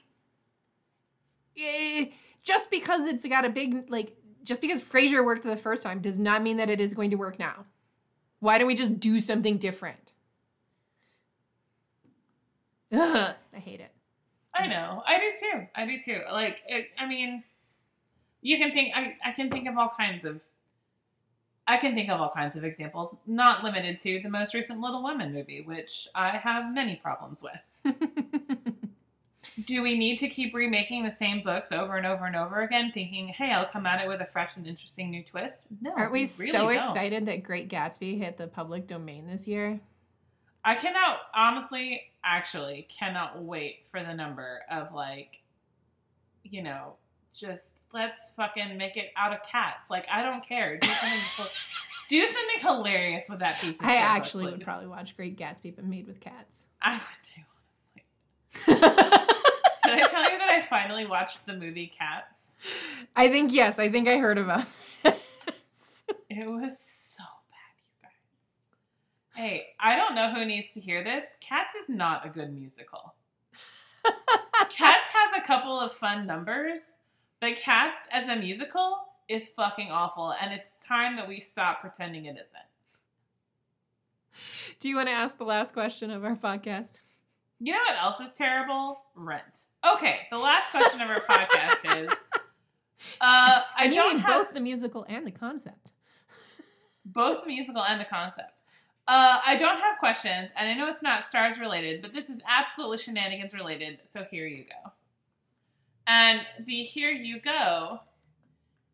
eh, 1.58 2.06
just 2.44 2.72
because 2.72 3.08
it's 3.08 3.26
got 3.28 3.44
a 3.44 3.50
big 3.50 3.90
like, 3.90 4.16
just 4.44 4.62
because 4.62 4.82
Frasier 4.82 5.24
worked 5.26 5.44
the 5.44 5.58
first 5.58 5.84
time 5.84 6.00
does 6.00 6.18
not 6.20 6.42
mean 6.44 6.58
that 6.58 6.70
it 6.70 6.80
is 6.80 6.94
going 6.94 7.10
to 7.12 7.16
work 7.18 7.38
now. 7.40 7.66
Why 8.40 8.58
don't 8.58 8.68
we 8.68 8.76
just 8.76 9.00
do 9.00 9.20
something 9.20 9.58
different? 9.58 10.14
Ugh, 12.92 13.36
I 13.54 13.60
hate 13.60 13.80
it. 13.80 13.92
I 14.54 14.68
know. 14.68 15.02
I 15.06 15.18
do 15.20 15.32
too. 15.40 15.68
I 15.76 15.86
do 15.86 16.02
too. 16.04 16.22
Like, 16.32 16.58
it, 16.68 16.88
I 16.98 17.08
mean, 17.08 17.44
you 18.42 18.58
can 18.58 18.72
think. 18.72 18.96
I, 18.96 19.16
I 19.26 19.32
can 19.32 19.50
think 19.50 19.68
of 19.68 19.78
all 19.78 19.90
kinds 19.96 20.26
of. 20.26 20.42
I 21.68 21.78
can 21.78 21.94
think 21.94 22.10
of 22.10 22.20
all 22.20 22.32
kinds 22.32 22.56
of 22.56 22.64
examples, 22.64 23.18
not 23.28 23.64
limited 23.64 24.00
to 24.02 24.20
the 24.22 24.30
most 24.30 24.54
recent 24.54 24.82
Little 24.82 25.04
Women 25.04 25.32
movie, 25.32 25.62
which 25.62 26.08
I 26.14 26.32
have 26.38 26.74
many 26.74 26.96
problems 26.98 27.44
with. 27.44 27.96
Do 29.66 29.82
we 29.82 29.98
need 29.98 30.18
to 30.20 30.28
keep 30.28 30.54
remaking 30.54 31.04
the 31.04 31.12
same 31.12 31.44
books 31.44 31.72
over 31.72 31.98
and 31.98 32.06
over 32.06 32.26
and 32.26 32.36
over 32.36 32.62
again, 32.62 32.92
thinking, 32.94 33.28
"Hey, 33.30 33.52
I'll 33.52 33.66
come 33.68 33.86
at 33.86 34.04
it 34.04 34.08
with 34.08 34.22
a 34.22 34.26
fresh 34.26 34.52
and 34.56 34.66
interesting 34.66 35.12
new 35.12 35.24
twist"? 35.24 35.62
No, 35.82 35.92
Aren't 35.96 36.12
we 36.12 36.20
really 36.20 36.26
so 36.28 36.52
don't. 36.64 36.74
excited 36.76 37.26
that 37.28 37.44
Great 37.44 37.70
Gatsby 37.70 38.18
hit 38.18 38.38
the 38.38 38.48
public 38.48 38.88
domain 38.88 39.28
this 39.28 39.48
year? 39.48 39.80
I 40.64 40.76
cannot 40.76 41.18
honestly, 41.34 42.04
actually, 42.24 42.88
cannot 42.90 43.44
wait 43.44 43.86
for 43.92 44.04
the 44.04 44.14
number 44.14 44.62
of 44.70 44.94
like, 44.94 45.40
you 46.44 46.62
know, 46.64 46.94
just 47.36 47.84
let's 47.94 48.32
fucking 48.36 48.78
make 48.78 48.98
it 48.98 49.12
out 49.18 49.34
of 49.34 49.40
cats. 49.44 49.90
Like 49.90 50.08
I 50.12 50.24
don't 50.24 50.46
care. 50.46 50.78
Do 50.78 50.88
something, 50.88 51.52
do 52.10 52.28
something 52.28 52.60
hilarious 52.60 53.28
with 53.30 53.40
that 53.40 53.60
piece 53.60 53.80
of. 53.80 53.86
I 53.86 53.90
shit 53.90 54.00
book, 54.00 54.10
actually 54.10 54.46
would 54.46 54.62
probably 54.62 54.88
watch 54.88 55.16
Great 55.16 55.38
Gatsby, 55.38 55.76
but 55.76 55.86
made 55.86 56.08
with 56.08 56.20
cats. 56.20 56.66
I 56.82 56.94
would 56.94 57.02
too, 57.24 57.42
honestly. 58.76 59.18
Did 59.84 59.94
I 59.94 60.08
tell 60.08 60.24
you 60.24 60.38
that 60.38 60.50
I 60.50 60.62
finally 60.62 61.06
watched 61.06 61.46
the 61.46 61.54
movie 61.54 61.88
Cats? 61.88 62.56
I 63.16 63.30
think 63.30 63.52
yes. 63.52 63.80
I 63.80 63.90
think 63.90 64.08
I 64.08 64.18
heard 64.18 64.38
about. 64.38 64.66
this. 65.04 66.04
It 66.30 66.48
was 66.48 66.80
so 66.80 67.24
bad, 67.50 67.82
you 67.82 67.90
guys. 68.02 69.44
Hey, 69.44 69.68
I 69.80 69.96
don't 69.96 70.16
know 70.16 70.34
who 70.34 70.46
needs 70.46 70.74
to 70.74 70.80
hear 70.80 71.04
this. 71.04 71.36
Cats 71.42 71.74
is 71.76 71.90
not 71.90 72.26
a 72.26 72.30
good 72.30 72.54
musical. 72.54 73.16
Cats 74.70 75.10
has 75.14 75.44
a 75.44 75.46
couple 75.46 75.80
of 75.80 75.92
fun 75.92 76.28
numbers, 76.28 76.98
but 77.42 77.56
Cats 77.58 77.98
as 78.12 78.30
a 78.30 78.36
musical 78.38 79.00
is 79.28 79.50
fucking 79.50 79.92
awful, 79.92 80.34
and 80.42 80.54
it's 80.54 80.80
time 80.88 81.18
that 81.18 81.28
we 81.28 81.42
stop 81.42 81.82
pretending 81.82 82.26
it 82.26 82.36
isn't. 82.36 82.48
Do 84.80 84.88
you 84.88 84.96
want 84.96 85.10
to 85.10 85.14
ask 85.14 85.38
the 85.38 85.44
last 85.44 85.74
question 85.74 86.12
of 86.12 86.24
our 86.24 86.36
podcast? 86.36 87.02
You 87.60 87.74
know 87.74 87.80
what 87.88 88.02
else 88.02 88.20
is 88.20 88.34
terrible? 88.34 89.02
Rent. 89.16 89.66
Okay, 89.96 90.22
the 90.32 90.38
last 90.38 90.72
question 90.72 91.02
of 91.02 91.10
our 91.10 91.20
podcast 91.22 92.06
is 92.06 92.12
uh, 93.20 93.20
I 93.22 93.64
and 93.80 93.94
you 93.94 94.00
don't 94.00 94.16
mean 94.16 94.24
have 94.24 94.46
both 94.46 94.54
the 94.54 94.60
musical 94.60 95.06
and 95.10 95.26
the 95.28 95.32
concept. 95.32 95.92
both 97.06 97.42
the 97.42 97.48
musical 97.48 97.84
and 97.84 98.00
the 98.00 98.06
concept. 98.06 98.64
Uh, 99.08 99.40
I 99.46 99.56
don't 99.58 99.80
have 99.80 99.98
questions, 99.98 100.52
and 100.56 100.70
I 100.70 100.74
know 100.76 100.88
it's 100.88 101.04
not 101.04 101.26
stars 101.26 101.60
related, 101.60 102.02
but 102.02 102.14
this 102.14 102.30
is 102.30 102.42
absolutely 102.48 103.00
shenanigans 103.00 103.54
related. 103.54 104.00
So 104.06 104.26
here 104.30 104.48
you 104.48 104.64
go. 104.66 104.92
And 106.12 106.42
the 106.66 106.84
here 106.84 107.10
you 107.10 107.40
go 107.40 108.02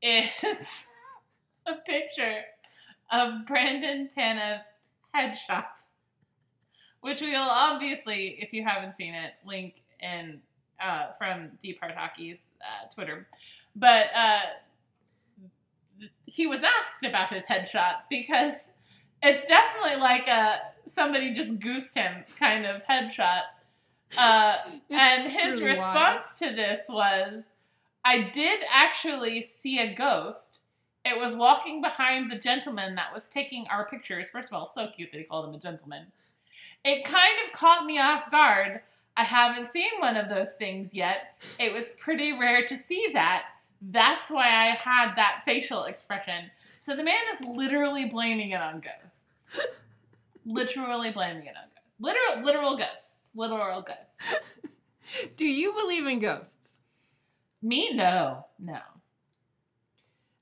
is 0.04 0.28
a 1.68 1.74
picture 1.74 2.42
of 3.12 3.48
Brandon 3.48 4.08
Tanev's 4.16 4.68
headshot, 5.16 5.88
which 7.02 7.20
we 7.20 7.32
will 7.32 7.50
obviously, 7.50 8.38
if 8.40 8.54
you 8.54 8.64
haven't 8.64 8.98
seen 8.98 9.16
it, 9.16 9.34
link 9.44 9.82
in 10.00 10.42
uh, 10.80 11.14
from 11.18 11.50
Deep 11.60 11.80
Heart 11.80 11.96
Hockey's 11.96 12.52
uh, 12.62 12.88
Twitter. 12.94 13.26
But 13.76 14.08
uh, 14.16 14.42
he 16.26 16.46
was 16.46 16.60
asked 16.60 17.04
about 17.04 17.34
his 17.34 17.46
headshot 17.46 18.02
because 18.12 18.70
it's 19.24 19.48
definitely 19.48 20.00
like 20.00 20.28
a 20.28 20.60
somebody 20.86 21.34
just 21.34 21.58
goosed 21.58 21.96
him 21.96 22.26
kind 22.38 22.68
of 22.68 22.86
headshot. 22.86 23.42
Uh, 24.18 24.58
and 24.90 25.32
his 25.32 25.62
response 25.62 26.38
to 26.40 26.52
this 26.52 26.86
was, 26.90 27.54
"I 28.06 28.22
did 28.22 28.62
actually 28.72 29.42
see 29.42 29.80
a 29.80 29.94
ghost. 29.94 30.60
It 31.04 31.18
was 31.18 31.36
walking 31.36 31.82
behind 31.82 32.32
the 32.32 32.38
gentleman 32.38 32.96
that 32.96 33.14
was 33.14 33.30
taking 33.30 33.68
our 33.68 33.86
pictures. 33.86 34.30
First 34.30 34.52
of 34.52 34.58
all, 34.58 34.68
so 34.68 34.88
cute 34.96 35.12
that 35.12 35.18
he 35.18 35.24
called 35.24 35.48
him 35.48 35.56
a 35.56 35.60
gentleman. 35.60 36.12
It 36.84 37.06
kind 37.06 37.38
of 37.46 37.52
caught 37.52 37.86
me 37.86 38.00
off 38.00 38.30
guard. 38.32 38.82
I 39.18 39.24
haven't 39.24 39.68
seen 39.68 39.90
one 40.00 40.16
of 40.16 40.30
those 40.30 40.54
things 40.54 40.94
yet. 40.94 41.42
It 41.60 41.74
was 41.74 41.90
pretty 41.90 42.32
rare 42.32 42.66
to 42.68 42.78
see 42.78 43.10
that. 43.14 43.46
That's 43.82 44.30
why 44.30 44.46
I 44.48 44.76
had 44.76 45.16
that 45.16 45.42
facial 45.44 45.84
expression. 45.86 46.52
So 46.80 46.96
the 46.96 47.04
man 47.04 47.22
is 47.34 47.46
literally 47.46 48.06
blaming 48.06 48.52
it 48.52 48.62
on 48.62 48.82
ghosts. 48.82 49.68
literally 50.46 51.12
blaming 51.12 51.48
it 51.48 51.56
on 51.58 51.68
ghosts. 51.70 51.92
Literal, 52.00 52.46
literal 52.46 52.78
ghosts. 52.78 53.17
Literal 53.38 53.84
ghosts. 53.84 54.36
Do 55.38 55.46
you 55.46 55.72
believe 55.74 56.06
in 56.06 56.20
ghosts? 56.20 56.80
Me? 57.62 57.94
No. 57.94 58.46
No. 58.60 58.80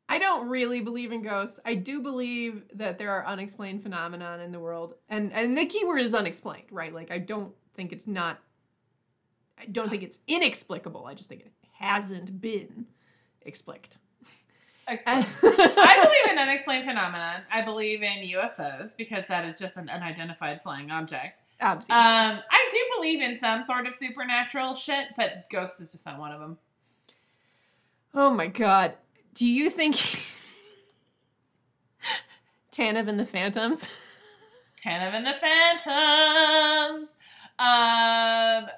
I 0.08 0.18
don't 0.18 0.48
really 0.48 0.82
believe 0.82 1.12
in 1.12 1.22
ghosts. 1.24 1.60
I 1.66 1.76
do 1.76 2.00
believe 2.00 2.64
that 2.76 3.00
there 3.00 3.12
are 3.12 3.26
unexplained 3.26 3.82
phenomenon 3.82 4.40
in 4.40 4.52
the 4.52 4.60
world, 4.60 4.94
and 5.10 5.34
and 5.34 5.58
the 5.58 5.66
key 5.66 5.84
word 5.84 6.00
is 6.00 6.14
unexplained, 6.14 6.68
right? 6.72 6.94
Like 6.94 7.10
I 7.10 7.18
don't 7.18 7.54
think 7.74 7.92
it's 7.92 8.06
not. 8.06 8.40
I 9.60 9.66
don't 9.66 9.90
think 9.90 10.04
it's 10.04 10.20
inexplicable. 10.28 11.06
I 11.06 11.16
just 11.16 11.28
think 11.28 11.42
it 11.42 11.52
hasn't 11.80 12.40
been. 12.40 12.86
Excellent. 14.88 15.28
I 15.44 16.02
believe 16.04 16.32
in 16.32 16.38
unexplained 16.38 16.86
phenomenon. 16.88 17.42
I 17.52 17.64
believe 17.64 18.04
in 18.04 18.30
UFOs 18.36 18.96
because 18.96 19.26
that 19.28 19.44
is 19.46 19.58
just 19.58 19.78
an 19.78 19.90
unidentified 19.90 20.62
flying 20.62 20.92
object. 20.92 21.42
Obviously. 21.66 21.96
Um, 21.96 22.40
I 22.52 22.68
do 22.70 22.78
believe 22.96 23.22
in 23.22 23.34
some 23.34 23.64
sort 23.64 23.88
of 23.88 23.96
supernatural 23.96 24.76
shit, 24.76 25.08
but 25.18 25.50
ghosts 25.50 25.82
is 25.82 25.92
just 25.92 26.06
not 26.06 26.20
one 26.20 26.32
of 26.32 26.40
them. 26.40 26.60
oh 28.14 28.30
my 28.30 28.46
god. 28.48 28.94
Do 29.34 29.48
you 29.48 29.72
think 29.72 29.96
Tanev 32.72 33.10
and 33.10 33.20
the 33.20 33.26
Phantoms? 33.26 33.90
Tanev 34.82 35.16
and 35.16 35.26
the 35.26 35.34
Phantoms. 35.34 37.10
Um, 37.58 38.70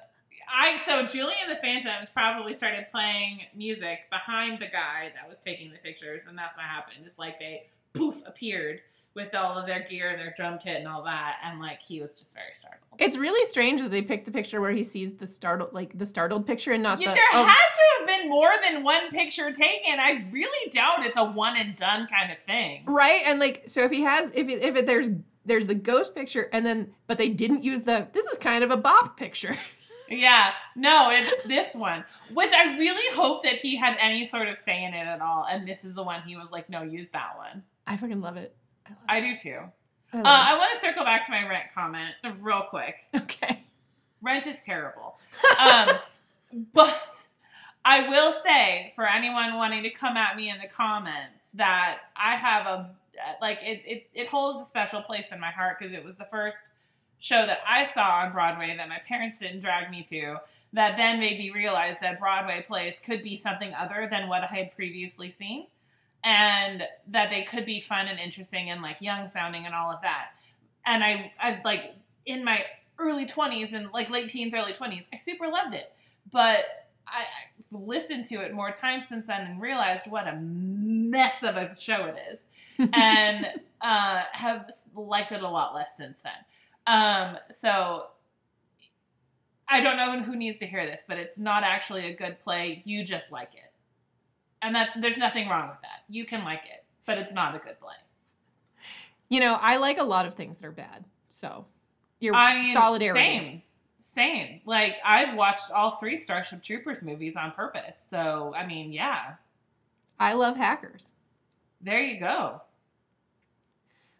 I 0.50 0.78
so 0.78 1.04
Julie 1.04 1.34
and 1.46 1.54
the 1.54 1.60
Phantoms 1.60 2.08
probably 2.10 2.54
started 2.54 2.86
playing 2.90 3.42
music 3.54 4.08
behind 4.10 4.60
the 4.60 4.66
guy 4.66 5.12
that 5.14 5.28
was 5.28 5.40
taking 5.40 5.70
the 5.70 5.78
pictures, 5.78 6.24
and 6.26 6.38
that's 6.38 6.56
what 6.56 6.64
happened. 6.64 7.04
It's 7.04 7.18
like 7.18 7.38
they 7.38 7.66
poof 7.92 8.22
appeared 8.24 8.80
with 9.18 9.34
all 9.34 9.58
of 9.58 9.66
their 9.66 9.82
gear 9.82 10.10
and 10.10 10.18
their 10.18 10.32
drum 10.36 10.58
kit 10.58 10.76
and 10.76 10.86
all 10.88 11.02
that, 11.02 11.36
and 11.44 11.60
like 11.60 11.80
he 11.82 12.00
was 12.00 12.18
just 12.18 12.32
very 12.34 12.52
startled. 12.54 12.82
It's 12.98 13.16
really 13.18 13.44
strange 13.46 13.80
that 13.82 13.90
they 13.90 14.00
picked 14.02 14.24
the 14.24 14.30
picture 14.30 14.60
where 14.60 14.70
he 14.72 14.84
sees 14.84 15.14
the 15.16 15.26
startled, 15.26 15.72
like 15.74 15.98
the 15.98 16.06
startled 16.06 16.46
picture, 16.46 16.72
and 16.72 16.82
not 16.82 17.00
Yeah, 17.00 17.10
the. 17.10 17.14
there 17.16 17.24
oh, 17.34 17.44
has 17.44 17.56
to 17.76 17.82
have 17.98 18.06
been 18.20 18.30
more 18.30 18.50
than 18.62 18.82
one 18.84 19.10
picture 19.10 19.52
taken. 19.52 19.98
I 20.00 20.26
really 20.30 20.70
doubt 20.70 21.04
it's 21.04 21.16
a 21.16 21.24
one 21.24 21.56
and 21.56 21.74
done 21.76 22.06
kind 22.06 22.32
of 22.32 22.38
thing. 22.46 22.84
right 22.86 23.22
and 23.26 23.38
like 23.40 23.64
so 23.66 23.82
if 23.82 23.90
he 23.90 24.02
has 24.02 24.30
if 24.34 24.48
if 24.48 24.76
it, 24.76 24.86
there's 24.86 25.08
there's 25.44 25.66
the 25.66 25.74
ghost 25.74 26.14
picture 26.14 26.48
and 26.52 26.64
then 26.64 26.92
but 27.06 27.18
they 27.18 27.28
didn't 27.28 27.64
use 27.64 27.82
the 27.82 28.06
this 28.12 28.26
is 28.26 28.38
kind 28.38 28.62
of 28.64 28.70
a 28.70 28.76
bop 28.76 29.16
picture 29.16 29.54
Yeah, 30.10 30.52
no, 30.74 31.10
it's 31.10 31.42
this 31.42 31.74
one, 31.74 32.02
which 32.32 32.50
I 32.54 32.78
really 32.78 33.14
hope 33.14 33.44
that 33.44 33.56
he 33.56 33.76
had 33.76 33.94
any 34.00 34.24
sort 34.24 34.48
of 34.48 34.56
say 34.56 34.82
in 34.82 34.94
it 34.94 35.06
at 35.06 35.20
all. 35.20 35.46
And 35.50 35.68
this 35.68 35.84
is 35.84 35.94
the 35.94 36.02
one 36.02 36.22
he 36.22 36.34
was 36.34 36.50
like, 36.50 36.70
no, 36.70 36.80
use 36.82 37.10
that 37.10 37.36
one. 37.36 37.62
i 37.86 37.94
fucking 37.98 38.22
love 38.22 38.38
it 38.38 38.56
i 39.08 39.16
I 39.18 39.20
do 39.20 39.36
too. 39.36 39.58
I 40.12 40.18
Uh, 40.18 40.22
I 40.24 40.58
want 40.58 40.72
to 40.74 40.80
circle 40.80 41.04
back 41.04 41.26
to 41.26 41.32
my 41.32 41.46
rent 41.46 41.66
comment 41.74 42.14
real 42.40 42.62
quick. 42.68 42.96
okay 43.14 43.64
Rent 44.20 44.46
is 44.46 44.64
terrible. 44.64 45.18
Um, 45.60 45.88
but 46.72 47.28
I 47.84 48.08
will 48.08 48.32
say 48.32 48.92
for 48.94 49.06
anyone 49.06 49.56
wanting 49.56 49.82
to 49.82 49.90
come 49.90 50.16
at 50.16 50.36
me 50.36 50.50
in 50.50 50.58
the 50.58 50.68
comments 50.68 51.50
that 51.54 51.98
I 52.16 52.36
have 52.36 52.66
a 52.66 52.90
like 53.40 53.58
it 53.62 53.82
it, 53.84 54.06
it 54.14 54.28
holds 54.28 54.60
a 54.60 54.64
special 54.64 55.02
place 55.02 55.26
in 55.32 55.40
my 55.40 55.50
heart 55.50 55.78
because 55.78 55.92
it 55.92 56.04
was 56.04 56.16
the 56.16 56.26
first 56.30 56.68
show 57.20 57.46
that 57.46 57.58
I 57.66 57.84
saw 57.84 58.20
on 58.22 58.32
Broadway 58.32 58.74
that 58.76 58.88
my 58.88 59.00
parents 59.06 59.40
didn't 59.40 59.60
drag 59.60 59.90
me 59.90 60.02
to 60.04 60.36
that 60.72 60.96
then 60.96 61.18
made 61.18 61.38
me 61.38 61.50
realize 61.50 61.98
that 62.00 62.20
Broadway 62.20 62.64
plays 62.66 63.00
could 63.00 63.22
be 63.22 63.36
something 63.36 63.74
other 63.74 64.08
than 64.10 64.28
what 64.28 64.42
I 64.42 64.46
had 64.46 64.74
previously 64.76 65.30
seen 65.30 65.66
and 66.24 66.82
that 67.08 67.30
they 67.30 67.42
could 67.42 67.64
be 67.64 67.80
fun 67.80 68.08
and 68.08 68.18
interesting 68.18 68.70
and 68.70 68.82
like 68.82 69.00
young 69.00 69.28
sounding 69.28 69.66
and 69.66 69.74
all 69.74 69.90
of 69.90 70.00
that. 70.02 70.28
And 70.84 71.04
I 71.04 71.32
I 71.40 71.60
like 71.64 71.94
in 72.26 72.44
my 72.44 72.64
early 72.98 73.26
20s 73.26 73.72
and 73.72 73.90
like 73.92 74.10
late 74.10 74.28
teens 74.28 74.52
early 74.52 74.72
20s 74.72 75.04
I 75.12 75.18
super 75.18 75.48
loved 75.48 75.74
it. 75.74 75.92
But 76.30 76.64
I, 77.06 77.22
I've 77.22 77.80
listened 77.80 78.26
to 78.26 78.36
it 78.36 78.52
more 78.52 78.70
times 78.70 79.06
since 79.08 79.26
then 79.26 79.42
and 79.42 79.60
realized 79.60 80.06
what 80.06 80.26
a 80.26 80.36
mess 80.36 81.42
of 81.42 81.56
a 81.56 81.74
show 81.78 82.04
it 82.04 82.16
is, 82.30 82.46
and 82.92 83.46
uh, 83.80 84.22
have 84.32 84.70
liked 84.94 85.32
it 85.32 85.42
a 85.42 85.48
lot 85.48 85.74
less 85.74 85.96
since 85.96 86.20
then. 86.20 86.32
Um, 86.86 87.38
so 87.50 88.06
I 89.68 89.80
don't 89.80 89.96
know 89.96 90.22
who 90.22 90.36
needs 90.36 90.58
to 90.58 90.66
hear 90.66 90.86
this, 90.86 91.04
but 91.06 91.18
it's 91.18 91.36
not 91.36 91.62
actually 91.62 92.06
a 92.06 92.14
good 92.14 92.40
play. 92.40 92.82
You 92.84 93.04
just 93.04 93.30
like 93.30 93.50
it, 93.54 93.72
and 94.62 94.74
that's 94.74 94.92
there's 95.00 95.18
nothing 95.18 95.48
wrong 95.48 95.68
with 95.68 95.80
that. 95.82 96.02
You 96.08 96.24
can 96.24 96.44
like 96.44 96.62
it, 96.64 96.84
but 97.06 97.18
it's 97.18 97.32
not 97.32 97.54
a 97.54 97.58
good 97.58 97.78
play. 97.80 97.94
you 99.28 99.40
know 99.40 99.58
i 99.60 99.76
like 99.76 99.98
a 99.98 100.04
lot 100.04 100.24
of 100.26 100.34
things 100.34 100.56
that 100.58 100.66
are 100.66 100.72
bad 100.72 101.04
so 101.30 101.66
your 102.20 102.34
I 102.34 102.62
mean, 102.62 102.72
solidarity 102.72 103.20
Same, 103.20 103.62
same. 104.00 104.60
Like 104.64 104.96
I've 105.04 105.36
watched 105.36 105.70
all 105.70 105.92
three 105.92 106.16
Starship 106.16 106.62
Troopers 106.62 107.02
movies 107.02 107.36
on 107.36 107.52
purpose. 107.52 108.02
So 108.08 108.54
I 108.56 108.66
mean, 108.66 108.92
yeah, 108.92 109.34
i 110.18 110.32
love 110.32 110.56
hackers 110.56 111.10
there 111.80 112.00
you 112.02 112.18
go. 112.18 112.62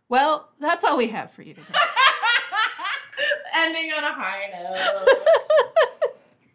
well 0.08 0.50
that's 0.60 0.84
all 0.84 0.96
we 0.96 1.08
have 1.08 1.30
for 1.32 1.42
you 1.42 1.54
today 1.54 1.66
Ending 3.54 3.92
on 3.92 4.04
a 4.04 4.12
high 4.12 4.44
note. 4.52 5.08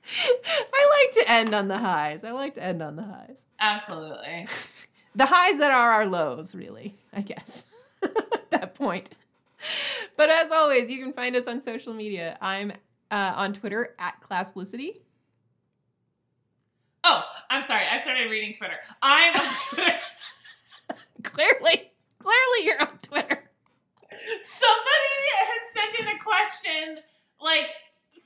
i 0.74 1.02
like 1.02 1.14
to 1.14 1.32
end 1.32 1.54
on 1.54 1.68
the 1.68 1.78
highs 1.78 2.24
i 2.24 2.32
like 2.32 2.54
to 2.56 2.64
end 2.64 2.82
on 2.82 2.96
the 2.96 3.04
highs 3.04 3.46
Absolutely. 3.64 4.48
the 5.16 5.26
highs 5.26 5.58
that 5.58 5.72
are 5.72 5.92
our 5.94 6.06
lows, 6.06 6.54
really, 6.54 6.98
I 7.14 7.22
guess, 7.22 7.66
at 8.04 8.52
that 8.52 8.76
point. 8.76 9.10
But 10.18 10.30
as 10.30 10.52
always, 10.52 10.92
you 10.92 11.02
can 11.02 11.14
find 11.14 11.36
us 11.36 11.48
on 11.48 11.62
social 11.62 11.94
media. 11.94 12.38
I'm 12.42 12.74
uh, 13.10 13.34
on 13.36 13.54
Twitter 13.54 13.96
at 13.98 14.22
Classlicity. 14.22 15.00
Oh, 17.06 17.24
I'm 17.50 17.64
sorry. 17.64 17.86
I 17.90 17.98
started 17.98 18.30
reading 18.30 18.54
Twitter. 18.54 18.76
I'm 19.02 19.34
on 19.34 19.56
Twitter. 19.70 19.98
clearly, 21.24 21.92
clearly, 22.20 22.66
you're 22.66 22.82
on 22.82 22.98
Twitter. 23.02 23.50
Somebody 24.42 25.16
had 25.40 25.92
sent 25.92 26.00
in 26.02 26.16
a 26.16 26.20
question 26.20 27.00
like 27.42 27.70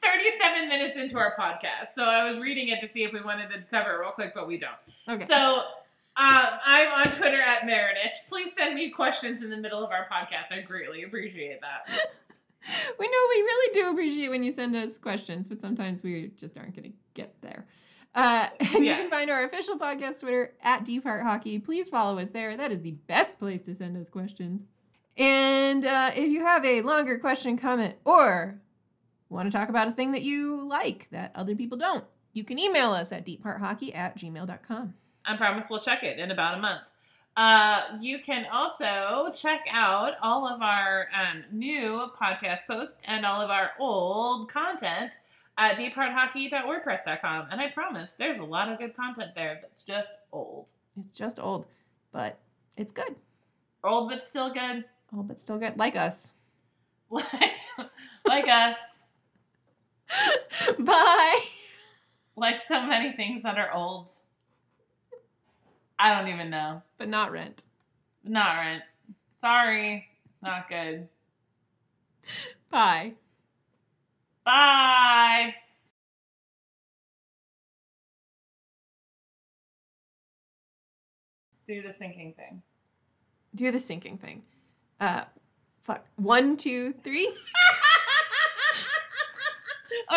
37 0.02 0.70
minutes 0.70 0.98
into 0.98 1.18
our 1.18 1.36
podcast. 1.38 1.90
So 1.96 2.04
I 2.04 2.28
was 2.28 2.40
reading 2.40 2.70
it 2.70 2.82
to 2.82 2.88
see 2.88 3.04
if 3.04 3.12
we 3.14 3.22
wanted 3.22 3.50
to 3.50 3.62
cover 3.70 3.94
it 3.94 4.00
real 4.00 4.12
quick, 4.12 4.34
but 4.34 4.48
we 4.48 4.58
don't. 4.58 4.72
Okay. 5.10 5.26
So 5.26 5.36
um, 5.36 6.48
I'm 6.66 6.88
on 6.90 7.06
Twitter 7.16 7.42
at 7.42 7.64
Marinish. 7.64 8.14
Please 8.30 8.52
send 8.58 8.76
me 8.76 8.90
questions 8.90 9.44
in 9.44 9.50
the 9.50 9.58
middle 9.58 9.84
of 9.84 9.92
our 9.92 10.08
podcast. 10.12 10.52
I 10.56 10.62
greatly 10.62 11.04
appreciate 11.04 11.60
that. 11.62 11.88
we 13.00 13.08
know 13.08 13.18
we 13.30 13.42
really 13.42 13.74
do 13.74 13.90
appreciate 13.92 14.30
when 14.30 14.44
you 14.44 14.52
send 14.52 14.76
us 14.76 14.98
questions, 14.98 15.48
but 15.48 15.62
sometimes 15.62 16.04
we 16.04 16.32
just 16.38 16.58
aren't 16.58 16.76
going 16.76 16.92
to 16.92 16.98
get 17.14 17.40
there. 17.42 17.66
Uh, 18.16 18.48
and 18.60 18.86
Yeah. 18.86 18.96
you 18.96 19.02
can 19.04 19.10
find 19.10 19.30
our 19.30 19.44
official 19.44 19.78
podcast 19.78 20.22
Twitter 20.22 20.54
at 20.62 20.86
Deep 20.86 21.04
Heart 21.04 21.24
Hockey. 21.24 21.60
Please 21.60 21.90
follow 21.90 22.18
us 22.20 22.32
there. 22.32 22.56
That 22.58 22.72
is 22.72 22.82
the 22.82 22.92
best 23.08 23.38
place 23.40 23.62
to 23.64 23.76
send 23.76 23.96
us 23.98 24.10
questions. 24.10 24.66
And 25.18 25.84
uh, 25.86 26.12
if 26.16 26.30
you 26.32 26.42
have 26.42 26.64
a 26.66 26.82
longer 26.82 27.18
question, 27.20 27.58
comment, 27.58 27.96
or 28.06 28.60
want 29.30 29.52
to 29.52 29.58
talk 29.58 29.70
about 29.70 29.88
a 29.88 29.92
thing 29.92 30.12
that 30.12 30.24
you 30.24 30.68
like 30.68 31.08
that 31.12 31.32
other 31.36 31.56
people 31.56 31.78
don't, 31.78 32.06
you 32.34 32.44
can 32.44 32.60
email 32.60 32.92
us 32.92 33.12
at 33.12 33.26
deephearthockey 33.26 33.96
at 33.96 34.18
gmail.com. 34.18 34.94
I 35.26 35.38
promise 35.38 35.68
we'll 35.70 35.80
check 35.80 36.04
it 36.04 36.20
in 36.20 36.32
about 36.32 36.58
a 36.58 36.62
month. 36.62 36.84
Uh, 37.36 37.82
you 38.00 38.18
can 38.20 38.46
also 38.52 39.30
check 39.34 39.62
out 39.70 40.14
all 40.24 40.48
of 40.48 40.62
our 40.62 41.08
um, 41.14 41.44
new 41.52 42.10
podcast 42.20 42.66
posts 42.66 42.98
and 43.06 43.26
all 43.26 43.42
of 43.42 43.52
our 43.52 43.72
old 43.80 44.52
content 44.52 45.14
at 45.58 45.78
deephearthockey.wordpress.com. 45.78 47.48
And 47.52 47.62
I 47.62 47.70
promise 47.70 48.14
there's 48.14 48.38
a 48.38 48.44
lot 48.44 48.70
of 48.70 48.80
good 48.80 48.96
content 48.96 49.32
there 49.36 49.60
that's 49.62 49.84
just 49.84 50.16
old. 50.32 50.72
It's 51.00 51.18
just 51.18 51.40
old, 51.40 51.66
but 52.12 52.40
it's 52.76 52.92
good. 52.92 53.16
Old 53.84 54.10
but 54.10 54.20
still 54.20 54.52
good. 54.52 54.86
Old, 55.16 55.28
but 55.28 55.40
still 55.40 55.58
good. 55.58 55.78
Like 55.78 55.96
us. 55.96 56.34
Like, 57.10 57.32
like 58.26 58.48
us. 58.50 59.06
Bye. 60.80 61.40
Like 62.36 62.62
so 62.62 62.86
many 62.86 63.12
things 63.14 63.44
that 63.44 63.58
are 63.58 63.72
old. 63.74 64.10
I 66.00 66.14
don't 66.14 66.32
even 66.32 66.50
know. 66.50 66.84
But 66.98 67.10
not 67.10 67.32
rent. 67.32 67.64
Not 68.24 68.58
rent. 68.58 68.84
Sorry. 69.42 70.08
It's 70.32 70.44
not 70.44 70.70
good. 70.70 71.08
Bye. 72.70 73.14
Bye. 74.46 75.56
Do 81.68 81.82
the 81.82 81.90
syncing 81.90 82.36
thing. 82.36 82.62
Do 83.54 83.72
the 83.72 83.78
syncing 83.78 84.20
thing. 84.20 84.44
Uh, 85.02 85.24
fuck. 85.84 86.06
One, 86.16 86.56
two, 86.56 86.94
three. 87.04 87.34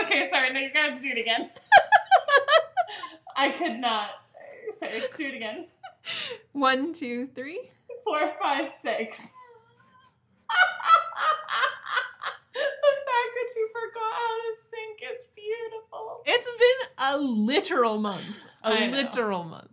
okay, 0.02 0.28
sorry. 0.30 0.52
No, 0.52 0.60
you're 0.60 0.70
gonna 0.70 0.90
have 0.90 0.96
to 0.96 1.02
do 1.02 1.10
it 1.10 1.20
again. 1.20 1.50
I 3.36 3.50
could 3.50 3.78
not. 3.78 4.10
Sorry, 4.78 5.00
do 5.16 5.26
it 5.26 5.34
again. 5.34 5.66
One, 6.52 6.92
two, 6.92 7.28
three. 7.34 7.70
Four, 8.04 8.32
five, 8.40 8.70
six. 8.82 9.32
the 12.52 12.94
fact 13.06 13.30
that 13.34 13.50
you 13.56 13.68
forgot 13.72 14.12
how 14.12 14.36
to 14.36 14.54
sync 14.70 15.02
is 15.12 15.26
beautiful. 15.34 16.22
It's 16.26 16.50
been 16.58 16.80
a 16.98 17.18
literal 17.18 17.98
month. 17.98 18.24
A 18.62 18.90
literal 18.90 19.44
month. 19.44 19.69